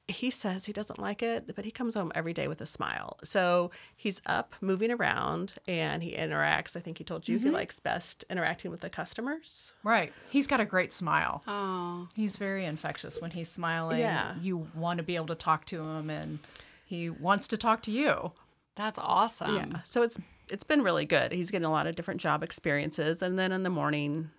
he 0.07 0.31
says 0.31 0.65
he 0.65 0.73
doesn't 0.73 0.97
like 0.97 1.21
it, 1.21 1.55
but 1.55 1.63
he 1.65 1.69
comes 1.69 1.93
home 1.93 2.11
every 2.15 2.33
day 2.33 2.47
with 2.47 2.59
a 2.61 2.65
smile. 2.65 3.19
So 3.23 3.69
he's 3.95 4.19
up, 4.25 4.55
moving 4.59 4.89
around, 4.89 5.53
and 5.67 6.01
he 6.01 6.13
interacts. 6.15 6.75
I 6.75 6.79
think 6.79 6.97
he 6.97 7.03
told 7.03 7.27
you 7.27 7.37
he 7.37 7.51
likes 7.51 7.79
best 7.79 8.25
interacting 8.27 8.71
with 8.71 8.81
the 8.81 8.89
customers. 8.89 9.71
Right. 9.83 10.11
He's 10.31 10.47
got 10.47 10.59
a 10.59 10.65
great 10.65 10.91
smile. 10.91 11.43
Oh, 11.47 12.07
He's 12.15 12.37
very 12.37 12.65
infectious 12.65 13.21
when 13.21 13.29
he's 13.29 13.49
smiling. 13.49 13.99
Yeah. 13.99 14.33
You 14.41 14.67
want 14.73 14.97
to 14.97 15.03
be 15.03 15.15
able 15.15 15.27
to 15.27 15.35
talk 15.35 15.65
to 15.65 15.79
him 15.83 16.09
and 16.09 16.39
he 16.85 17.11
wants 17.11 17.47
to 17.49 17.57
talk 17.57 17.83
to 17.83 17.91
you. 17.91 18.31
that's 18.75 18.97
awesome. 18.97 19.55
yeah. 19.57 19.81
So 19.83 20.01
it's 20.01 20.17
it's 20.49 20.63
been 20.63 20.81
really 20.81 21.05
good. 21.05 21.31
He's 21.33 21.51
getting 21.51 21.67
a 21.67 21.71
lot 21.71 21.85
of 21.85 21.93
different 21.93 22.19
job 22.19 22.41
experiences, 22.43 23.21
and 23.21 23.37
then 23.37 23.51
in 23.51 23.61
the 23.61 23.69
morning. 23.69 24.31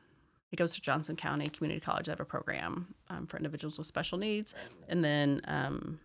He 0.51 0.57
goes 0.57 0.72
to 0.72 0.80
Johnson 0.80 1.14
County 1.14 1.46
Community 1.46 1.80
College. 1.80 2.07
They 2.07 2.12
have 2.12 2.20
a 2.20 2.24
program 2.24 2.94
um, 3.09 3.26
for 3.26 3.36
individuals 3.36 3.78
with 3.78 3.86
special 3.86 4.18
needs. 4.18 4.53
And 4.88 5.05
then 5.05 5.40
um, 5.46 6.01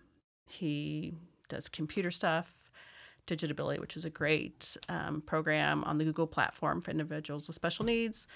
he 0.47 1.13
does 1.49 1.67
computer 1.67 2.11
stuff, 2.11 2.51
Digitability, 3.27 3.79
which 3.79 3.97
is 3.97 4.05
a 4.05 4.09
great 4.11 4.77
um, 4.87 5.21
program 5.21 5.83
on 5.83 5.97
the 5.97 6.03
Google 6.03 6.27
platform 6.27 6.79
for 6.79 6.91
individuals 6.91 7.47
with 7.47 7.55
special 7.55 7.83
needs. 7.83 8.27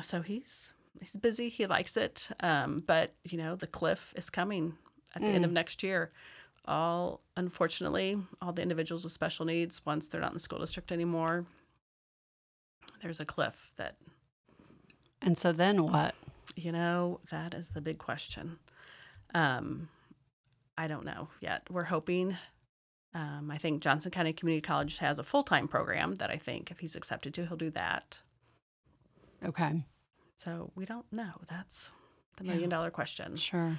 So 0.00 0.22
he's 0.22 0.72
he's 0.98 1.16
busy. 1.16 1.50
He 1.50 1.66
likes 1.66 1.98
it. 1.98 2.30
Um, 2.40 2.82
but 2.86 3.12
you 3.24 3.36
know, 3.36 3.54
the 3.54 3.66
cliff 3.66 4.14
is 4.16 4.30
coming 4.30 4.74
at 5.14 5.20
the 5.20 5.28
end 5.28 5.44
of 5.44 5.52
next 5.52 5.82
year. 5.82 6.10
All 6.64 7.20
unfortunately, 7.36 8.16
all 8.40 8.52
the 8.52 8.62
individuals 8.62 9.04
with 9.04 9.12
special 9.12 9.44
needs, 9.44 9.84
once 9.84 10.08
they're 10.08 10.22
not 10.22 10.30
in 10.30 10.36
the 10.36 10.40
school 10.40 10.60
district 10.60 10.90
anymore, 10.90 11.44
there's 13.02 13.20
a 13.20 13.26
cliff 13.26 13.72
that 13.76 13.96
And 15.22 15.38
so 15.38 15.52
then 15.52 15.84
what? 15.84 16.14
you 16.56 16.72
know, 16.72 17.20
that 17.30 17.54
is 17.54 17.68
the 17.68 17.80
big 17.80 17.98
question. 17.98 18.58
Um, 19.34 19.88
I 20.76 20.86
don't 20.88 21.04
know 21.04 21.28
yet. 21.40 21.62
We're 21.70 21.84
hoping. 21.84 22.36
Um, 23.14 23.50
I 23.50 23.58
think 23.58 23.82
Johnson 23.82 24.10
County 24.10 24.32
Community 24.32 24.62
College 24.62 24.98
has 24.98 25.18
a 25.18 25.22
full 25.22 25.42
time 25.42 25.68
program 25.68 26.14
that 26.16 26.30
I 26.30 26.36
think 26.36 26.70
if 26.70 26.80
he's 26.80 26.96
accepted 26.96 27.34
to, 27.34 27.46
he'll 27.46 27.56
do 27.56 27.70
that. 27.70 28.20
Okay, 29.44 29.82
So 30.36 30.70
we 30.76 30.84
don't 30.84 31.10
know. 31.12 31.32
That's 31.48 31.90
the 32.36 32.44
million 32.44 32.70
dollar 32.70 32.90
question. 32.90 33.36
sure. 33.36 33.78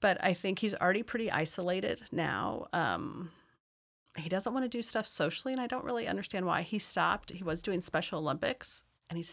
But 0.00 0.22
I 0.22 0.34
think 0.34 0.58
he's 0.58 0.74
already 0.74 1.02
pretty 1.02 1.30
isolated 1.30 2.02
now. 2.12 2.66
Um, 2.72 3.30
he 4.16 4.28
doesn't 4.28 4.52
want 4.52 4.64
to 4.64 4.68
do 4.68 4.82
stuff 4.82 5.06
socially, 5.06 5.52
and 5.52 5.62
I 5.62 5.66
don't 5.66 5.84
really 5.84 6.06
understand 6.06 6.46
why. 6.46 6.62
He 6.62 6.78
stopped. 6.78 7.30
He 7.30 7.42
was 7.42 7.62
doing 7.62 7.80
Special 7.80 8.18
Olympics, 8.18 8.84
and 9.08 9.16
he 9.16 9.24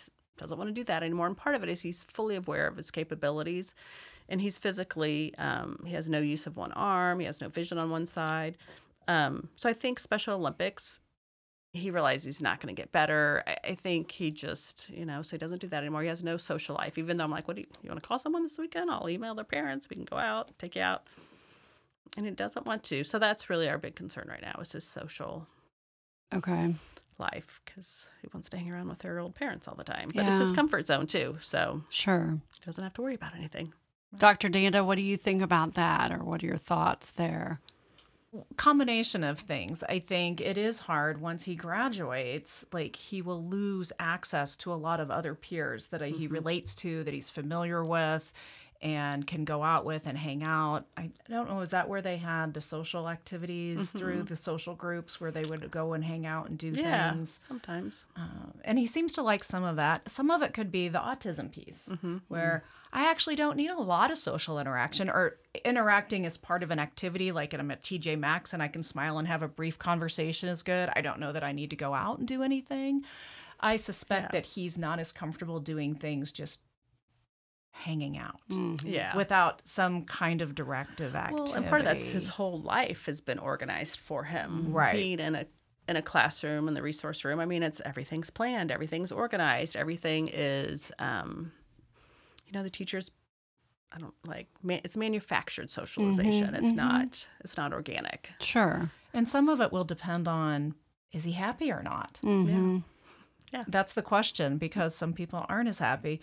doesn't 0.41 0.57
want 0.57 0.67
to 0.69 0.73
do 0.73 0.83
that 0.85 1.03
anymore. 1.03 1.27
And 1.27 1.37
part 1.37 1.55
of 1.55 1.63
it 1.63 1.69
is 1.69 1.81
he's 1.81 2.03
fully 2.05 2.35
aware 2.35 2.67
of 2.67 2.77
his 2.77 2.91
capabilities, 2.91 3.75
and 4.27 4.41
he's 4.41 4.57
physically. 4.57 5.33
Um, 5.37 5.83
he 5.85 5.93
has 5.93 6.09
no 6.09 6.19
use 6.19 6.47
of 6.47 6.57
one 6.57 6.71
arm. 6.73 7.19
He 7.19 7.25
has 7.25 7.39
no 7.41 7.47
vision 7.49 7.77
on 7.77 7.89
one 7.89 8.05
side. 8.05 8.57
Um, 9.07 9.49
so 9.55 9.69
I 9.69 9.73
think 9.73 9.99
Special 9.99 10.35
Olympics. 10.35 10.99
He 11.73 11.89
realizes 11.89 12.25
he's 12.25 12.41
not 12.41 12.59
going 12.59 12.75
to 12.75 12.81
get 12.81 12.91
better. 12.91 13.43
I, 13.47 13.55
I 13.69 13.75
think 13.75 14.11
he 14.11 14.29
just, 14.29 14.89
you 14.89 15.05
know, 15.05 15.21
so 15.21 15.31
he 15.31 15.37
doesn't 15.37 15.61
do 15.61 15.67
that 15.67 15.79
anymore. 15.79 16.01
He 16.01 16.09
has 16.09 16.21
no 16.21 16.35
social 16.35 16.75
life. 16.75 16.97
Even 16.97 17.15
though 17.15 17.23
I'm 17.23 17.31
like, 17.31 17.47
what 17.47 17.55
do 17.55 17.61
you, 17.61 17.67
you 17.81 17.89
want 17.89 18.03
to 18.03 18.05
call 18.05 18.19
someone 18.19 18.43
this 18.43 18.59
weekend? 18.59 18.91
I'll 18.91 19.09
email 19.09 19.35
their 19.35 19.45
parents. 19.45 19.89
We 19.89 19.95
can 19.95 20.03
go 20.03 20.17
out, 20.17 20.49
take 20.59 20.75
you 20.75 20.81
out. 20.81 21.03
And 22.17 22.25
he 22.25 22.31
doesn't 22.33 22.65
want 22.65 22.83
to. 22.83 23.05
So 23.05 23.19
that's 23.19 23.49
really 23.49 23.69
our 23.69 23.77
big 23.77 23.95
concern 23.95 24.27
right 24.29 24.41
now 24.41 24.59
is 24.61 24.73
his 24.73 24.83
social 24.83 25.47
Okay. 26.33 26.75
Life 27.18 27.62
because 27.66 28.07
he 28.22 28.28
wants 28.34 28.49
to 28.49 28.57
hang 28.57 28.72
around 28.72 28.89
with 28.89 28.99
their 28.99 29.20
old 29.20 29.36
parents 29.36 29.68
all 29.68 29.76
the 29.76 29.84
time. 29.84 30.12
But 30.14 30.26
it's 30.26 30.39
his 30.39 30.51
comfort 30.51 30.88
zone 30.88 31.07
too. 31.07 31.38
So 31.41 31.84
Sure. 31.89 32.39
he 32.53 32.66
doesn't 32.66 32.84
have 32.84 32.93
to 32.95 33.01
worry 33.01 33.16
about 33.16 33.36
anything. 33.36 33.74
Dr. 34.18 34.49
Danda, 34.49 34.86
what 34.86 34.95
do 34.95 35.01
you 35.01 35.16
think 35.16 35.41
about 35.41 35.76
that 35.76 36.12
or 36.12 36.24
what 36.24 36.43
are 36.43 36.47
your 36.47 36.57
thoughts 36.57 37.12
there? 37.12 37.62
combination 38.55 39.24
of 39.24 39.39
things. 39.39 39.84
I 39.84 39.99
think 39.99 40.39
it 40.39 40.57
is 40.57 40.80
hard 40.80 41.20
once 41.20 41.43
he 41.43 41.55
graduates, 41.55 42.66
like 42.72 42.95
he 42.95 43.22
will 43.22 43.43
lose 43.43 43.91
access 43.99 44.55
to 44.57 44.72
a 44.72 44.76
lot 44.76 44.99
of 44.99 45.12
other 45.12 45.36
peers 45.36 45.88
that 45.88 46.01
he 46.01 46.26
mm-hmm. 46.26 46.34
relates 46.34 46.74
to, 46.76 47.03
that 47.03 47.14
he's 47.14 47.30
familiar 47.30 47.84
with 47.84 48.32
and 48.82 49.27
can 49.27 49.45
go 49.45 49.61
out 49.61 49.86
with 49.86 50.07
and 50.07 50.17
hang 50.17 50.43
out. 50.43 50.86
I 50.97 51.11
don't 51.29 51.47
know, 51.47 51.61
is 51.61 51.71
that 51.71 51.88
where 51.88 52.01
they 52.01 52.17
had 52.17 52.53
the 52.53 52.61
social 52.61 53.07
activities 53.07 53.91
through 53.91 54.17
mm-hmm. 54.17 54.25
the 54.25 54.36
social 54.36 54.73
groups 54.73 55.21
where 55.21 55.29
they 55.29 55.43
would 55.43 55.69
go 55.69 55.93
and 55.93 56.03
hang 56.03 56.25
out 56.25 56.49
and 56.49 56.57
do 56.57 56.69
Yeah, 56.69 57.13
things? 57.13 57.39
sometimes. 57.47 58.05
Um, 58.15 58.53
and 58.65 58.79
he 58.79 58.88
seems 58.88 59.13
to 59.13 59.21
like 59.21 59.43
some 59.43 59.63
of 59.63 59.75
that. 59.75 60.09
Some 60.09 60.32
of 60.32 60.41
it 60.41 60.53
could 60.53 60.71
be 60.71 60.88
the 60.88 60.99
autism 60.99 61.51
piece, 61.51 61.89
mm-hmm, 61.91 62.07
mm-hmm. 62.07 62.17
where 62.27 62.63
I 62.91 63.09
actually 63.09 63.36
don't 63.36 63.55
need 63.55 63.71
a 63.71 63.79
lot 63.79 64.09
of 64.09 64.17
social 64.17 64.59
interaction 64.59 65.09
or 65.09 65.38
interacting 65.63 66.25
as 66.25 66.38
part 66.38 66.63
of 66.63 66.71
an 66.71 66.79
activity, 66.79 67.32
like 67.32 67.53
I'm 67.53 67.71
at 67.71 67.84
TJ 67.84 68.17
Maxx 68.17 68.53
and 68.53 68.63
I 68.63 68.67
can 68.67 68.84
smile 68.84 69.19
and 69.19 69.27
have 69.27 69.43
a 69.43 69.47
brief 69.47 69.77
conversation 69.77 70.49
is 70.49 70.63
good. 70.63 70.89
I 70.95 71.01
don't 71.01 71.19
know 71.19 71.32
that 71.32 71.43
I 71.43 71.51
need 71.51 71.69
to 71.69 71.75
go 71.75 71.93
out 71.93 72.17
and 72.19 72.27
do 72.27 72.41
anything. 72.41 73.03
I 73.59 73.75
suspect 73.77 74.34
Yeah. 74.34 74.39
that 74.39 74.45
he's 74.47 74.77
not 74.77 74.99
as 74.99 75.11
comfortable 75.11 75.59
doing 75.59 75.93
things 75.93 76.32
just 76.32 76.61
hanging 77.72 78.17
out 78.17 78.39
Yeah. 78.84 79.15
without 79.15 79.67
some 79.67 80.05
kind 80.05 80.41
of 80.41 80.53
directive 80.53 81.15
activity. 81.15 81.43
Well, 81.51 81.53
and 81.55 81.65
part 81.67 81.82
of 81.82 81.86
that's 81.86 82.09
his 82.09 82.28
whole 82.28 82.59
life 82.61 83.05
has 83.07 83.22
been 83.22 83.39
organized 83.39 83.97
for 83.99 84.24
him. 84.26 84.72
Right. 84.72 84.93
Being 84.93 85.19
in 85.19 85.36
a 85.36 85.45
in 85.88 85.95
a 85.95 86.01
classroom 86.01 86.67
in 86.67 86.74
the 86.76 86.82
resource 86.82 87.26
room. 87.26 87.39
I 87.39 87.45
mean, 87.45 87.63
it's 87.63 87.82
everything's 87.84 88.30
planned, 88.30 88.72
everything's 88.72 89.11
organized, 89.11 89.76
everything 89.76 90.30
is, 90.32 90.91
um, 90.99 91.51
you 92.45 92.53
know, 92.53 92.61
the 92.63 92.69
teachers. 92.69 93.09
I 93.93 93.97
don't 93.99 94.13
like 94.26 94.47
man, 94.63 94.82
it's 94.84 94.95
manufactured 94.95 95.69
socialization. 95.69 96.53
it's 96.55 96.74
not 96.76 97.28
it's 97.41 97.57
not 97.57 97.74
organic. 97.74 98.30
Sure. 98.39 98.89
And 99.13 99.28
some 99.28 99.49
of 99.49 99.59
it 99.59 99.72
will 99.72 99.84
depend 99.84 100.28
on 100.28 100.76
is 101.11 101.24
he 101.26 101.32
happy 101.34 101.72
or 101.72 101.82
not? 101.84 102.19
hmm 102.22 102.80
That's 103.67 103.93
the 103.93 104.01
question 104.01 104.57
because 104.57 104.95
some 104.95 105.11
people 105.13 105.45
aren't 105.49 105.67
as 105.67 105.80
happy. 105.80 106.22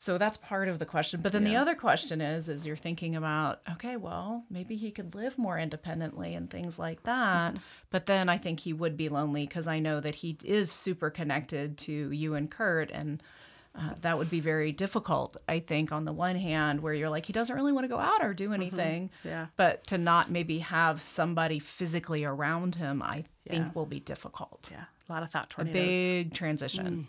So 0.00 0.16
that's 0.16 0.38
part 0.38 0.68
of 0.68 0.78
the 0.78 0.86
question. 0.86 1.20
But 1.20 1.32
then 1.32 1.44
the 1.44 1.56
other 1.56 1.74
question 1.74 2.22
is 2.22 2.48
is 2.48 2.66
you're 2.66 2.74
thinking 2.74 3.16
about, 3.16 3.60
okay, 3.72 3.96
well, 3.96 4.44
maybe 4.48 4.74
he 4.74 4.90
could 4.90 5.14
live 5.14 5.36
more 5.36 5.58
independently 5.58 6.34
and 6.34 6.48
things 6.48 6.78
like 6.78 7.02
that. 7.02 7.56
But 7.90 8.06
then 8.06 8.30
I 8.30 8.38
think 8.38 8.60
he 8.60 8.72
would 8.72 8.96
be 8.96 9.10
lonely 9.10 9.46
because 9.46 9.68
I 9.68 9.78
know 9.78 10.00
that 10.00 10.14
he 10.14 10.38
is 10.42 10.72
super 10.72 11.10
connected 11.10 11.76
to 11.78 11.92
you 12.12 12.34
and 12.34 12.50
Kurt 12.50 12.90
and 12.90 13.22
uh, 13.78 13.90
that 14.00 14.16
would 14.16 14.30
be 14.30 14.40
very 14.40 14.72
difficult, 14.72 15.36
I 15.46 15.60
think, 15.60 15.92
on 15.92 16.06
the 16.06 16.12
one 16.14 16.34
hand, 16.34 16.80
where 16.80 16.94
you're 16.94 17.10
like, 17.10 17.26
he 17.26 17.32
doesn't 17.34 17.54
really 17.54 17.70
want 17.70 17.84
to 17.84 17.88
go 17.88 17.98
out 18.00 18.24
or 18.24 18.32
do 18.32 18.52
anything. 18.54 19.10
Yeah. 19.22 19.46
But 19.56 19.84
to 19.88 19.98
not 19.98 20.30
maybe 20.30 20.58
have 20.60 21.00
somebody 21.02 21.58
physically 21.58 22.24
around 22.24 22.74
him, 22.74 23.02
I 23.02 23.24
Yeah. 23.44 23.52
think 23.52 23.76
will 23.76 23.86
be 23.86 24.00
difficult. 24.00 24.70
Yeah. 24.72 24.84
A 25.08 25.12
lot 25.12 25.22
of 25.22 25.30
thought 25.30 25.50
tornadoes. 25.50 25.76
A 25.76 25.88
big 25.88 26.32
transition. 26.34 27.06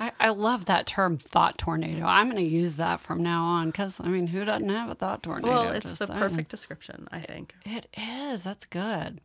I, 0.00 0.12
I 0.18 0.28
love 0.30 0.64
that 0.64 0.86
term 0.86 1.18
thought 1.18 1.58
tornado. 1.58 2.06
I'm 2.06 2.30
going 2.30 2.42
to 2.42 2.50
use 2.50 2.74
that 2.74 3.00
from 3.00 3.22
now 3.22 3.44
on 3.44 3.66
because, 3.66 4.00
I 4.00 4.08
mean, 4.08 4.28
who 4.28 4.44
doesn't 4.46 4.68
have 4.68 4.88
a 4.88 4.94
thought 4.94 5.22
tornado? 5.22 5.48
well, 5.48 5.72
it's 5.72 5.98
the 5.98 6.06
saying. 6.06 6.18
perfect 6.18 6.48
description, 6.48 7.06
I 7.12 7.20
think. 7.20 7.54
It 7.66 7.86
is. 7.96 8.44
That's 8.44 8.64
good. 8.64 9.20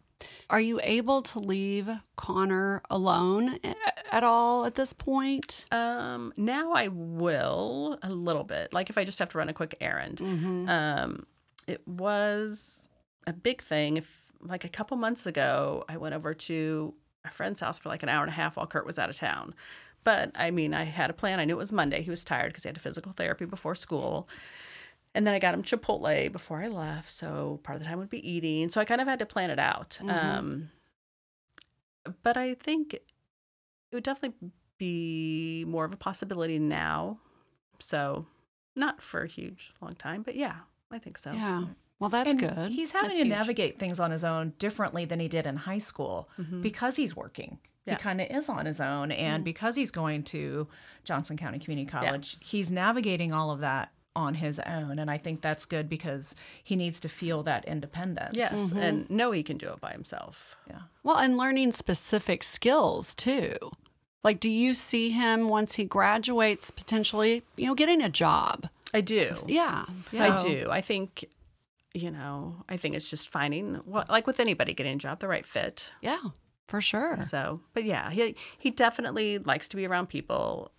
Are 0.50 0.60
you 0.60 0.80
able 0.84 1.22
to 1.24 1.40
leave 1.40 1.90
Connor 2.18 2.82
alone 2.90 3.60
at 4.12 4.24
all 4.24 4.66
at 4.66 4.76
this 4.76 4.92
point? 4.94 5.66
Um, 5.72 6.34
now 6.38 6.74
I 6.74 6.90
will 6.90 7.98
a 8.04 8.10
little 8.10 8.44
bit. 8.44 8.74
Like 8.74 8.90
if 8.90 8.98
I 8.98 9.04
just 9.06 9.20
have 9.20 9.30
to 9.30 9.38
run 9.38 9.50
a 9.50 9.54
quick 9.54 9.76
errand. 9.82 10.22
Um, 10.22 11.26
it 11.68 11.88
was 11.88 12.90
a 13.28 13.34
big 13.34 13.62
thing. 13.62 13.98
If 13.98 14.26
like 14.42 14.64
a 14.64 14.70
couple 14.70 14.98
months 14.98 15.26
ago, 15.26 15.84
I 15.90 15.98
went 15.98 16.16
over 16.16 16.34
to 16.34 16.94
a 17.26 17.32
friend's 17.32 17.60
house 17.60 17.80
for 17.80 17.90
like 17.90 18.04
an 18.04 18.10
hour 18.10 18.22
and 18.22 18.30
a 18.32 18.36
half 18.36 18.58
while 18.58 18.68
Kurt 18.68 18.86
was 18.86 19.00
out 19.00 19.10
of 19.10 19.16
town. 19.16 19.54
But 20.06 20.32
I 20.36 20.52
mean, 20.52 20.74
I 20.74 20.86
had 20.86 21.10
a 21.10 21.14
plan. 21.14 21.40
I 21.42 21.46
knew 21.46 21.56
it 21.56 21.58
was 21.58 21.74
Monday. 21.74 22.02
He 22.02 22.10
was 22.10 22.24
tired 22.24 22.48
because 22.54 22.64
he 22.64 22.70
had 22.70 22.78
a 22.78 22.80
physical 22.80 23.12
therapy 23.12 23.44
before 23.44 23.76
school. 23.76 24.30
And 25.14 25.26
then 25.28 25.34
I 25.34 25.40
got 25.40 25.54
him 25.54 25.64
Chipotle 25.64 26.32
before 26.32 26.62
I 26.62 26.68
left. 26.70 27.10
So 27.10 27.60
part 27.64 27.76
of 27.76 27.82
the 27.84 27.88
time 27.90 27.98
would 28.00 28.10
be 28.10 28.26
eating. 28.30 28.70
So 28.70 28.80
I 28.80 28.86
kind 28.86 29.02
of 29.02 29.08
had 29.08 29.20
to 29.20 29.26
plan 29.26 29.50
it 29.50 29.60
out. 29.60 30.00
Um, 30.08 30.70
but 32.24 32.38
I 32.38 32.54
think 32.54 32.94
it 32.94 33.04
would 33.94 34.04
definitely 34.04 34.52
be 34.78 35.66
more 35.68 35.86
of 35.86 35.94
a 35.94 35.98
possibility 35.98 36.60
now. 36.60 37.20
So 37.80 38.26
not 38.76 39.02
for 39.02 39.22
a 39.24 39.28
huge 39.28 39.74
long 39.82 39.96
time, 39.96 40.22
but 40.22 40.36
yeah, 40.36 40.56
I 40.92 41.00
think 41.00 41.18
so. 41.18 41.32
Yeah. 41.32 41.66
Well, 42.00 42.10
that's 42.10 42.30
and 42.30 42.40
good. 42.40 42.72
He's 42.72 42.92
having 42.92 43.08
That's 43.08 43.20
to 43.20 43.26
huge. 43.26 43.34
navigate 43.38 43.78
things 43.78 44.00
on 44.02 44.12
his 44.12 44.24
own 44.26 44.54
differently 44.60 45.06
than 45.06 45.20
he 45.22 45.30
did 45.30 45.48
in 45.48 45.56
high 45.56 45.78
school 45.78 46.30
Mhm. 46.38 46.62
because 46.62 46.98
he's 46.98 47.16
working. 47.16 47.58
Yeah. 47.86 47.96
He 47.96 48.00
kind 48.02 48.20
of 48.22 48.28
is 48.32 48.50
on 48.50 48.66
his 48.66 48.82
own. 48.82 49.12
And 49.12 49.42
Mm. 49.42 49.46
because 49.46 49.76
he's 49.76 49.92
going 49.92 50.24
to 50.26 50.68
Johnson 51.04 51.38
County 51.38 51.60
Community 51.60 51.90
College, 51.90 52.38
he's 52.44 52.72
navigating 52.72 53.32
all 53.32 53.52
of 53.52 53.60
that 53.60 53.92
on 54.16 54.34
his 54.36 54.60
own. 54.62 54.98
And 54.98 55.12
I 55.12 55.18
think 55.18 55.42
that's 55.42 55.66
good 55.66 55.90
because 55.90 56.36
he 56.64 56.76
needs 56.76 57.00
to 57.02 57.10
feel 57.10 57.44
that 57.44 57.66
independence. 57.66 58.36
Yes, 58.36 58.72
and 58.72 59.10
know 59.10 59.32
he 59.32 59.44
can 59.44 59.58
do 59.58 59.68
it 59.68 59.82
by 59.82 59.92
himself. 59.92 60.56
Yeah. 60.70 60.80
Well, 61.04 61.18
and 61.18 61.38
learning 61.38 61.74
specific 61.74 62.42
skills 62.44 63.14
too. 63.14 63.56
Like, 64.24 64.40
do 64.40 64.50
you 64.50 64.74
see 64.74 65.10
him 65.12 65.50
once 65.50 65.76
he 65.76 65.84
graduates 65.84 66.72
potentially, 66.72 67.44
you 67.58 67.68
know, 67.68 67.76
getting 67.76 68.02
a 68.02 68.10
job? 68.10 68.70
I 68.94 69.02
do. 69.02 69.36
Yeah. 69.46 69.86
I 70.18 70.42
do. 70.42 70.70
I 70.72 70.82
think, 70.82 71.26
you 71.94 72.10
know, 72.10 72.64
I 72.70 72.78
think 72.78 72.96
it's 72.96 73.10
just 73.10 73.30
finding 73.30 73.76
what, 73.86 74.10
like 74.10 74.26
with 74.26 74.40
anybody 74.40 74.74
getting 74.74 74.96
a 74.96 74.98
job, 75.00 75.20
the 75.20 75.28
right 75.28 75.46
fit. 75.46 75.92
Yeah, 76.02 76.18
for 76.68 76.82
sure. 76.82 77.22
So, 77.24 77.62
but 77.74 77.84
yeah, 77.84 78.10
he 78.12 78.36
he 78.58 78.72
definitely 78.72 79.38
likes 79.38 79.68
to 79.70 79.76
be 79.76 79.86
around 79.86 80.08
people, 80.08 80.72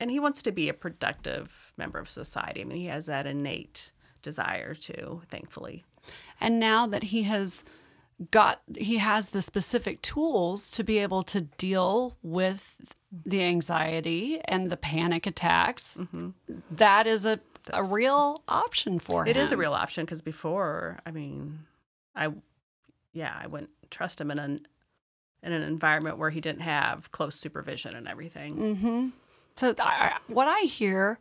and 0.00 0.10
he 0.10 0.20
wants 0.20 0.42
to 0.42 0.52
be 0.52 0.68
a 0.68 0.74
productive 0.74 1.72
member 1.76 1.98
of 1.98 2.08
society. 2.08 2.60
I 2.62 2.64
mean, 2.64 2.78
he 2.78 2.86
has 2.86 3.06
that 3.06 3.26
innate 3.26 3.92
desire 4.22 4.74
to, 4.74 5.22
thankfully. 5.28 5.84
And 6.40 6.58
now 6.58 6.86
that 6.86 7.04
he 7.04 7.24
has 7.24 7.64
got, 8.30 8.60
he 8.76 8.98
has 8.98 9.30
the 9.30 9.42
specific 9.42 10.02
tools 10.02 10.70
to 10.72 10.84
be 10.84 10.98
able 10.98 11.22
to 11.24 11.42
deal 11.42 12.16
with 12.22 12.74
the 13.24 13.42
anxiety 13.42 14.40
and 14.44 14.70
the 14.70 14.76
panic 14.76 15.26
attacks. 15.26 15.98
Mm-hmm. 15.98 16.30
That 16.70 17.06
is 17.06 17.24
a, 17.24 17.40
a 17.72 17.82
real 17.82 18.42
option 18.48 18.98
for 18.98 19.22
him. 19.22 19.28
It 19.28 19.36
is 19.36 19.52
a 19.52 19.56
real 19.56 19.72
option 19.72 20.04
because 20.04 20.22
before, 20.22 20.98
I 21.06 21.10
mean, 21.10 21.60
I, 22.14 22.32
yeah, 23.12 23.38
I 23.40 23.46
wouldn't 23.46 23.70
trust 23.90 24.20
him 24.20 24.30
in 24.30 24.38
an 24.38 24.66
in 25.42 25.52
an 25.52 25.62
environment 25.62 26.18
where 26.18 26.30
he 26.30 26.40
didn't 26.40 26.62
have 26.62 27.10
close 27.12 27.34
supervision 27.36 27.94
and 27.94 28.08
everything. 28.08 28.56
Mm-hmm. 28.56 29.08
So, 29.56 29.74
I, 29.78 30.18
what 30.28 30.48
I 30.48 30.60
hear 30.60 31.18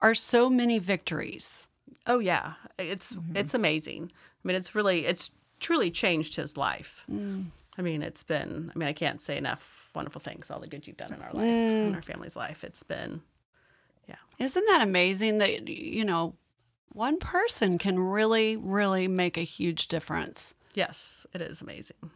are 0.00 0.14
so 0.14 0.50
many 0.50 0.78
victories. 0.78 1.68
Oh 2.06 2.18
yeah, 2.18 2.54
it's 2.78 3.14
mm-hmm. 3.14 3.36
it's 3.36 3.54
amazing. 3.54 4.10
I 4.12 4.48
mean, 4.48 4.56
it's 4.56 4.74
really 4.74 5.06
it's 5.06 5.30
truly 5.60 5.90
changed 5.90 6.36
his 6.36 6.56
life. 6.56 7.04
Mm. 7.10 7.46
I 7.78 7.82
mean, 7.82 8.02
it's 8.02 8.22
been. 8.22 8.70
I 8.74 8.78
mean, 8.78 8.88
I 8.88 8.92
can't 8.92 9.20
say 9.20 9.36
enough 9.36 9.90
wonderful 9.94 10.20
things. 10.20 10.50
All 10.50 10.60
the 10.60 10.66
good 10.66 10.86
you've 10.86 10.96
done 10.96 11.12
in 11.12 11.22
our 11.22 11.32
life, 11.32 11.46
mm. 11.46 11.86
in 11.86 11.94
our 11.94 12.02
family's 12.02 12.36
life. 12.36 12.64
It's 12.64 12.82
been. 12.82 13.22
Yeah. 14.08 14.16
Isn't 14.38 14.66
that 14.66 14.82
amazing 14.82 15.38
that, 15.38 15.68
you 15.68 16.04
know, 16.04 16.34
one 16.92 17.18
person 17.18 17.78
can 17.78 17.98
really, 17.98 18.56
really 18.56 19.08
make 19.08 19.36
a 19.36 19.42
huge 19.42 19.88
difference? 19.88 20.54
Yes, 20.74 21.26
it 21.32 21.40
is 21.40 21.62
amazing. 21.62 22.10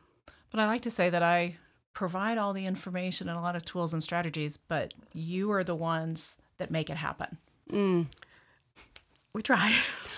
But 0.56 0.62
I 0.62 0.68
like 0.68 0.80
to 0.82 0.90
say 0.90 1.10
that 1.10 1.22
I 1.22 1.58
provide 1.92 2.38
all 2.38 2.54
the 2.54 2.64
information 2.64 3.28
and 3.28 3.36
a 3.36 3.42
lot 3.42 3.56
of 3.56 3.64
tools 3.66 3.92
and 3.92 4.02
strategies, 4.02 4.56
but 4.56 4.94
you 5.12 5.50
are 5.52 5.62
the 5.62 5.74
ones 5.74 6.38
that 6.56 6.70
make 6.70 6.88
it 6.88 6.96
happen. 6.96 7.36
Mm. 7.70 8.06
We 9.34 9.42
try. 9.42 9.74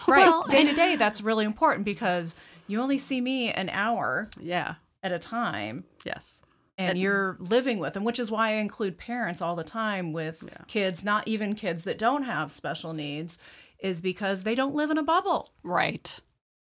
Right. 0.07 0.25
Well, 0.25 0.45
day 0.45 0.63
to 0.63 0.73
day, 0.73 0.95
that's 0.95 1.21
really 1.21 1.45
important 1.45 1.85
because 1.85 2.37
you 2.69 2.81
only 2.81 2.99
see 2.99 3.21
me 3.21 3.51
an 3.51 3.69
hour 3.69 4.31
yeah. 4.41 4.77
at 5.03 5.11
a 5.11 5.19
time 5.19 5.83
Yes. 6.05 6.41
and 6.79 6.97
you're 6.97 7.37
living 7.41 7.81
with 7.81 7.95
them, 7.95 8.05
which 8.05 8.21
is 8.21 8.31
why 8.31 8.51
I 8.51 8.53
include 8.59 8.97
parents 8.97 9.43
all 9.43 9.57
the 9.57 9.65
time 9.65 10.13
with 10.13 10.45
Yeah. 10.47 10.63
kids, 10.69 11.05
not 11.05 11.27
even 11.27 11.57
kids 11.57 11.83
that 11.83 11.99
don't 11.99 12.23
have 12.23 12.53
special 12.53 12.93
needs, 12.93 13.39
is 13.81 14.01
because 14.01 14.45
they 14.45 14.55
don't 14.55 14.77
live 14.77 14.91
in 14.91 14.99
a 14.99 15.03
bubble. 15.03 15.51
Right. 15.65 16.21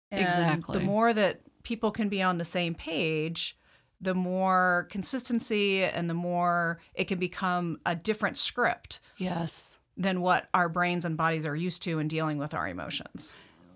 And 0.09 0.22
Exactly. 0.22 0.80
The 0.80 0.84
more 0.84 1.13
that 1.13 1.41
people 1.61 1.91
can 1.91 2.09
be 2.09 2.22
on 2.24 2.39
the 2.39 2.45
same 2.45 2.74
page, 2.74 3.55
the 4.02 4.14
more 4.14 4.88
consistency 4.89 5.84
and 5.84 6.10
the 6.10 6.14
more 6.14 6.80
it 6.93 7.06
can 7.06 7.20
become 7.20 7.80
a 7.86 7.95
different 7.95 8.38
script 8.38 9.00
Yes. 9.18 9.80
than 9.97 10.22
what 10.22 10.47
our 10.54 10.70
brains 10.70 11.04
and 11.06 11.18
bodies 11.18 11.45
are 11.45 11.56
used 11.56 11.82
to 11.84 12.00
in 12.00 12.08
dealing 12.08 12.38
with 12.38 12.54
our 12.54 12.68
emotions. 12.68 13.36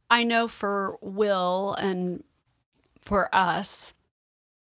I 0.10 0.24
know 0.24 0.48
for 0.48 0.98
Will 1.02 1.74
and 1.74 2.24
for 3.02 3.34
us, 3.36 3.94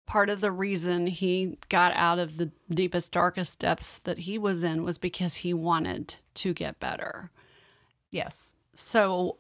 part 0.05 0.29
of 0.29 0.41
the 0.41 0.51
reason 0.51 1.07
he 1.07 1.57
got 1.69 1.93
out 1.93 2.19
of 2.19 2.37
the 2.37 2.51
deepest, 2.69 3.11
darkest 3.11 3.59
depths 3.59 3.99
that 3.99 4.19
he 4.19 4.37
was 4.37 4.63
in 4.63 4.83
was 4.83 4.97
because 4.97 5.35
he 5.37 5.53
wanted 5.53 6.15
to 6.35 6.53
get 6.53 6.79
better. 6.79 7.31
Yes. 8.11 8.53
So 8.73 9.37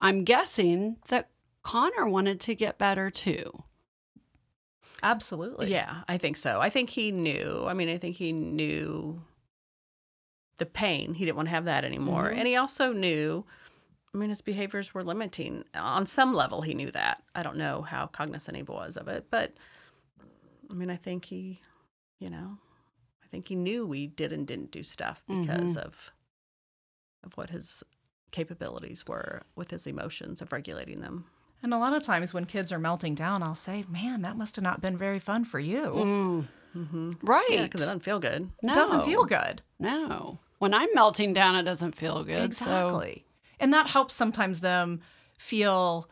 I'm 0.00 0.24
guessing 0.24 0.96
that 1.08 1.28
Connor 1.62 2.06
wanted 2.08 2.40
to 2.40 2.54
get 2.54 2.78
better 2.78 3.10
too. 3.10 3.64
Absolutely. 5.04 5.70
Yeah, 5.70 6.02
I 6.08 6.18
think 6.18 6.36
so. 6.36 6.60
I 6.60 6.70
think 6.70 6.90
he 6.90 7.12
knew. 7.12 7.64
I 7.68 7.74
mean, 7.74 7.88
I 7.88 7.98
think 7.98 8.16
he 8.16 8.32
knew 8.32 9.22
the 10.58 10.66
pain. 10.66 11.14
He 11.14 11.24
didn't 11.24 11.36
want 11.36 11.46
to 11.46 11.50
have 11.50 11.66
that 11.66 11.84
anymore. 11.84 12.30
Mhm. 12.30 12.38
And 12.38 12.48
he 12.48 12.56
also 12.56 12.92
knew, 12.92 13.44
I 14.14 14.16
mean, 14.18 14.30
his 14.30 14.40
behaviors 14.40 14.94
were 14.94 15.02
limiting. 15.04 15.64
On 15.74 16.06
some 16.06 16.32
level, 16.32 16.62
he 16.62 16.74
knew 16.74 16.90
that. 16.92 17.22
I 17.34 17.42
don't 17.42 17.56
know 17.58 17.82
how 17.82 18.06
cognizant 18.06 18.56
he 18.56 18.62
was 18.62 18.96
of 18.96 19.06
it, 19.08 19.26
but 19.30 19.52
I 20.70 20.74
mean, 20.74 20.90
I 20.90 20.96
think 20.96 21.26
he, 21.26 21.60
you 22.18 22.30
know, 22.30 22.56
I 23.22 23.26
think 23.26 23.48
he 23.48 23.56
knew 23.56 23.86
we 23.86 24.06
did 24.06 24.32
and 24.32 24.46
didn't 24.46 24.70
do 24.70 24.82
stuff 24.82 25.22
because 25.28 25.76
of 25.76 26.12
of 27.24 27.36
what 27.36 27.50
his 27.50 27.82
capabilities 28.30 29.06
were 29.06 29.42
with 29.56 29.70
his 29.70 29.86
emotions 29.86 30.40
of 30.42 30.52
regulating 30.52 31.00
them. 31.00 31.26
And 31.64 31.72
a 31.72 31.78
lot 31.78 31.94
of 31.94 32.02
times 32.02 32.34
when 32.34 32.44
kids 32.44 32.70
are 32.72 32.78
melting 32.78 33.14
down, 33.14 33.42
I'll 33.42 33.54
say, 33.54 33.86
Man, 33.88 34.20
that 34.20 34.36
must 34.36 34.54
have 34.56 34.62
not 34.62 34.82
been 34.82 34.98
very 34.98 35.18
fun 35.18 35.46
for 35.46 35.58
you. 35.58 36.46
Mm-hmm. 36.76 37.12
Right. 37.22 37.46
Yeah, 37.48 37.62
because 37.62 37.80
it 37.80 37.86
doesn't 37.86 38.04
feel 38.04 38.20
good. 38.20 38.50
no. 38.62 38.72
It 38.72 38.74
doesn't 38.74 39.04
feel 39.06 39.24
good. 39.24 39.62
No. 39.78 40.38
When 40.58 40.74
I'm 40.74 40.90
melting 40.92 41.32
down, 41.32 41.56
it 41.56 41.62
doesn't 41.62 41.94
feel 41.94 42.22
good. 42.22 42.52
So 42.52 42.66
Exactly. 42.66 43.24
And 43.58 43.72
that 43.72 43.88
helps 43.88 44.12
sometimes 44.12 44.60
them 44.60 45.00
feel 45.38 46.10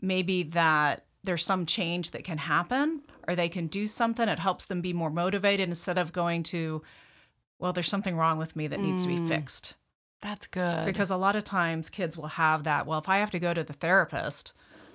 maybe 0.00 0.44
that 0.44 1.04
there's 1.24 1.44
some 1.44 1.66
change 1.66 2.12
that 2.12 2.22
can 2.22 2.38
happen 2.38 3.02
or 3.26 3.34
they 3.34 3.48
can 3.48 3.66
do 3.66 3.88
something. 3.88 4.28
It 4.28 4.38
helps 4.38 4.66
them 4.66 4.82
be 4.82 4.92
more 4.92 5.10
motivated 5.10 5.68
instead 5.68 5.98
of 5.98 6.12
going 6.12 6.44
to, 6.44 6.80
well, 7.58 7.72
there's 7.72 7.90
something 7.90 8.16
wrong 8.16 8.38
with 8.38 8.54
me 8.54 8.68
that 8.68 8.78
needs 8.78 9.02
to 9.02 9.08
be 9.08 9.18
mm. 9.18 9.26
fixed. 9.26 9.74
that's 10.20 10.46
good. 10.46 10.86
Because 10.86 11.10
a 11.10 11.16
lot 11.16 11.34
of 11.34 11.42
times 11.42 11.90
kids 11.90 12.16
will 12.16 12.28
have 12.28 12.62
that, 12.64 12.86
well, 12.86 13.00
if 13.00 13.08
I 13.08 13.18
have 13.18 13.32
to 13.32 13.40
go 13.40 13.52
to 13.52 13.64
the 13.64 13.72
therapist, 13.72 14.52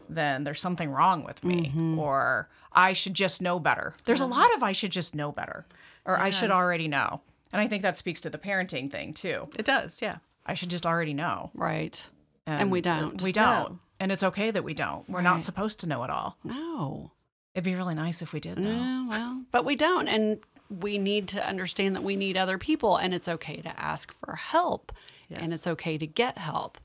then 0.10 0.44
there's 0.44 0.62
something 0.62 0.90
wrong 0.90 1.24
with 1.24 1.44
me 1.44 1.68
mm-hmm. 1.68 2.00
or 2.00 2.50
I 2.74 2.94
should 2.94 3.14
just 3.14 3.42
know 3.42 3.60
better. 3.60 3.94
There's 4.06 4.22
a 4.22 4.26
lot 4.26 4.54
of 4.56 4.64
I 4.64 4.72
should 4.72 4.92
just 4.92 5.16
know 5.16 5.32
better 5.32 5.66
or 6.06 6.20
I 6.20 6.30
should 6.30 6.52
already 6.52 6.88
know. 6.88 7.22
And 7.52 7.62
I 7.62 7.68
think 7.68 7.82
that 7.84 7.98
speaks 7.98 8.22
to 8.22 8.30
the 8.30 8.38
parenting 8.38 8.92
thing 8.92 9.14
too. 9.14 9.50
It 9.58 9.66
does, 9.66 10.02
yeah. 10.02 10.18
I 10.46 10.54
should 10.54 10.70
just 10.70 10.86
already 10.86 11.14
know. 11.14 11.52
right. 11.54 12.10
And 12.46 12.72
we 12.72 12.80
don't. 12.80 13.22
We 13.22 13.34
don't. 13.34 13.72
No. 13.72 13.80
And 14.00 14.10
it's 14.10 14.24
okay 14.24 14.52
that 14.52 14.64
we 14.64 14.74
don't. 14.74 15.10
We're 15.10 15.22
not 15.22 15.44
supposed 15.44 15.82
to 15.82 15.88
know 15.88 16.04
it 16.06 16.10
all. 16.10 16.38
No. 16.46 17.12
It'd 17.54 17.66
be 17.66 17.76
really 17.76 17.96
nice 17.96 18.22
if 18.22 18.32
we 18.32 18.40
did, 18.40 18.58
though. 18.58 18.70
Yeah, 18.70 19.08
well, 19.08 19.44
but 19.52 19.66
we 19.66 19.76
don't. 19.76 20.08
And 20.08 20.40
we 20.70 20.98
need 20.98 21.28
to 21.30 21.46
understand 21.46 21.96
that 21.96 22.04
we 22.04 22.16
need 22.16 22.38
other 22.38 22.58
people 22.58 22.98
and 22.98 23.14
it's 23.14 23.28
okay 23.28 23.58
to 23.58 23.80
ask 23.80 24.14
for 24.14 24.36
help 24.36 24.92
and 25.30 25.54
it's 25.54 25.68
okay 25.68 25.98
to 25.98 26.08
get 26.08 26.38
help. 26.38 26.78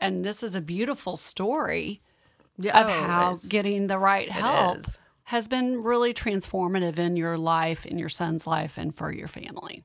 And 0.00 0.24
this 0.24 0.42
is 0.42 0.54
a 0.54 0.60
beautiful 0.60 1.16
story 1.16 2.00
Yeah, 2.58 2.80
of 2.80 2.88
oh, 2.88 2.90
how 2.90 3.38
getting 3.48 3.86
the 3.86 3.98
right 3.98 4.30
help 4.30 4.78
is. 4.78 4.98
has 5.24 5.46
been 5.48 5.82
really 5.82 6.12
transformative 6.12 6.98
in 6.98 7.16
your 7.16 7.38
life, 7.38 7.86
in 7.86 7.98
your 7.98 8.08
son's 8.08 8.46
life, 8.46 8.76
and 8.76 8.94
for 8.94 9.12
your 9.12 9.28
family. 9.28 9.84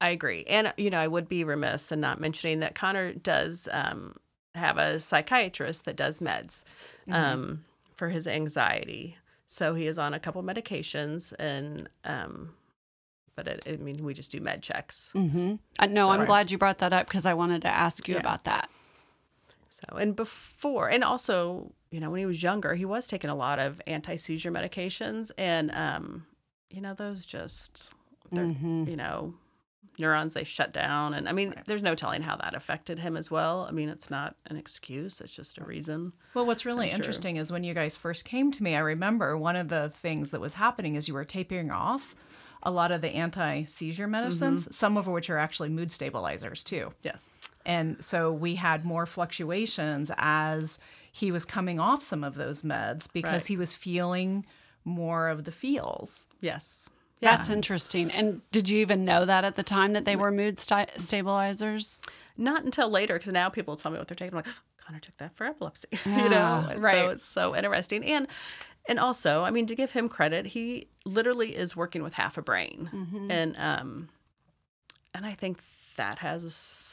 I 0.00 0.08
agree. 0.10 0.44
And, 0.48 0.72
you 0.76 0.90
know, 0.90 0.98
I 1.00 1.06
would 1.08 1.28
be 1.28 1.44
remiss 1.44 1.92
in 1.92 2.00
not 2.00 2.20
mentioning 2.20 2.60
that 2.60 2.74
Connor 2.74 3.12
does 3.12 3.68
um, 3.72 4.16
have 4.54 4.76
a 4.78 4.98
psychiatrist 4.98 5.84
that 5.84 5.96
does 5.96 6.20
meds 6.20 6.64
um, 7.10 7.64
for 7.94 8.08
his 8.08 8.26
anxiety. 8.26 9.16
So 9.46 9.74
he 9.74 9.86
is 9.86 9.98
on 9.98 10.14
a 10.14 10.18
couple 10.18 10.42
medications 10.42 11.32
and, 11.38 11.88
um, 12.04 12.54
but 13.36 13.46
it, 13.46 13.62
I 13.66 13.76
mean, 13.76 14.04
we 14.04 14.12
just 14.14 14.32
do 14.32 14.40
med 14.40 14.62
checks. 14.62 15.10
Mm-hmm. 15.14 15.54
Uh, 15.78 15.86
no, 15.86 16.10
I'm 16.10 16.24
glad 16.24 16.50
you 16.50 16.58
brought 16.58 16.78
that 16.78 16.92
up 16.92 17.06
because 17.06 17.24
I 17.24 17.34
wanted 17.34 17.62
to 17.62 17.68
ask 17.68 18.08
you 18.08 18.14
Yeah. 18.14 18.20
about 18.20 18.44
that. 18.44 18.68
So, 19.70 19.96
and 19.96 20.14
before, 20.16 20.88
and 20.90 21.02
also, 21.04 21.72
you 21.92 22.00
know, 22.00 22.10
when 22.10 22.18
he 22.18 22.26
was 22.26 22.42
younger, 22.42 22.74
he 22.74 22.84
was 22.84 23.06
taking 23.06 23.30
a 23.30 23.34
lot 23.34 23.58
of 23.60 23.80
anti 23.86 24.16
seizure 24.16 24.50
medications. 24.50 25.30
And, 25.38 25.70
um, 25.72 26.26
you 26.70 26.80
know, 26.80 26.94
those 26.94 27.24
just, 27.26 27.92
they're, 28.32 28.46
Mhm. 28.46 28.88
you 28.88 28.96
know, 28.96 29.34
neurons, 29.98 30.32
they 30.32 30.42
shut 30.42 30.72
down. 30.72 31.12
And 31.12 31.28
I 31.28 31.32
mean, 31.32 31.54
there's 31.66 31.82
no 31.82 31.94
telling 31.94 32.22
how 32.22 32.34
that 32.36 32.54
affected 32.54 32.98
him 32.98 33.14
as 33.16 33.30
well. 33.30 33.66
I 33.68 33.72
mean, 33.72 33.90
it's 33.90 34.10
not 34.10 34.36
an 34.46 34.56
excuse, 34.56 35.20
it's 35.20 35.30
just 35.30 35.58
a 35.58 35.64
reason. 35.64 36.14
Well, 36.32 36.46
what's 36.46 36.64
really 36.64 36.88
sure. 36.88 36.96
interesting 36.96 37.36
is 37.36 37.52
when 37.52 37.62
you 37.62 37.74
guys 37.74 37.94
first 37.94 38.24
came 38.24 38.50
to 38.52 38.62
me, 38.62 38.74
I 38.74 38.78
remember 38.80 39.36
one 39.36 39.54
of 39.56 39.68
the 39.68 39.90
things 39.90 40.30
that 40.30 40.40
was 40.40 40.54
happening 40.54 40.94
is 40.94 41.08
you 41.08 41.14
were 41.14 41.26
tapering 41.26 41.70
off 41.70 42.14
a 42.62 42.70
lot 42.70 42.90
of 42.90 43.02
the 43.02 43.10
anti 43.10 43.64
seizure 43.64 44.06
medicines, 44.08 44.66
some 44.74 44.96
of 44.96 45.06
which 45.06 45.28
are 45.28 45.36
actually 45.38 45.68
mood 45.68 45.92
stabilizers, 45.92 46.64
too. 46.64 46.94
Yes. 47.02 47.28
And 47.64 48.02
so 48.04 48.32
we 48.32 48.54
had 48.56 48.84
more 48.84 49.06
fluctuations 49.06 50.10
as 50.16 50.78
he 51.10 51.30
was 51.30 51.44
coming 51.44 51.78
off 51.78 52.02
some 52.02 52.24
of 52.24 52.34
those 52.34 52.62
meds 52.62 53.10
because 53.12 53.42
Right. 53.42 53.46
he 53.46 53.56
was 53.56 53.74
feeling 53.74 54.44
more 54.84 55.28
of 55.28 55.44
the 55.44 55.52
feels. 55.52 56.26
Yes. 56.40 56.88
That's 57.20 57.48
interesting. 57.48 58.10
And 58.10 58.40
did 58.50 58.68
you 58.68 58.80
even 58.80 59.04
know 59.04 59.24
that 59.24 59.44
at 59.44 59.54
the 59.54 59.62
time 59.62 59.92
that 59.92 60.04
they 60.04 60.16
were 60.16 60.32
mood 60.32 60.58
sti- 60.58 60.88
stabilizers? 60.96 62.00
Not 62.36 62.64
until 62.64 62.88
later, 62.88 63.14
because 63.14 63.32
now 63.32 63.48
people 63.48 63.76
tell 63.76 63.92
me 63.92 63.98
what 63.98 64.08
they're 64.08 64.16
taking. 64.16 64.34
I'm 64.36 64.42
like, 64.44 64.52
Connor 64.84 64.98
took 64.98 65.16
that 65.18 65.36
for 65.36 65.44
epilepsy, 65.44 65.86
you 66.06 66.28
know. 66.28 66.66
And 66.68 66.82
right. 66.82 66.96
So 67.04 67.08
it's 67.10 67.24
so 67.24 67.54
interesting, 67.54 68.02
and 68.04 68.26
and 68.88 68.98
also, 68.98 69.44
I 69.44 69.50
mean, 69.52 69.66
to 69.66 69.76
give 69.76 69.92
him 69.92 70.08
credit, 70.08 70.46
he 70.46 70.88
literally 71.04 71.54
is 71.54 71.76
working 71.76 72.02
with 72.02 72.14
half 72.14 72.36
a 72.36 72.42
brain, 72.42 72.90
and 73.30 73.54
um, 73.56 74.08
and 75.14 75.24
I 75.24 75.34
think 75.34 75.60
that 75.94 76.18
has 76.18 76.42
a 76.42 76.50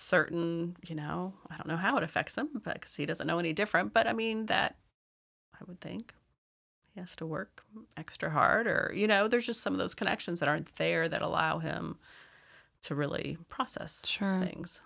certain, 0.09 0.75
you 0.87 0.95
know, 0.95 1.33
I 1.49 1.57
don't 1.57 1.67
know 1.67 1.77
how 1.77 1.97
it 1.97 2.03
affects 2.03 2.35
him, 2.35 2.49
because 2.63 2.95
he 2.95 3.05
doesn't 3.05 3.27
know 3.27 3.39
any 3.39 3.53
different. 3.53 3.93
But 3.93 4.07
I 4.07 4.13
mean, 4.13 4.47
that 4.47 4.75
I 5.53 5.63
would 5.67 5.79
think 5.79 6.13
he 6.93 6.99
has 6.99 7.15
to 7.17 7.25
work 7.25 7.63
extra 7.95 8.29
hard, 8.29 8.67
or 8.67 8.91
you 8.95 9.07
know, 9.07 9.27
there's 9.27 9.45
just 9.45 9.61
some 9.61 9.73
of 9.73 9.79
those 9.79 9.95
connections 9.95 10.39
that 10.39 10.49
aren't 10.49 10.75
there 10.75 11.07
that 11.07 11.21
allow 11.21 11.59
him 11.59 11.97
to 12.83 12.95
really 12.95 13.37
process 13.47 14.01
Sure. 14.05 14.39
things. 14.39 14.81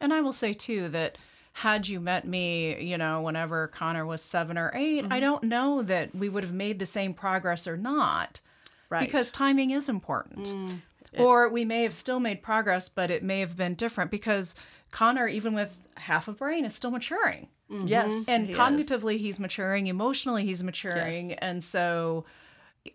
And 0.00 0.12
I 0.12 0.20
will 0.20 0.32
say 0.32 0.52
too 0.52 0.88
that 0.90 1.18
had 1.52 1.86
you 1.86 2.00
met 2.00 2.26
me, 2.26 2.82
you 2.82 2.96
know, 2.96 3.20
whenever 3.20 3.68
Connor 3.68 4.06
was 4.06 4.22
seven 4.22 4.56
or 4.56 4.72
8 4.74 4.80
I 4.80 5.02
mm-hmm. 5.02 5.20
don't 5.20 5.42
know 5.44 5.82
that 5.82 6.14
we 6.14 6.28
would 6.28 6.44
have 6.44 6.52
made 6.52 6.78
the 6.78 6.86
same 6.86 7.12
progress 7.12 7.66
or 7.66 7.76
not. 7.76 8.40
Right. 8.88 9.00
Because 9.00 9.30
timing 9.30 9.70
is 9.70 9.88
important. 9.88 10.48
Mm. 10.48 10.80
Or 11.18 11.48
we 11.48 11.64
may 11.64 11.82
have 11.82 11.94
still 11.94 12.20
made 12.20 12.42
progress, 12.42 12.88
but 12.88 13.10
it 13.10 13.22
may 13.22 13.40
have 13.40 13.56
been 13.56 13.74
different 13.74 14.10
because 14.10 14.54
Connor, 14.90 15.26
even 15.28 15.54
with 15.54 15.76
half 15.96 16.28
a 16.28 16.32
brain, 16.32 16.64
is 16.64 16.74
still 16.74 16.90
maturing. 16.90 17.48
yes, 17.84 18.26
And 18.28 18.46
he 18.46 18.52
is. 18.52 18.58
cognitively, 18.58 19.18
he's 19.18 19.38
maturing. 19.40 19.86
Emotionally, 19.86 20.44
he's 20.44 20.62
maturing. 20.62 21.30
Yes. 21.30 21.38
And 21.42 21.62
so 21.64 22.24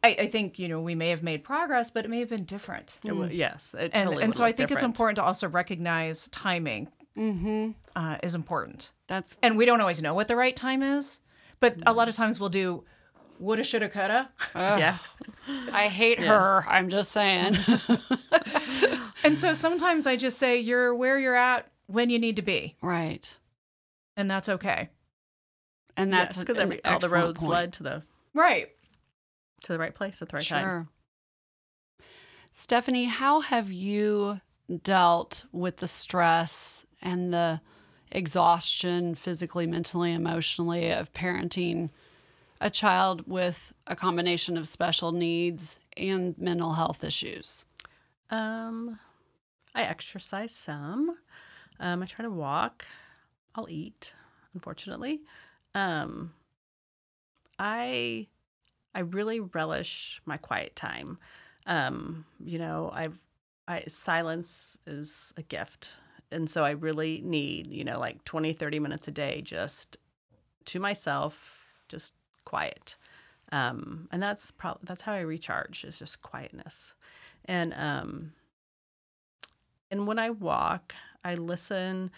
I, 0.03 0.09
I 0.19 0.27
think, 0.27 0.59
you 0.59 0.67
know, 0.67 0.81
we 0.81 0.95
may 0.95 1.09
have 1.09 1.23
made 1.23 1.43
progress, 1.43 1.89
but 1.91 2.05
it 2.05 2.09
may 2.09 2.19
have 2.19 2.29
been 2.29 2.43
different. 2.43 2.99
It 3.03 3.13
wa- 3.15 3.29
yes, 3.31 3.73
it 3.77 3.91
And, 3.93 4.07
totally 4.07 4.23
and 4.23 4.29
would 4.31 4.37
so 4.37 4.43
I 4.43 4.47
look 4.47 4.57
think 4.57 4.71
it's 4.71 4.83
important 4.83 5.15
to 5.17 5.23
also 5.23 5.47
recognize 5.47 6.27
timing 6.29 6.89
Mm-hmm. 7.17 7.71
uh, 7.95 8.17
is 8.21 8.35
important. 8.35 8.91
That's 9.07 9.39
And 9.41 9.57
we 9.57 9.65
don't 9.65 9.81
always 9.81 10.01
know 10.03 10.13
what 10.13 10.27
the 10.27 10.35
right 10.35 10.55
time 10.55 10.83
is, 10.83 11.19
but 11.59 11.77
a 11.87 11.91
lot 11.93 12.07
of 12.07 12.15
times 12.15 12.39
we'll 12.39 12.49
do 12.49 12.83
woulda, 13.39 13.63
shoulda, 13.63 13.89
coulda. 13.89 14.29
Yeah, 14.55 14.97
I 15.71 15.87
hate 15.87 16.19
her. 16.19 16.63
I'm 16.67 16.89
just 16.89 17.11
saying. 17.11 17.57
And 19.23 19.35
so 19.37 19.51
sometimes 19.53 20.05
I 20.05 20.15
just 20.15 20.37
say, 20.37 20.59
you're 20.59 20.93
where 20.95 21.17
you're 21.19 21.35
at 21.35 21.67
when 21.87 22.09
you 22.09 22.19
need 22.19 22.35
to 22.35 22.41
be, 22.43 22.75
right. 22.81 23.35
and 24.15 24.29
that's 24.29 24.47
okay. 24.47 24.89
And 25.97 26.13
that's 26.13 26.37
because 26.37 26.57
an 26.59 26.79
all 26.85 26.99
the 26.99 27.09
roads 27.09 27.39
point. 27.39 27.51
led 27.51 27.73
to 27.73 27.83
the 27.83 28.03
Right. 28.35 28.69
to 29.63 29.73
the 29.73 29.79
right 29.79 29.93
place 29.93 30.21
at 30.21 30.29
the 30.29 30.35
right 30.35 30.45
Sure. 30.45 30.57
time. 30.59 30.89
Stephanie, 32.53 33.05
how 33.05 33.41
have 33.41 33.71
you 33.71 34.39
dealt 34.83 35.45
with 35.51 35.77
the 35.77 35.87
stress 35.87 36.85
and 37.01 37.33
the 37.33 37.59
exhaustion 38.11 39.15
physically, 39.15 39.67
mentally, 39.67 40.13
emotionally 40.13 40.91
of 40.91 41.11
parenting 41.13 41.89
a 42.59 42.69
child 42.69 43.27
with 43.27 43.73
a 43.85 43.95
combination 43.95 44.57
of 44.57 44.67
special 44.67 45.11
needs 45.11 45.79
and 45.95 46.37
mental 46.37 46.73
health 46.73 47.03
issues? 47.03 47.65
Um, 48.29 48.99
I 49.73 49.83
exercise 49.83 50.51
some. 50.51 51.17
Um, 51.79 52.01
I 52.01 52.05
try 52.05 52.23
to 52.23 52.31
walk. 52.31 52.85
I'll 53.55 53.69
eat. 53.69 54.13
Unfortunately, 54.53 55.21
um, 55.75 56.33
I 57.59 58.27
I 58.95 59.01
really 59.01 59.39
relish 59.39 60.21
my 60.25 60.37
quiet 60.37 60.75
time. 60.75 61.19
Um, 61.65 62.25
you 62.43 62.57
know, 62.57 62.89
I've 62.93 63.19
I 63.67 63.83
silence 63.87 64.77
is 64.87 65.33
a 65.37 65.43
gift. 65.43 65.97
And 66.31 66.49
so 66.49 66.63
I 66.63 66.71
really 66.71 67.21
need, 67.23 67.67
you 67.67 67.83
know, 67.83 67.99
like 67.99 68.23
20, 68.25 68.51
30 68.53 68.79
minutes 68.79 69.07
a 69.07 69.11
day 69.11 69.41
just 69.41 69.97
to 70.65 70.79
myself, 70.79 71.65
just 71.87 72.13
quiet. 72.47 72.97
Um, 73.51 74.07
and 74.11 74.21
that's 74.21 74.51
probably 74.51 74.81
that's 74.85 75.03
how 75.03 75.13
I 75.13 75.19
recharge 75.19 75.83
is 75.83 75.99
just 75.99 76.21
quietness. 76.21 76.93
And 77.45 77.73
um 77.77 78.33
and 79.91 80.07
when 80.07 80.19
I 80.19 80.29
walk, 80.29 80.93
I 81.23 81.35
listen 81.35 82.11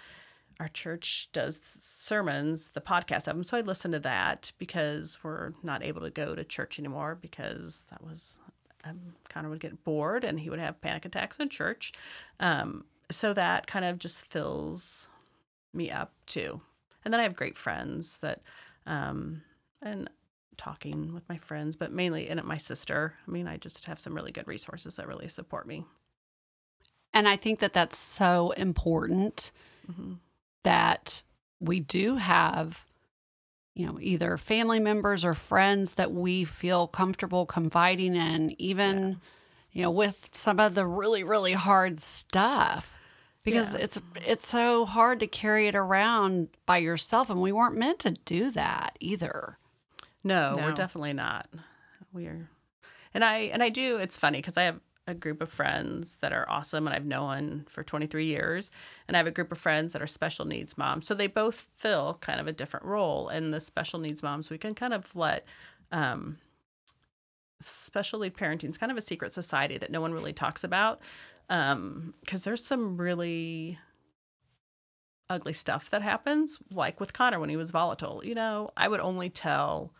our 0.60 0.68
church 0.68 1.30
does 1.32 1.60
sermons, 1.80 2.70
the 2.74 2.82
podcast 2.82 3.28
of 3.28 3.36
them. 3.36 3.44
So 3.44 3.58
I 3.58 3.62
listen 3.62 3.92
to 3.94 4.00
that 4.00 4.52
because 4.58 5.18
we're 5.24 5.54
not 5.64 5.84
able 5.84 6.02
to 6.02 6.10
go 6.10 6.36
to 6.36 6.44
church 6.44 6.78
anymore 6.78 7.18
because 7.20 7.84
that 7.90 8.04
was 8.04 8.38
um, 8.84 9.16
of 9.46 9.52
would 9.52 9.60
get 9.62 9.84
bored 9.84 10.24
and 10.26 10.40
he 10.40 10.50
would 10.50 10.60
have 10.60 10.82
panic 10.82 11.06
attacks 11.06 11.38
in 11.38 11.50
church. 11.50 11.94
Um, 12.40 12.86
so 13.10 13.34
that 13.34 13.68
kind 13.68 13.86
of 13.86 14.00
just 14.00 14.26
fills 14.26 15.08
me 15.74 15.90
up 15.90 16.12
too. 16.26 16.62
And 17.06 17.14
then 17.14 17.22
I 17.22 17.24
have 17.24 17.36
great 17.36 17.58
friends 17.58 18.18
that, 18.18 18.42
um, 18.86 19.44
and 19.82 20.10
talking 20.60 21.14
with 21.14 21.28
my 21.30 21.38
friends, 21.38 21.76
but 21.76 21.92
mainly 21.92 22.30
and 22.30 22.44
my 22.44 22.58
sister. 22.58 23.16
I 23.28 23.32
mean, 23.32 23.48
I 23.48 23.58
just 23.58 23.86
have 23.86 24.00
some 24.00 24.14
really 24.14 24.32
good 24.32 24.48
resources 24.48 24.98
that 24.98 25.08
really 25.08 25.28
support 25.28 25.66
me. 25.68 25.86
And 27.14 27.28
I 27.28 27.36
think 27.38 27.60
that 27.60 27.74
that's 27.74 27.98
so 27.98 28.52
important 28.52 29.52
hmm 29.88 30.14
that 30.64 31.24
we 31.62 31.80
do 31.80 32.18
have 32.18 32.86
you 33.76 33.86
know, 33.88 33.98
either 34.02 34.38
family 34.38 34.80
members 34.80 35.24
or 35.24 35.34
friends 35.34 35.94
that 35.94 36.12
we 36.12 36.44
feel 36.44 36.86
comfortable 36.88 37.46
confiding 37.46 38.14
in, 38.14 38.54
even, 38.62 39.22
you 39.72 39.82
know, 39.84 39.92
with 39.92 40.30
some 40.34 40.60
of 40.60 40.76
the 40.76 40.86
really, 40.86 41.24
really 41.24 41.54
hard 41.54 42.02
stuff. 42.02 42.98
Because 43.44 43.74
Yeah. 43.74 43.80
it's 43.80 44.00
it's 44.26 44.48
so 44.50 44.86
hard 44.86 45.22
to 45.22 45.28
carry 45.28 45.68
it 45.68 45.76
around 45.76 46.50
by 46.66 46.80
yourself 46.80 47.30
and 47.30 47.42
we 47.42 47.54
weren't 47.54 47.78
meant 47.78 48.00
to 48.00 48.12
do 48.12 48.52
that 48.52 48.98
either. 49.00 49.58
No, 50.24 50.54
No. 50.54 50.64
we're 50.64 50.74
definitely 50.74 51.14
not. 51.14 51.48
We're, 52.12 52.50
and 53.14 53.24
I 53.24 53.38
and 53.54 53.62
I 53.64 53.70
do. 53.70 53.98
It's 53.98 54.18
funny 54.18 54.40
because 54.40 54.58
I 54.58 54.64
have 54.64 54.80
a 55.08 55.14
group 55.14 55.42
of 55.42 55.50
friends 55.50 56.18
that 56.22 56.32
are 56.34 56.46
awesome, 56.50 56.86
and 56.86 56.96
I've 56.96 57.06
known 57.06 57.66
for 57.68 57.84
23 57.84 58.26
years, 58.26 58.70
and 59.08 59.16
I 59.16 59.20
have 59.20 59.28
a 59.28 59.32
group 59.32 59.52
of 59.52 59.58
friends 59.58 59.94
that 59.94 60.02
are 60.02 60.08
special 60.08 60.46
needs 60.46 60.78
moms. 60.78 61.08
So 61.08 61.14
they 61.16 61.28
both 61.28 61.68
fill 61.76 62.16
kind 62.22 62.40
of 62.40 62.48
a 62.48 62.52
different 62.52 62.86
role. 62.86 63.28
And 63.30 63.52
the 63.54 63.60
special 63.60 64.00
needs 64.00 64.22
moms, 64.22 64.50
we 64.50 64.58
can 64.58 64.76
kind 64.76 64.94
of 64.94 65.16
let. 65.16 65.46
Um, 65.92 66.38
special 67.66 68.20
need 68.20 68.36
parenting 68.36 68.70
is 68.70 68.78
kind 68.78 68.92
of 68.92 68.98
a 68.98 69.02
secret 69.02 69.34
society 69.34 69.78
that 69.78 69.92
no 69.92 70.00
one 70.02 70.14
really 70.14 70.32
talks 70.34 70.64
about 70.64 71.02
because 71.48 72.44
there's 72.44 72.64
some 72.64 72.96
really 72.98 73.78
ugly 75.30 75.52
stuff 75.52 75.90
that 75.90 76.02
happens 76.02 76.60
like 76.72 77.00
with 77.00 77.12
connor 77.12 77.38
when 77.40 77.50
he 77.50 77.58
was 77.58 77.70
volatile 77.72 78.22
you 78.24 78.34
know 78.34 78.70
i 78.78 78.88
would 78.88 79.00
only 79.02 79.30
tell 79.30 79.92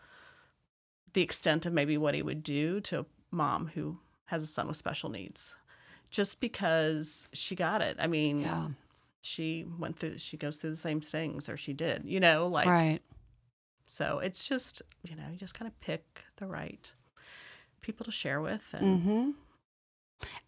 the 1.12 1.22
extent 1.22 1.66
of 1.66 1.72
maybe 1.72 1.96
what 1.98 2.14
he 2.14 2.22
would 2.22 2.42
do 2.42 2.80
to 2.80 3.00
a 3.00 3.06
mom 3.30 3.68
who 3.74 3.98
has 4.26 4.42
a 4.42 4.46
son 4.46 4.68
with 4.68 4.76
special 4.76 5.10
needs 5.10 5.54
just 6.10 6.40
because 6.40 7.28
she 7.32 7.54
got 7.54 7.80
it 7.82 7.96
i 8.00 8.06
mean 8.06 8.40
Yeah. 8.42 8.68
she 9.22 9.64
went 9.78 9.98
through 9.98 10.18
she 10.18 10.36
goes 10.36 10.56
through 10.56 10.70
the 10.70 10.76
same 10.76 11.00
things 11.00 11.48
or 11.48 11.56
she 11.56 11.72
did 11.72 12.04
you 12.04 12.20
know 12.20 12.46
like 12.46 12.68
right. 12.68 13.00
so 13.86 14.18
it's 14.18 14.46
just 14.46 14.82
you 15.08 15.16
know 15.16 15.24
you 15.30 15.36
just 15.36 15.54
kind 15.54 15.68
of 15.68 15.78
pick 15.80 16.24
the 16.36 16.46
right 16.46 16.92
people 17.80 18.04
to 18.04 18.12
share 18.12 18.40
with 18.40 18.74
and 18.74 19.02
hmm 19.02 19.30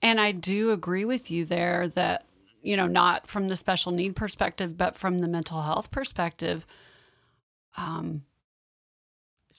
And 0.02 0.20
I 0.20 0.32
do 0.32 0.70
agree 0.70 1.04
with 1.04 1.30
you 1.30 1.44
there 1.44 1.88
that, 1.88 2.26
you 2.60 2.76
know, 2.76 2.86
not 2.86 3.26
from 3.26 3.48
the 3.48 3.56
special 3.56 3.90
need 3.92 4.14
perspective, 4.16 4.76
but 4.76 4.96
from 4.96 5.20
the 5.20 5.28
mental 5.28 5.62
health 5.62 5.90
perspective. 5.90 6.66
Um, 7.76 8.24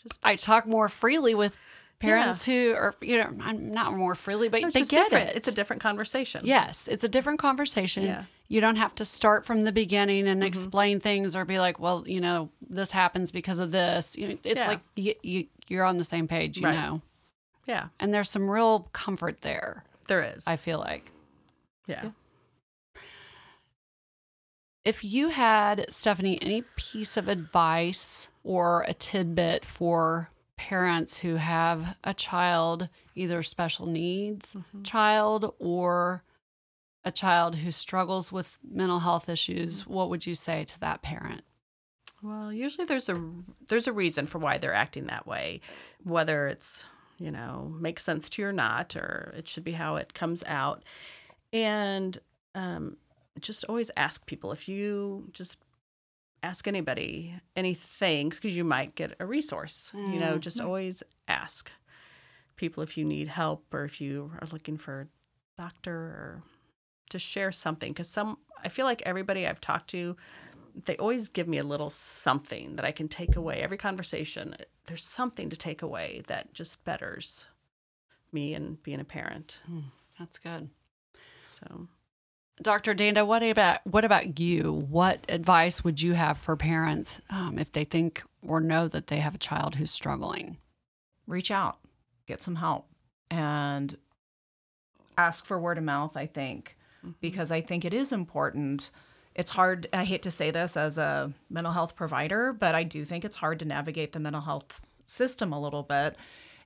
just 0.07 0.19
I 0.23 0.35
talk 0.35 0.65
more 0.67 0.89
freely 0.89 1.33
with 1.35 1.55
parents 1.99 2.43
who 2.43 2.73
are, 2.73 2.93
you 3.01 3.17
know, 3.17 3.29
I'm 3.41 3.71
not 3.71 3.93
more 3.93 4.13
freely, 4.15 4.49
but 4.49 4.61
no, 4.61 4.69
they 4.69 4.81
get 4.81 4.89
different. 5.09 5.29
it. 5.29 5.35
it's 5.37 5.47
a 5.47 5.51
different 5.53 5.81
conversation 5.81 6.41
Yes, 6.45 6.87
it's 6.89 7.03
a 7.03 7.07
different 7.07 7.39
conversation. 7.39 8.03
Yeah. 8.03 8.23
You 8.49 8.59
don't 8.61 8.75
have 8.75 8.93
to 8.95 9.05
start 9.05 9.45
from 9.45 9.61
the 9.63 9.71
beginning 9.71 10.27
and 10.27 10.43
Mhm. 10.43 10.47
explain 10.47 10.99
things 10.99 11.33
or 11.35 11.45
be 11.45 11.59
like, 11.59 11.79
well, 11.79 12.03
you 12.05 12.19
know, 12.19 12.49
this 12.69 12.91
happens 12.91 13.31
because 13.31 13.57
of 13.57 13.71
this. 13.71 14.15
You 14.17 14.27
know, 14.27 14.37
it's 14.43 14.59
Yeah. 14.59 14.67
like 14.67 14.81
you, 14.97 15.15
you, 15.23 15.47
you're 15.69 15.85
on 15.85 15.97
the 15.97 16.03
same 16.03 16.27
page, 16.27 16.57
you 16.57 16.65
Right. 16.65 16.75
know. 16.75 17.01
yeah 17.65 17.87
And 17.99 18.13
there's 18.13 18.29
some 18.29 18.49
real 18.49 18.89
comfort 18.91 19.41
there, 19.41 19.85
there 20.07 20.21
is 20.35 20.43
I 20.45 20.57
feel 20.57 20.79
like. 20.79 21.11
yeah. 21.87 22.09
If 24.85 25.03
you 25.03 25.29
had, 25.29 25.85
Stephanie, 25.89 26.39
any 26.41 26.63
piece 26.75 27.15
of 27.15 27.27
advice 27.27 28.27
or 28.43 28.83
a 28.87 28.93
tidbit 28.93 29.63
for 29.63 30.29
parents 30.57 31.19
who 31.19 31.35
have 31.35 31.95
a 32.03 32.13
child, 32.13 32.89
either 33.15 33.43
special 33.43 33.85
needs 33.85 34.53
Mhm. 34.53 34.83
child 34.83 35.53
or 35.59 36.23
a 37.05 37.11
child 37.11 37.55
who 37.57 37.71
struggles 37.71 38.31
with 38.31 38.57
mental 38.63 38.99
health 38.99 39.29
issues, 39.29 39.85
what 39.87 40.09
would 40.09 40.25
you 40.25 40.35
say 40.35 40.63
to 40.65 40.79
that 40.81 41.01
parent? 41.01 41.43
Well, 42.21 42.53
usually 42.53 42.85
there's 42.85 43.09
a 43.09 43.21
there's 43.67 43.87
a 43.87 43.93
reason 43.93 44.27
for 44.27 44.37
why 44.39 44.57
they're 44.57 44.73
acting 44.73 45.07
that 45.07 45.27
way, 45.27 45.59
whether 46.03 46.47
it's 46.47 46.85
you 47.17 47.31
know 47.31 47.73
makes 47.79 48.03
sense 48.05 48.29
to 48.29 48.41
you 48.41 48.47
or 48.47 48.53
not, 48.53 48.95
or 48.95 49.33
it 49.35 49.47
should 49.49 49.63
be 49.65 49.73
how 49.73 49.97
it 49.97 50.13
comes 50.13 50.41
out, 50.45 50.83
and 51.51 52.17
um, 52.55 52.95
just 53.39 53.65
always 53.65 53.89
ask 53.97 54.25
people 54.25 54.51
if 54.51 54.67
you 54.67 55.29
just 55.33 55.57
ask 56.41 56.67
anybody 56.67 57.35
anything 57.55 58.29
because 58.29 58.55
you 58.55 58.63
might 58.63 58.95
get 58.95 59.15
a 59.19 59.25
resource. 59.25 59.91
You 59.93 60.19
know, 60.19 60.37
just 60.37 60.59
Mhm. 60.59 60.65
always 60.65 61.03
ask 61.27 61.71
people 62.55 62.83
if 62.83 62.97
you 62.97 63.05
need 63.05 63.27
help 63.29 63.73
or 63.73 63.83
if 63.85 63.99
you 64.01 64.31
are 64.41 64.47
looking 64.51 64.77
for 64.77 65.01
a 65.01 65.61
doctor 65.61 65.93
or 65.95 66.43
to 67.09 67.19
share 67.19 67.51
something 67.51 67.91
because 67.93 68.09
some 68.09 68.37
I 68.63 68.69
feel 68.69 68.85
like 68.85 69.01
everybody 69.03 69.45
I've 69.47 69.59
talked 69.61 69.89
to 69.91 70.15
they 70.85 70.97
always 70.97 71.27
give 71.27 71.47
me 71.47 71.59
a 71.59 71.63
little 71.63 71.91
something 71.91 72.77
that 72.77 72.85
I 72.85 72.91
can 72.91 73.07
take 73.07 73.35
away. 73.35 73.61
Every 73.61 73.77
conversation, 73.77 74.55
there's 74.87 75.05
something 75.05 75.49
to 75.49 75.55
take 75.55 75.83
away 75.83 76.23
that 76.27 76.53
just 76.55 76.83
betters 76.83 77.45
me 78.31 78.55
and 78.55 78.81
being 78.81 78.99
a 78.99 79.03
parent. 79.05 79.61
That's 80.17 80.39
good. 80.39 80.71
So, 81.59 81.87
Dr. 82.61 82.93
Danda, 82.93 83.25
what 83.25 83.41
about 83.43 83.79
what 83.85 84.05
about 84.05 84.39
you? 84.39 84.85
What 84.89 85.25
advice 85.27 85.83
would 85.83 86.01
you 86.01 86.13
have 86.13 86.37
for 86.37 86.55
parents 86.55 87.19
um, 87.29 87.57
if 87.57 87.71
they 87.71 87.83
think 87.83 88.23
or 88.45 88.61
know 88.61 88.87
that 88.87 89.07
they 89.07 89.17
have 89.17 89.35
a 89.35 89.39
child 89.39 89.75
who's 89.75 89.91
struggling? 89.91 90.57
reach 91.27 91.51
out, 91.51 91.77
get 92.27 92.41
some 92.41 92.55
help, 92.55 92.87
and 93.29 93.95
ask 95.17 95.45
for 95.45 95.59
word 95.59 95.77
of 95.77 95.83
mouth, 95.83 96.17
I 96.17 96.25
think, 96.25 96.77
because 97.21 97.51
I 97.51 97.61
think 97.61 97.85
it 97.85 97.93
is 97.93 98.11
important. 98.11 98.91
It's 99.35 99.51
hard, 99.51 99.87
I 99.93 100.03
hate 100.03 100.23
to 100.23 100.31
say 100.31 100.51
this 100.51 100.77
as 100.77 100.97
a 100.97 101.31
mental 101.49 101.73
health 101.73 101.95
provider, 101.95 102.53
but 102.53 102.75
I 102.75 102.83
do 102.83 103.03
think 103.03 103.25
it's 103.25 103.35
hard 103.35 103.59
to 103.59 103.65
navigate 103.65 104.11
the 104.11 104.19
mental 104.19 104.41
health 104.41 104.81
system 105.05 105.53
a 105.53 105.59
little 105.59 105.83
bit. 105.83 106.15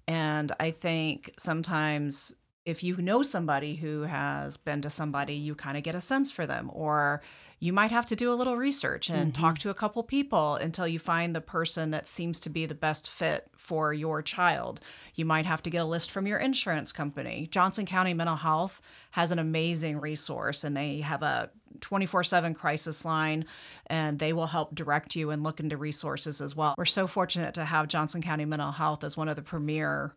And 0.08 0.52
I 0.60 0.72
think 0.72 1.34
sometimes 1.38 2.34
if 2.68 2.84
you 2.84 2.98
know 2.98 3.22
somebody 3.22 3.76
who 3.76 4.02
has 4.02 4.58
been 4.58 4.82
to 4.82 4.90
somebody, 4.90 5.34
you 5.34 5.56
kind 5.56 5.78
of 5.78 5.84
get 5.84 5.96
a 5.96 6.02
sense 6.02 6.32
for 6.32 6.46
them, 6.46 6.70
or 6.74 7.22
you 7.60 7.72
might 7.72 7.92
have 7.92 8.06
to 8.08 8.16
do 8.16 8.30
a 8.30 8.36
little 8.36 8.58
research 8.58 9.10
and 9.10 9.34
talk 9.34 9.58
to 9.60 9.70
a 9.70 9.74
couple 9.74 10.04
people 10.04 10.56
until 10.56 10.86
you 10.86 11.00
find 11.00 11.34
the 11.34 11.40
person 11.40 11.92
that 11.92 12.10
seems 12.10 12.42
to 12.42 12.50
be 12.50 12.66
the 12.66 12.76
best 12.76 13.10
fit 13.10 13.48
for 13.56 13.94
your 13.94 14.22
child. 14.22 14.82
You 15.16 15.24
might 15.24 15.46
have 15.46 15.64
to 15.64 15.70
get 15.70 15.82
a 15.82 15.86
list 15.86 16.12
from 16.12 16.28
your 16.28 16.40
insurance 16.40 16.92
company. 16.92 17.48
Johnson 17.50 17.86
County 17.86 18.14
Mental 18.14 18.36
Health 18.36 18.82
has 19.12 19.32
an 19.32 19.40
amazing 19.40 20.02
resource 20.02 20.66
and 20.66 20.76
they 20.76 21.00
have 21.00 21.24
a 21.24 21.50
24 21.80 22.26
7 22.26 22.54
crisis 22.54 23.06
line 23.06 23.46
and 23.88 24.20
they 24.20 24.34
will 24.34 24.48
help 24.48 24.76
direct 24.76 25.16
you 25.16 25.32
and 25.32 25.42
look 25.42 25.62
into 25.62 25.78
resources 25.78 26.42
as 26.42 26.54
well. 26.54 26.76
We're 26.78 26.86
so 26.86 27.08
fortunate 27.08 27.54
to 27.54 27.64
have 27.64 27.88
Johnson 27.88 28.22
County 28.22 28.46
Mental 28.46 28.74
Health 28.74 29.06
as 29.06 29.16
one 29.16 29.30
of 29.30 29.38
the 29.38 29.42
premier 29.42 30.14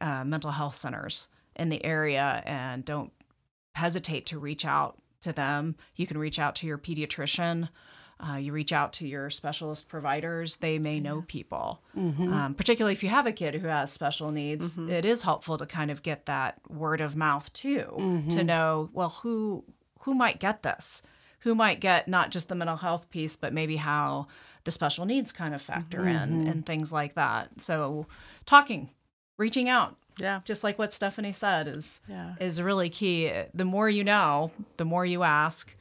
uh, 0.00 0.24
mental 0.24 0.50
health 0.50 0.74
centers 0.74 1.28
in 1.58 1.68
the 1.68 1.84
area 1.84 2.42
and 2.46 2.84
don't 2.84 3.12
hesitate 3.74 4.26
to 4.26 4.38
reach 4.38 4.64
out 4.64 4.98
to 5.22 5.32
them. 5.32 5.76
You 5.96 6.06
can 6.06 6.18
reach 6.18 6.38
out 6.38 6.56
to 6.56 6.66
your 6.66 6.78
pediatrician. 6.78 7.68
Uh, 8.20 8.34
you 8.34 8.52
reach 8.52 8.72
out 8.72 8.92
to 8.94 9.06
your 9.06 9.30
specialist 9.30 9.86
providers. 9.88 10.56
They 10.56 10.78
may 10.78 10.98
know 10.98 11.22
people, 11.28 11.80
um, 11.96 12.54
particularly 12.54 12.92
if 12.92 13.04
you 13.04 13.08
have 13.10 13.26
a 13.26 13.32
kid 13.32 13.54
who 13.54 13.68
has 13.68 13.92
special 13.92 14.32
needs. 14.32 14.76
It 14.76 15.04
is 15.04 15.22
helpful 15.22 15.56
to 15.58 15.66
kind 15.66 15.90
of 15.92 16.02
get 16.02 16.26
that 16.26 16.58
word 16.68 17.00
of 17.00 17.14
mouth 17.14 17.52
too, 17.52 17.86
to 18.30 18.42
know 18.42 18.90
well 18.92 19.10
who 19.10 19.64
who 20.00 20.14
might 20.14 20.40
get 20.40 20.62
this, 20.64 21.02
who 21.40 21.54
might 21.54 21.78
get 21.80 22.08
not 22.08 22.30
just 22.30 22.48
the 22.48 22.54
mental 22.56 22.76
health 22.76 23.08
piece, 23.10 23.36
but 23.36 23.52
maybe 23.52 23.76
how 23.76 24.26
the 24.64 24.70
special 24.72 25.04
needs 25.04 25.30
kind 25.30 25.54
of 25.54 25.62
factor 25.62 26.00
in 26.08 26.46
and 26.48 26.66
things 26.66 26.92
like 26.92 27.14
that. 27.14 27.60
So, 27.60 28.06
talking, 28.46 28.90
reaching 29.36 29.68
out, 29.68 29.96
yeah, 30.18 30.40
just 30.44 30.64
like 30.64 30.78
what 30.78 30.92
Stephanie 30.92 31.32
said, 31.32 31.68
is 31.68 32.00
yeah. 32.08 32.34
is 32.40 32.60
really 32.60 32.90
key. 32.90 33.32
The 33.54 33.64
more 33.64 33.88
you 33.88 34.04
know, 34.04 34.50
the 34.76 34.84
more 34.84 35.06
you 35.06 35.22
ask, 35.22 35.74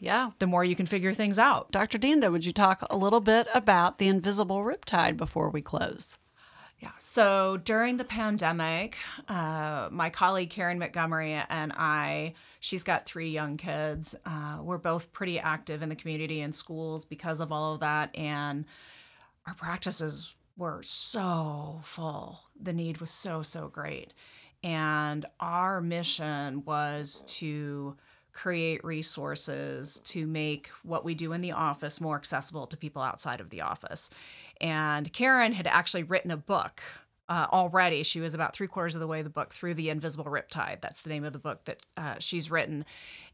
Yeah. 0.00 0.30
the 0.38 0.46
more 0.46 0.64
you 0.64 0.74
can 0.74 0.86
figure 0.86 1.12
things 1.12 1.38
out. 1.38 1.70
Dr. 1.70 1.98
Danda, 1.98 2.30
would 2.30 2.44
you 2.44 2.52
talk 2.52 2.84
a 2.90 2.96
little 2.96 3.20
bit 3.20 3.46
about 3.54 3.98
the 3.98 4.08
invisible 4.08 4.58
riptide 4.58 5.16
before 5.16 5.50
we 5.50 5.62
close? 5.62 6.18
Yeah. 6.80 6.90
So 6.98 7.58
during 7.58 7.96
the 7.96 8.04
pandemic, 8.04 8.96
uh, 9.28 9.88
my 9.92 10.10
colleague 10.10 10.50
Carron 10.50 10.80
Montgomery 10.80 11.32
and 11.48 11.72
I, 11.76 12.34
she's 12.58 12.82
got 12.82 13.06
three 13.06 13.30
young 13.30 13.56
kids. 13.56 14.16
Uh, 14.26 14.58
we're 14.60 14.78
both 14.78 15.12
pretty 15.12 15.38
active 15.38 15.82
in 15.82 15.88
the 15.88 15.94
community 15.94 16.40
and 16.40 16.52
schools 16.52 17.04
because 17.04 17.38
of 17.38 17.52
all 17.52 17.74
of 17.74 17.80
that. 17.80 18.10
And 18.16 18.64
our 19.46 19.54
practices 19.54 20.34
were 20.56 20.82
so 20.82 21.80
full. 21.84 22.40
The 22.60 22.72
need 22.72 22.98
was 22.98 23.10
so, 23.10 23.42
so 23.42 23.68
great. 23.68 24.12
And 24.62 25.26
our 25.40 25.80
mission 25.80 26.64
was 26.64 27.24
to 27.26 27.96
create 28.32 28.82
resources 28.84 30.00
to 30.04 30.26
make 30.26 30.68
what 30.82 31.04
we 31.04 31.14
do 31.14 31.32
in 31.32 31.40
the 31.40 31.52
office 31.52 32.00
more 32.00 32.16
accessible 32.16 32.66
to 32.66 32.76
people 32.76 33.02
outside 33.02 33.40
of 33.40 33.50
the 33.50 33.60
office. 33.60 34.08
And 34.60 35.12
Carron 35.12 35.52
had 35.52 35.66
actually 35.66 36.04
written 36.04 36.30
a 36.30 36.36
book 36.36 36.82
uh, 37.28 37.46
already. 37.52 38.02
She 38.02 38.20
was 38.20 38.34
about 38.34 38.54
three 38.54 38.66
quarters 38.66 38.94
of 38.94 39.00
the 39.00 39.06
way 39.06 39.22
the 39.22 39.30
book 39.30 39.52
through 39.52 39.74
the 39.74 39.90
Invisible 39.90 40.24
Riptide. 40.24 40.80
That's 40.80 41.02
the 41.02 41.10
name 41.10 41.24
of 41.24 41.32
the 41.32 41.38
book 41.38 41.64
that 41.64 41.80
uh, 41.96 42.14
she's 42.18 42.50
written. 42.50 42.84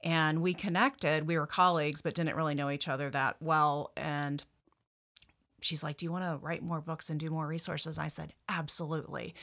And 0.02 0.42
we 0.42 0.54
connected. 0.54 1.26
We 1.26 1.38
were 1.38 1.46
colleagues, 1.46 2.02
but 2.02 2.14
didn't 2.14 2.36
really 2.36 2.54
know 2.54 2.70
each 2.70 2.88
other 2.88 3.10
that 3.10 3.36
well. 3.40 3.92
And 3.96 4.42
she's 5.60 5.82
like, 5.82 5.96
Do 5.96 6.06
you 6.06 6.12
want 6.12 6.24
to 6.24 6.38
write 6.44 6.62
more 6.62 6.80
books 6.80 7.10
and 7.10 7.18
do 7.18 7.30
more 7.30 7.46
resources? 7.46 7.98
I 7.98 8.08
said, 8.08 8.32
Absolutely. 8.48 9.34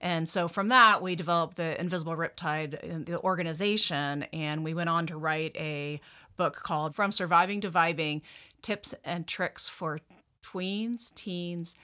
And 0.00 0.28
so 0.28 0.48
from 0.48 0.68
that, 0.68 1.02
we 1.02 1.14
developed 1.14 1.56
the 1.56 1.80
Invisible 1.80 2.16
Riptide, 2.16 2.74
uh, 2.74 2.98
the 3.04 3.20
organization, 3.20 4.24
and 4.32 4.64
we 4.64 4.74
went 4.74 4.90
on 4.90 5.06
to 5.06 5.16
write 5.16 5.56
a 5.56 6.00
book 6.36 6.56
called 6.56 6.94
From 6.94 7.12
Surviving 7.12 7.60
to 7.62 7.70
Vibing 7.70 8.22
Tips 8.60 8.94
and 9.04 9.26
Tricks 9.26 9.68
for 9.68 9.98
Tweens, 10.42 11.14
Teens, 11.14 11.76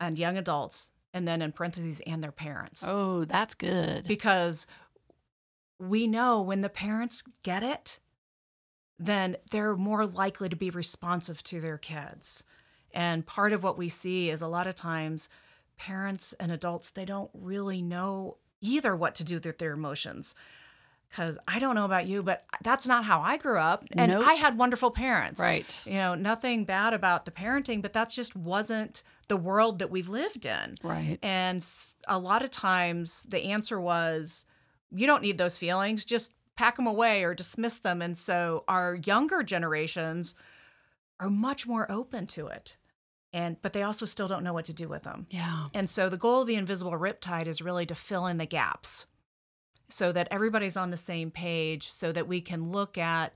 and 0.00 0.18
Young 0.18 0.36
Adults. 0.36 0.88
And 1.14 1.28
then 1.28 1.42
in 1.42 1.52
parentheses, 1.52 2.00
and 2.06 2.22
their 2.22 2.32
parents. 2.32 2.82
Oh, 2.86 3.26
that's 3.26 3.54
good. 3.54 4.06
Because 4.08 4.66
we 5.78 6.06
know 6.06 6.40
when 6.40 6.60
the 6.60 6.70
parents 6.70 7.22
get 7.42 7.62
it, 7.62 8.00
then 8.98 9.36
they're 9.50 9.76
more 9.76 10.06
likely 10.06 10.48
to 10.48 10.56
be 10.56 10.70
responsive 10.70 11.42
to 11.42 11.60
their 11.60 11.76
kids. 11.76 12.44
And 12.92 13.26
part 13.26 13.52
of 13.52 13.62
what 13.62 13.78
we 13.78 13.88
see 13.88 14.30
is 14.30 14.42
a 14.42 14.48
lot 14.48 14.66
of 14.66 14.74
times 14.74 15.28
parents 15.78 16.32
and 16.34 16.52
adults, 16.52 16.90
they 16.90 17.04
don't 17.04 17.30
really 17.34 17.82
know 17.82 18.36
either 18.60 18.94
what 18.94 19.14
to 19.16 19.24
do 19.24 19.40
with 19.42 19.58
their 19.58 19.72
emotions. 19.72 20.34
Because 21.08 21.36
I 21.46 21.58
don't 21.58 21.74
know 21.74 21.84
about 21.84 22.06
you, 22.06 22.22
but 22.22 22.44
that's 22.62 22.86
not 22.86 23.04
how 23.04 23.20
I 23.20 23.36
grew 23.36 23.58
up. 23.58 23.84
And 23.92 24.12
Nope. 24.12 24.26
I 24.26 24.34
had 24.34 24.56
wonderful 24.56 24.90
parents. 24.90 25.40
Right. 25.40 25.78
You 25.84 25.94
know, 25.94 26.14
nothing 26.14 26.64
bad 26.64 26.94
about 26.94 27.26
the 27.26 27.30
parenting, 27.30 27.82
but 27.82 27.92
that 27.92 28.08
just 28.08 28.34
wasn't 28.34 29.02
the 29.28 29.36
world 29.36 29.80
that 29.80 29.90
we 29.90 30.02
lived 30.02 30.46
in. 30.46 30.76
Right. 30.82 31.18
And 31.22 31.62
a 32.08 32.18
lot 32.18 32.42
of 32.42 32.50
times 32.50 33.24
the 33.28 33.44
answer 33.44 33.78
was, 33.78 34.46
you 34.90 35.06
don't 35.06 35.22
need 35.22 35.36
those 35.36 35.58
feelings, 35.58 36.06
just 36.06 36.32
pack 36.56 36.76
them 36.76 36.86
away 36.86 37.24
or 37.24 37.34
dismiss 37.34 37.78
them. 37.78 38.00
And 38.00 38.16
so 38.16 38.64
our 38.66 38.94
younger 38.94 39.42
generations 39.42 40.34
are 41.20 41.30
much 41.30 41.66
more 41.66 41.90
open 41.90 42.26
to 42.28 42.46
it. 42.46 42.76
And 43.32 43.60
but 43.62 43.72
they 43.72 43.82
also 43.82 44.04
still 44.06 44.28
don't 44.28 44.44
know 44.44 44.52
what 44.52 44.66
to 44.66 44.74
do 44.74 44.88
with 44.88 45.04
them. 45.04 45.26
Yeah. 45.30 45.68
And 45.72 45.88
so 45.88 46.08
the 46.08 46.18
goal 46.18 46.42
of 46.42 46.46
the 46.46 46.56
invisible 46.56 46.92
riptide 46.92 47.46
is 47.46 47.62
really 47.62 47.86
to 47.86 47.94
fill 47.94 48.26
in 48.26 48.38
the 48.38 48.46
gaps 48.46 49.06
so 49.88 50.12
that 50.12 50.28
everybody's 50.30 50.76
on 50.76 50.90
the 50.90 50.96
same 50.96 51.30
page 51.30 51.90
so 51.90 52.12
that 52.12 52.28
we 52.28 52.40
can 52.40 52.72
look 52.72 52.98
at 52.98 53.32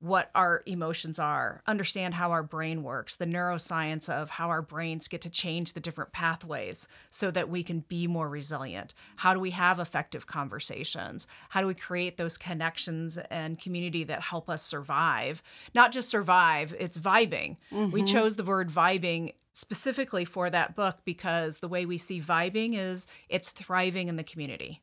what 0.00 0.30
our 0.34 0.62
emotions 0.66 1.18
are, 1.18 1.62
understand 1.66 2.12
how 2.14 2.30
our 2.30 2.42
brain 2.42 2.82
works, 2.82 3.16
the 3.16 3.24
neuroscience 3.24 4.10
of 4.10 4.28
how 4.28 4.48
our 4.48 4.60
brains 4.60 5.08
get 5.08 5.22
to 5.22 5.30
change 5.30 5.72
the 5.72 5.80
different 5.80 6.12
pathways 6.12 6.86
so 7.10 7.30
that 7.30 7.48
we 7.48 7.62
can 7.62 7.80
be 7.80 8.06
more 8.06 8.28
resilient. 8.28 8.92
How 9.16 9.32
do 9.32 9.40
we 9.40 9.52
have 9.52 9.80
effective 9.80 10.26
conversations? 10.26 11.26
How 11.48 11.62
do 11.62 11.66
we 11.66 11.74
create 11.74 12.18
those 12.18 12.36
connections 12.36 13.18
and 13.30 13.58
community 13.58 14.04
that 14.04 14.20
help 14.20 14.50
us 14.50 14.62
survive? 14.62 15.42
Not 15.74 15.92
just 15.92 16.10
survive, 16.10 16.74
it's 16.78 16.98
vibing. 16.98 17.56
We 17.70 17.78
mm-hmm. 17.78 18.04
chose 18.04 18.36
the 18.36 18.44
word 18.44 18.68
vibing 18.68 19.32
specifically 19.56 20.26
for 20.26 20.50
that 20.50 20.76
book 20.76 20.98
because 21.06 21.60
the 21.60 21.68
way 21.68 21.86
we 21.86 21.96
see 21.96 22.20
vibing 22.20 22.76
is 22.76 23.08
it's 23.30 23.48
thriving 23.48 24.08
in 24.08 24.16
the 24.16 24.22
community. 24.22 24.82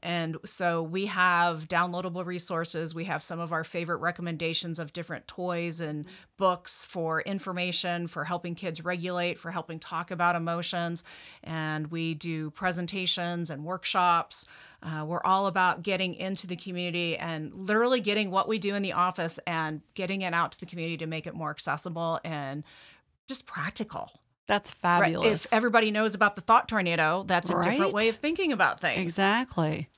And 0.00 0.36
so 0.44 0.80
we 0.84 1.06
have 1.06 1.66
downloadable 1.66 2.24
resources. 2.24 2.94
We 2.94 3.02
have 3.06 3.20
some 3.20 3.40
of 3.40 3.52
our 3.52 3.64
favorite 3.64 3.96
recommendations 3.96 4.78
of 4.78 4.92
different 4.92 5.26
toys 5.26 5.80
and 5.80 6.04
books 6.36 6.84
for 6.84 7.20
information, 7.22 8.06
for 8.06 8.22
helping 8.22 8.54
kids 8.54 8.84
regulate, 8.84 9.38
for 9.38 9.50
helping 9.50 9.80
talk 9.80 10.12
about 10.12 10.36
emotions. 10.36 11.02
And 11.42 11.88
we 11.88 12.14
do 12.14 12.50
presentations 12.50 13.50
and 13.50 13.64
workshops. 13.64 14.46
Uh, 14.84 15.04
we're 15.04 15.22
all 15.24 15.48
about 15.48 15.82
getting 15.82 16.14
into 16.14 16.46
the 16.46 16.54
community 16.54 17.16
and 17.16 17.52
literally 17.52 18.00
getting 18.00 18.30
what 18.30 18.46
we 18.46 18.60
do 18.60 18.76
in 18.76 18.82
the 18.84 18.92
office 18.92 19.40
and 19.48 19.80
getting 19.94 20.22
it 20.22 20.32
out 20.32 20.52
to 20.52 20.60
the 20.60 20.66
community 20.66 20.96
to 20.98 21.06
make 21.08 21.26
it 21.26 21.34
more 21.34 21.50
accessible 21.50 22.20
and 22.24 22.62
just 23.26 23.46
practical. 23.46 24.10
That's 24.46 24.70
Right. 24.70 25.02
fabulous. 25.02 25.46
If 25.46 25.52
everybody 25.52 25.90
knows 25.90 26.14
about 26.14 26.36
the 26.36 26.42
thought 26.42 26.68
tornado, 26.68 27.24
that's 27.26 27.50
a 27.50 27.60
different 27.62 27.92
way 27.92 28.08
of 28.08 28.16
thinking 28.16 28.52
about 28.52 28.80
things. 28.80 29.02
Exactly. 29.02 29.88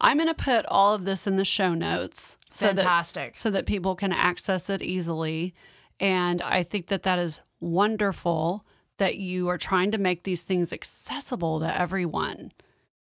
I'm 0.00 0.16
going 0.16 0.28
to 0.28 0.34
put 0.34 0.64
all 0.66 0.94
of 0.94 1.04
this 1.04 1.26
in 1.26 1.36
the 1.36 1.44
show 1.44 1.74
notes 1.74 2.36
so 2.50 2.66
that 2.66 2.76
Fantastic. 2.76 3.38
so 3.38 3.50
that 3.50 3.66
people 3.66 3.94
can 3.94 4.12
access 4.12 4.70
it 4.70 4.82
easily. 4.82 5.54
And 5.98 6.42
I 6.42 6.62
think 6.62 6.86
that 6.88 7.02
that 7.04 7.18
is 7.18 7.40
wonderful 7.60 8.64
that 8.98 9.16
you 9.16 9.48
are 9.48 9.58
trying 9.58 9.90
to 9.90 9.98
make 9.98 10.22
these 10.22 10.42
things 10.42 10.72
accessible 10.72 11.60
to 11.60 11.80
everyone. 11.80 12.52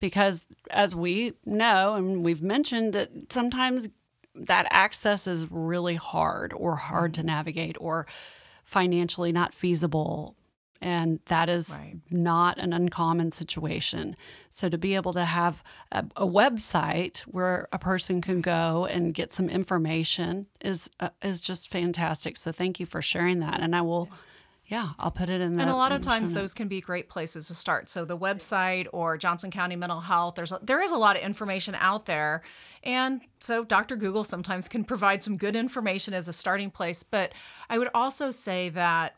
Because 0.01 0.41
as 0.69 0.93
we 0.95 1.33
know, 1.45 1.93
and 1.93 2.23
we've 2.23 2.41
mentioned 2.41 2.93
that 2.93 3.31
sometimes 3.31 3.87
that 4.35 4.67
access 4.69 5.27
is 5.27 5.49
really 5.49 5.95
hard 5.95 6.53
or 6.53 6.75
hard 6.75 7.13
to 7.13 7.21
mm-hmm. 7.21 7.27
navigate 7.27 7.77
or 7.79 8.05
financially 8.65 9.31
not 9.31 9.53
feasible. 9.53 10.35
And 10.81 11.19
that 11.27 11.47
is 11.49 11.69
Right. 11.71 11.95
not 12.11 12.57
an 12.59 12.73
uncommon 12.73 13.31
situation. 13.31 14.15
So 14.51 14.67
to 14.69 14.77
be 14.77 14.93
able 14.95 15.13
to 15.13 15.23
have 15.25 15.63
a, 15.91 16.05
a 16.17 16.27
website 16.27 17.19
where 17.21 17.67
a 17.71 17.79
person 17.79 18.21
can 18.21 18.41
go 18.41 18.85
and 18.85 19.13
get 19.13 19.33
some 19.33 19.49
information 19.49 20.45
is 20.61 20.89
uh, 20.99 21.09
is 21.23 21.39
just 21.41 21.71
fantastic. 21.71 22.35
So 22.37 22.51
thank 22.51 22.79
you 22.79 22.85
for 22.85 23.01
sharing 23.01 23.39
that. 23.39 23.61
And 23.61 23.75
I 23.75 23.81
will, 23.81 24.09
yeah, 24.11 24.17
I'll 24.97 25.11
put 25.11 25.29
it 25.29 25.41
in. 25.41 25.55
The, 25.55 25.61
and 25.61 25.69
a 25.69 25.75
lot 25.75 25.91
of 25.91 25.97
in 25.97 26.01
the 26.01 26.05
show 26.05 26.11
times 26.11 26.33
those 26.33 26.53
can 26.53 26.67
be 26.67 26.81
great 26.81 27.07
places 27.07 27.47
to 27.49 27.55
start. 27.55 27.87
So 27.87 28.03
the 28.03 28.17
website 28.17 28.87
or 28.91 29.15
Johnson 29.15 29.51
County 29.51 29.75
Mental 29.75 30.01
Health, 30.01 30.35
there's 30.35 30.51
a, 30.51 30.59
there 30.63 30.81
is 30.81 30.91
a 30.91 30.97
lot 30.97 31.15
of 31.15 31.21
information 31.21 31.75
out 31.75 32.05
there, 32.07 32.41
and 32.83 33.21
so 33.39 33.63
Dr. 33.63 33.95
Google 33.95 34.23
sometimes 34.23 34.67
can 34.67 34.83
provide 34.85 35.21
some 35.21 35.37
good 35.37 35.55
information 35.55 36.13
as 36.13 36.27
a 36.27 36.33
starting 36.33 36.71
place. 36.71 37.03
But 37.03 37.33
I 37.69 37.77
would 37.77 37.89
also 37.93 38.31
say 38.31 38.69
that 38.69 39.15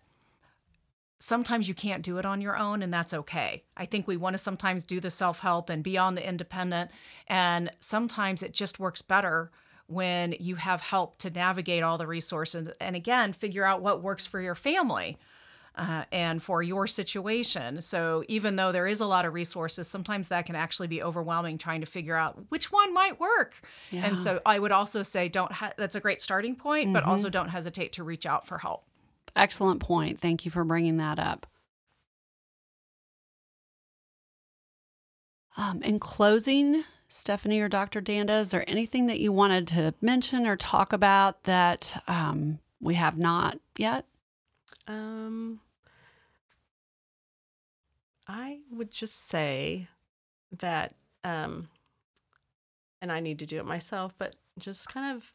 sometimes 1.20 1.68
you 1.68 1.74
can't 1.74 2.04
do 2.04 2.18
it 2.18 2.26
on 2.26 2.42
your 2.42 2.58
own, 2.58 2.84
and 2.84 2.94
that's 2.94 3.14
okay. 3.14 3.64
I 3.78 3.86
think 3.86 4.06
we 4.06 4.18
want 4.18 4.34
to 4.34 4.38
sometimes 4.38 4.84
do 4.84 5.00
the 5.00 5.10
self 5.10 5.40
help 5.40 5.70
and 5.70 5.82
be 5.82 5.98
on 5.98 6.16
the 6.16 6.28
independent, 6.28 6.92
and 7.28 7.72
sometimes 7.80 8.44
it 8.44 8.54
just 8.54 8.80
works 8.80 9.02
better 9.02 9.52
when 9.88 10.36
you 10.40 10.56
have 10.56 10.82
help 10.82 11.18
to 11.20 11.30
navigate 11.30 11.82
all 11.82 11.98
the 11.98 12.06
resources 12.06 12.68
and 12.82 12.96
again 12.96 13.32
figure 13.32 13.64
out 13.64 13.82
what 13.82 14.04
works 14.04 14.28
for 14.28 14.42
your 14.42 14.54
family 14.54 15.18
uh, 15.78 16.04
and 16.12 16.42
for 16.42 16.62
your 16.64 16.88
situation. 16.88 17.80
So 17.82 18.24
even 18.28 18.56
though 18.56 18.72
there 18.72 18.88
is 18.88 19.00
a 19.00 19.06
lot 19.06 19.26
of 19.26 19.34
resources, 19.34 19.88
sometimes 19.88 20.28
that 20.30 20.46
can 20.46 20.56
actually 20.56 20.88
be 20.88 21.02
overwhelming 21.04 21.58
trying 21.58 21.82
to 21.82 21.88
figure 21.88 22.16
out 22.16 22.38
which 22.50 22.72
one 22.72 22.94
might 22.94 23.20
work. 23.20 23.62
And 23.92 24.18
so 24.18 24.40
I 24.46 24.60
would 24.60 24.72
also 24.72 25.04
say 25.04 25.30
don't. 25.30 25.52
Ha- 25.52 25.74
that's 25.78 25.96
a 25.96 26.00
great 26.00 26.22
starting 26.22 26.56
point, 26.56 26.92
but 26.94 27.04
also 27.04 27.30
don't 27.30 27.50
hesitate 27.50 27.94
to 27.94 28.04
reach 28.04 28.26
out 28.26 28.46
for 28.48 28.58
help. 28.58 28.84
excellent 29.36 29.80
point. 29.80 30.20
Thank 30.20 30.46
you 30.46 30.52
for 30.52 30.64
bringing 30.64 30.98
that 30.98 31.20
up. 31.20 31.46
Um, 35.56 35.82
in 35.82 36.00
closing, 36.00 36.84
Stephanie 37.08 37.60
or 37.60 37.70
Dr. 37.70 38.02
Danda, 38.02 38.42
is 38.42 38.50
there 38.50 38.68
anything 38.70 39.08
that 39.08 39.20
you 39.20 39.32
wanted 39.32 39.68
to 39.70 39.94
mention 40.02 40.46
or 40.46 40.56
talk 40.56 40.94
about 40.94 41.44
that 41.44 42.04
um, 42.08 42.60
we 42.80 42.94
have 42.96 43.18
not 43.18 43.60
yet? 43.78 44.06
Um, 44.88 45.60
I 48.28 48.60
would 48.72 48.92
just 48.92 49.28
say 49.28 49.88
that, 50.52 50.96
um, 51.24 51.70
and 53.02 53.12
I 53.12 53.20
need 53.20 53.40
to 53.40 53.46
do 53.46 53.58
it 53.60 53.66
myself, 53.66 54.14
but 54.18 54.36
just 54.60 54.90
kind 54.90 55.16
of 55.16 55.34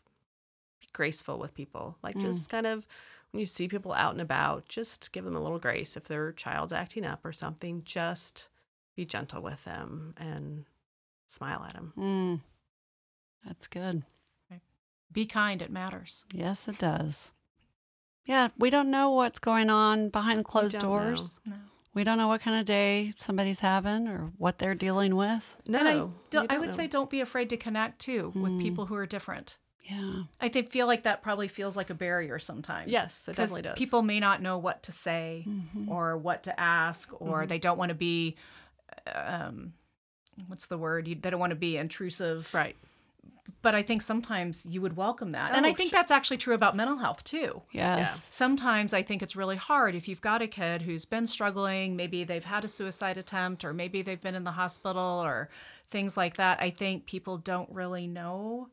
be 0.80 0.88
graceful 0.92 1.38
with 1.38 1.54
people. 1.54 1.96
Like, 2.02 2.16
Mm. 2.16 2.22
just 2.22 2.48
kind 2.48 2.66
of 2.66 2.86
when 3.30 3.40
you 3.40 3.46
see 3.46 3.66
people 3.66 3.94
out 3.94 4.12
and 4.12 4.20
about, 4.20 4.68
just 4.68 5.10
give 5.12 5.24
them 5.24 5.34
a 5.36 5.40
little 5.40 5.58
grace. 5.58 5.96
If 5.96 6.04
their 6.04 6.32
child's 6.32 6.72
acting 6.72 7.06
up 7.06 7.24
or 7.24 7.32
something, 7.32 7.82
just 7.84 8.48
be 8.94 9.06
gentle 9.06 9.40
with 9.40 9.64
them 9.64 10.12
and 10.18 10.66
smile 11.28 11.64
at 11.64 11.72
them. 11.72 11.94
Mm, 11.96 12.40
that's 13.46 13.66
good. 13.66 14.02
Be 15.10 15.24
kind; 15.26 15.60
it 15.62 15.70
matters. 15.70 16.24
Yes, 16.32 16.66
it 16.68 16.78
does. 16.78 17.32
Yeah, 18.24 18.48
we 18.58 18.70
don't 18.70 18.90
know 18.90 19.10
what's 19.10 19.38
going 19.38 19.68
on 19.68 20.08
behind 20.10 20.44
closed 20.44 20.78
don't 20.78 20.90
know. 20.90 20.98
doors. 21.14 21.38
No. 21.46 21.56
We 21.94 22.04
don't 22.04 22.16
know 22.16 22.28
what 22.28 22.40
kind 22.40 22.58
of 22.58 22.64
day 22.64 23.12
somebody's 23.18 23.60
having 23.60 24.08
or 24.08 24.32
what 24.38 24.58
they're 24.58 24.74
dealing 24.74 25.14
with. 25.14 25.56
No, 25.68 25.78
and 25.80 25.88
I, 25.88 25.92
don't- 25.92 26.14
I 26.32 26.46
don't 26.54 26.60
would 26.60 26.66
know. 26.70 26.72
say 26.76 26.86
don't 26.86 27.10
be 27.10 27.20
afraid 27.20 27.50
to 27.50 27.56
connect 27.58 27.98
too 28.00 28.32
with 28.34 28.52
Mm. 28.52 28.62
people 28.62 28.86
who 28.86 28.94
are 28.94 29.04
different. 29.06 29.58
Yeah. 29.84 30.22
I 30.40 30.48
think 30.48 30.70
feel 30.70 30.86
like 30.86 31.02
that 31.02 31.22
probably 31.22 31.48
feels 31.48 31.76
like 31.76 31.90
a 31.90 31.94
barrier 31.94 32.38
sometimes. 32.38 32.90
Yes, 32.90 33.24
it 33.28 33.36
'Cause 33.36 33.50
definitely 33.50 33.62
does. 33.62 33.76
People 33.78 34.00
may 34.02 34.20
not 34.20 34.40
know 34.40 34.56
what 34.56 34.84
to 34.84 34.92
say 34.92 35.44
Mhm. 35.46 35.88
or 35.88 36.16
what 36.16 36.44
to 36.44 36.58
ask, 36.58 37.10
or 37.20 37.42
Mhm. 37.44 37.48
they 37.48 37.58
don't 37.58 37.76
want 37.76 37.88
to 37.90 37.94
be, 37.94 38.36
um, 39.12 39.74
what's 40.46 40.66
the 40.66 40.78
word? 40.78 41.08
You, 41.08 41.16
they 41.16 41.30
don't 41.30 41.40
want 41.40 41.50
to 41.50 41.56
be 41.56 41.76
intrusive. 41.76 42.52
right. 42.54 42.76
But 43.62 43.74
I 43.76 43.82
think 43.82 44.02
sometimes 44.02 44.66
you 44.66 44.80
would 44.82 44.96
welcome 44.96 45.32
that, 45.32 45.54
and 45.54 45.64
I 45.64 45.70
Oh, 45.70 45.74
think 45.74 45.90
sure. 45.90 45.98
that's 45.98 46.10
actually 46.10 46.38
true 46.38 46.54
about 46.54 46.76
mental 46.76 46.98
health 46.98 47.22
too. 47.22 47.62
Yes. 47.70 48.28
Sometimes 48.32 48.92
I 48.92 49.02
think 49.02 49.22
it's 49.22 49.36
really 49.36 49.56
hard 49.56 49.94
if 49.94 50.08
you've 50.08 50.20
got 50.20 50.42
a 50.42 50.48
kid 50.48 50.82
who's 50.82 51.04
been 51.04 51.26
struggling, 51.28 51.94
maybe 51.94 52.24
they've 52.24 52.44
had 52.44 52.64
a 52.64 52.68
suicide 52.68 53.18
attempt, 53.18 53.64
or 53.64 53.72
maybe 53.72 54.02
they've 54.02 54.20
been 54.20 54.34
in 54.34 54.44
the 54.44 54.50
hospital, 54.50 55.22
or 55.24 55.48
things 55.90 56.16
like 56.16 56.36
that. 56.36 56.60
I 56.60 56.70
think 56.70 57.06
people 57.06 57.38
don't 57.38 57.70
really 57.70 58.08
know 58.08 58.68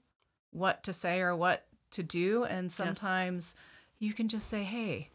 what 0.51 0.83
to 0.85 0.93
say 0.93 1.21
or 1.21 1.35
what 1.35 1.67
to 1.91 2.01
do. 2.01 2.43
And 2.45 2.71
sometimes 2.71 3.55
you 3.99 4.13
can 4.13 4.27
just 4.27 4.47
say, 4.49 4.63
hey, 4.63 5.09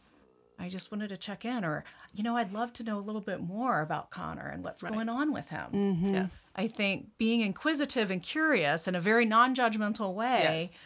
I 0.58 0.68
just 0.68 0.92
wanted 0.92 1.08
to 1.08 1.16
check 1.16 1.44
in, 1.44 1.64
or, 1.64 1.84
you 2.14 2.22
know, 2.22 2.36
I'd 2.36 2.52
love 2.52 2.72
to 2.74 2.84
know 2.84 2.96
a 2.98 3.00
little 3.00 3.20
bit 3.20 3.40
more 3.40 3.80
about 3.82 4.10
Connor 4.10 4.48
and 4.48 4.62
what's 4.64 4.82
going 4.82 5.08
on 5.08 5.32
with 5.32 5.48
him. 5.48 5.66
Mm-hmm. 5.72 6.14
Yes. 6.14 6.50
I 6.54 6.68
think 6.68 7.08
being 7.18 7.40
inquisitive 7.40 8.10
and 8.10 8.22
curious 8.22 8.86
in 8.86 8.94
a 8.94 9.00
very 9.00 9.24
non 9.24 9.54
judgmental 9.54 10.14
way 10.14 10.70
Yes. 10.70 10.78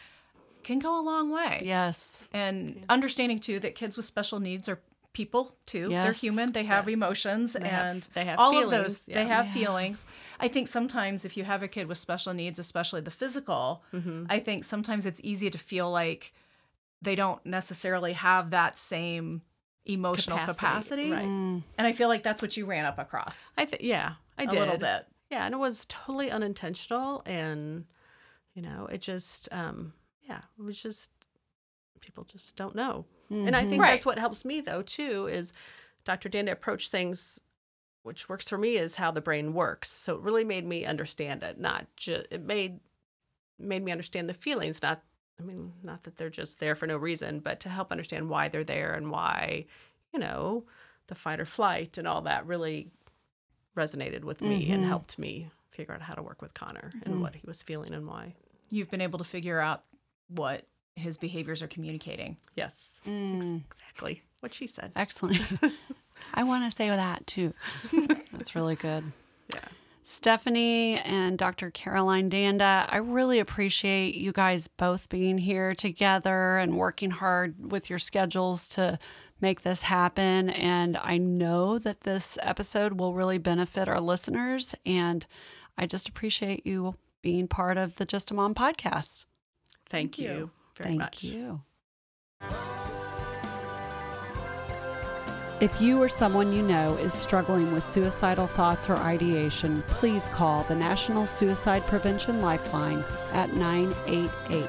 can 0.63 0.79
go 0.79 0.99
a 0.99 1.03
long 1.03 1.29
way. 1.29 1.61
Yes. 1.63 2.27
And 2.33 2.83
understanding 2.89 3.39
too 3.39 3.59
that 3.59 3.75
kids 3.75 3.95
with 3.95 4.05
special 4.07 4.39
needs 4.39 4.67
are 4.67 4.79
people 5.13 5.55
too. 5.65 5.87
Yes. 5.91 6.03
They're 6.03 6.13
human, 6.13 6.51
they 6.51 6.63
have 6.65 6.87
Yes. 6.87 6.95
emotions 6.95 7.53
have- 7.53 7.63
and 7.63 8.07
they 8.13 8.25
have 8.25 8.39
all 8.39 8.63
of 8.63 8.69
those 8.71 9.01
yeah. 9.07 9.15
they 9.21 9.25
have 9.27 9.47
Yeah. 9.47 9.53
feelings. 9.53 10.05
I 10.39 10.47
think 10.47 10.67
sometimes 10.67 11.25
if 11.25 11.35
you 11.37 11.43
have 11.43 11.61
a 11.63 11.67
kid 11.67 11.87
with 11.87 11.97
special 11.97 12.33
needs, 12.33 12.57
especially 12.59 13.01
the 13.01 13.11
physical, 13.11 13.83
Mm-hmm. 13.93 14.25
I 14.29 14.39
think 14.39 14.63
sometimes 14.63 15.05
it's 15.05 15.19
easy 15.23 15.49
to 15.49 15.57
feel 15.57 15.89
like 15.91 16.33
they 17.01 17.15
don't 17.15 17.43
necessarily 17.45 18.13
have 18.13 18.49
that 18.49 18.77
same 18.77 19.41
emotional 19.89 20.37
capacity. 20.37 21.09
Capacity, 21.09 21.11
right. 21.11 21.23
Mm. 21.23 21.63
And 21.77 21.87
I 21.87 21.91
feel 21.91 22.07
like 22.07 22.23
that's 22.23 22.41
what 22.41 22.55
you 22.57 22.65
ran 22.65 22.85
up 22.85 22.99
across 22.99 23.51
I 23.57 23.65
think 23.65 23.81
yeah, 23.83 24.13
i 24.37 24.45
did 24.45 24.57
a 24.57 24.59
little 24.59 24.77
bit. 24.77 25.05
Yeah, 25.29 25.45
and 25.45 25.53
it 25.53 25.57
was 25.57 25.85
totally 25.87 26.31
unintentional, 26.31 27.21
and 27.25 27.85
you 28.53 28.61
know, 28.61 28.87
it 28.91 29.01
just 29.01 29.47
um, 29.51 29.93
yeah, 30.27 30.41
it 30.57 30.63
was 30.63 30.81
just 30.81 31.09
people 32.01 32.23
just 32.23 32.55
don't 32.55 32.75
know, 32.75 33.05
and 33.29 33.55
I 33.55 33.65
think 33.65 33.81
Right. 33.81 33.91
that's 33.91 34.05
what 34.05 34.17
helps 34.17 34.43
me 34.45 34.61
though 34.61 34.81
too 34.81 35.27
is 35.27 35.53
Dr. 36.05 36.29
Danda 36.29 36.51
approach 36.51 36.89
things. 36.89 37.39
Which 38.01 38.29
works 38.29 38.47
for 38.47 38.57
me 38.57 38.77
is 38.77 38.95
how 38.95 39.11
the 39.11 39.19
brain 39.19 39.53
works. 39.53 39.91
So 39.91 40.15
it 40.15 40.21
really 40.21 40.45
made 40.45 40.65
me 40.65 40.85
understand 40.85 41.43
it. 41.43 41.59
Not 41.59 41.85
just 41.97 42.27
it 42.31 42.41
made 42.41 42.79
made 43.59 43.83
me 43.83 43.91
understand 43.91 44.29
the 44.29 44.33
feelings. 44.33 44.81
Not 44.81 45.03
I 45.39 45.43
mean, 45.43 45.73
not 45.83 46.03
that 46.03 46.17
they're 46.17 46.29
just 46.29 46.59
there 46.59 46.75
for 46.75 46.85
no 46.87 46.97
reason, 46.97 47.39
but 47.39 47.59
to 47.61 47.69
help 47.69 47.91
understand 47.91 48.29
why 48.29 48.49
they're 48.49 48.63
there 48.63 48.91
and 48.93 49.09
why, 49.09 49.65
you 50.13 50.19
know, 50.19 50.65
the 51.07 51.15
fight 51.15 51.39
or 51.39 51.45
flight 51.45 51.97
and 51.97 52.07
all 52.07 52.21
that 52.21 52.45
really 52.45 52.91
resonated 53.75 54.23
with 54.23 54.41
me 54.41 54.69
and 54.71 54.83
Mhm. 54.83 54.87
helped 54.87 55.17
me 55.17 55.49
figure 55.71 55.93
out 55.93 56.01
how 56.01 56.13
to 56.13 56.21
work 56.21 56.41
with 56.41 56.53
Connor 56.53 56.91
and 57.03 57.15
Mm. 57.15 57.21
what 57.21 57.35
he 57.35 57.45
was 57.45 57.63
feeling 57.63 57.93
and 57.93 58.05
why. 58.07 58.35
You've 58.69 58.89
been 58.91 59.01
able 59.01 59.17
to 59.19 59.23
figure 59.25 59.59
out 59.59 59.85
what 60.27 60.67
his 60.95 61.17
behaviors 61.17 61.61
are 61.61 61.67
communicating. 61.67 62.37
Yes, 62.55 62.99
Mm. 63.05 63.63
exactly 63.71 64.23
what 64.41 64.53
she 64.53 64.67
said. 64.67 64.91
Excellent. 64.95 65.39
I 66.33 66.43
want 66.43 66.69
to 66.69 66.75
say 66.75 66.89
that 66.89 67.25
too. 67.25 67.53
That's 68.33 68.55
really 68.55 68.75
good. 68.75 69.11
Yeah. 69.47 69.67
Stephanie 70.09 70.97
and 70.97 71.37
Dr. 71.37 71.69
Caroline 71.69 72.31
Danda, 72.31 72.87
I 72.89 72.97
really 72.97 73.37
appreciate 73.37 74.15
you 74.15 74.31
guys 74.31 74.67
both 74.67 75.07
being 75.07 75.37
here 75.37 75.75
together 75.75 76.57
and 76.57 76.75
working 76.75 77.11
hard 77.11 77.71
with 77.71 77.91
your 77.91 77.99
schedules 77.99 78.67
to 78.69 78.97
make 79.39 79.61
this 79.61 79.83
happen. 79.83 80.49
And 80.49 80.97
I 80.97 81.19
know 81.19 81.77
that 81.77 82.01
this 82.01 82.39
episode 82.41 82.99
will 82.99 83.13
really 83.13 83.37
benefit 83.37 83.87
our 83.87 84.01
listeners. 84.01 84.73
And 84.83 85.27
I 85.77 85.85
just 85.85 86.09
appreciate 86.09 86.65
you 86.65 86.93
being 87.21 87.47
part 87.47 87.77
of 87.77 87.97
the 87.97 88.05
Just 88.05 88.31
a 88.31 88.33
Mom 88.33 88.55
podcast. 88.55 89.25
Thank, 89.91 90.17
you. 90.17 90.29
you. 90.29 90.51
very 90.75 90.89
Thank 90.89 90.99
much. 91.01 91.23
you. 91.23 91.61
If 95.61 95.81
you 95.81 96.01
or 96.01 96.07
someone 96.07 96.53
you 96.53 96.61
know 96.61 96.95
is 96.95 97.13
struggling 97.13 97.73
with 97.73 97.83
suicidal 97.83 98.47
thoughts 98.47 98.89
or 98.89 98.95
ideation, 98.95 99.83
please 99.89 100.23
call 100.31 100.63
the 100.63 100.75
National 100.75 101.27
Suicide 101.27 101.85
Prevention 101.85 102.39
Lifeline 102.41 103.03
at 103.33 103.51
988. 103.53 104.61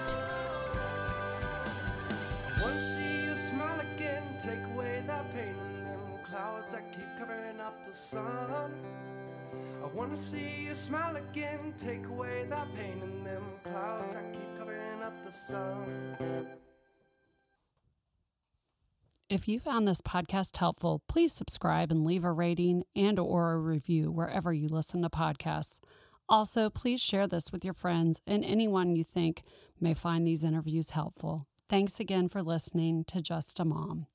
Want 2.60 2.74
to 2.74 2.74
see 2.74 3.22
you 3.24 3.36
smile 3.36 3.80
again, 3.94 4.24
take 4.40 4.64
away 4.74 5.04
that 5.06 5.32
pain 5.32 5.54
in 5.54 5.84
them 5.84 6.00
clouds 6.28 6.72
that 6.72 6.90
keep 6.90 7.06
covering 7.20 7.60
up 7.60 7.86
the 7.86 7.94
sun. 7.94 8.74
I 9.84 9.86
want 9.94 10.16
to 10.16 10.20
see 10.20 10.64
you 10.66 10.74
smile 10.74 11.14
again, 11.14 11.72
take 11.78 12.04
away 12.06 12.46
that 12.50 12.66
pain 12.74 13.00
in 13.00 13.22
them 13.22 13.44
clouds 13.62 14.14
that 14.14 14.32
keep 14.32 14.58
covering 14.58 15.02
up 15.04 15.14
the 15.24 15.30
sun. 15.30 16.48
If 19.30 19.46
you 19.46 19.60
found 19.60 19.86
this 19.86 20.00
podcast 20.00 20.56
helpful, 20.56 21.02
please 21.06 21.32
subscribe 21.32 21.92
and 21.92 22.04
leave 22.04 22.24
a 22.24 22.32
rating 22.32 22.82
and 22.96 23.16
or 23.16 23.52
a 23.52 23.58
review 23.58 24.10
wherever 24.10 24.52
you 24.52 24.66
listen 24.66 25.02
to 25.02 25.08
podcasts. 25.08 25.78
Also, 26.28 26.68
please 26.68 27.00
share 27.00 27.28
this 27.28 27.52
with 27.52 27.64
your 27.64 27.72
friends 27.72 28.20
and 28.26 28.44
anyone 28.44 28.96
you 28.96 29.04
think 29.04 29.44
may 29.80 29.94
find 29.94 30.26
these 30.26 30.42
interviews 30.42 30.90
helpful. 30.90 31.46
Thanks 31.68 32.00
again 32.00 32.28
for 32.28 32.42
listening 32.42 33.04
to 33.04 33.22
Just 33.22 33.60
a 33.60 33.64
Mom. 33.64 34.08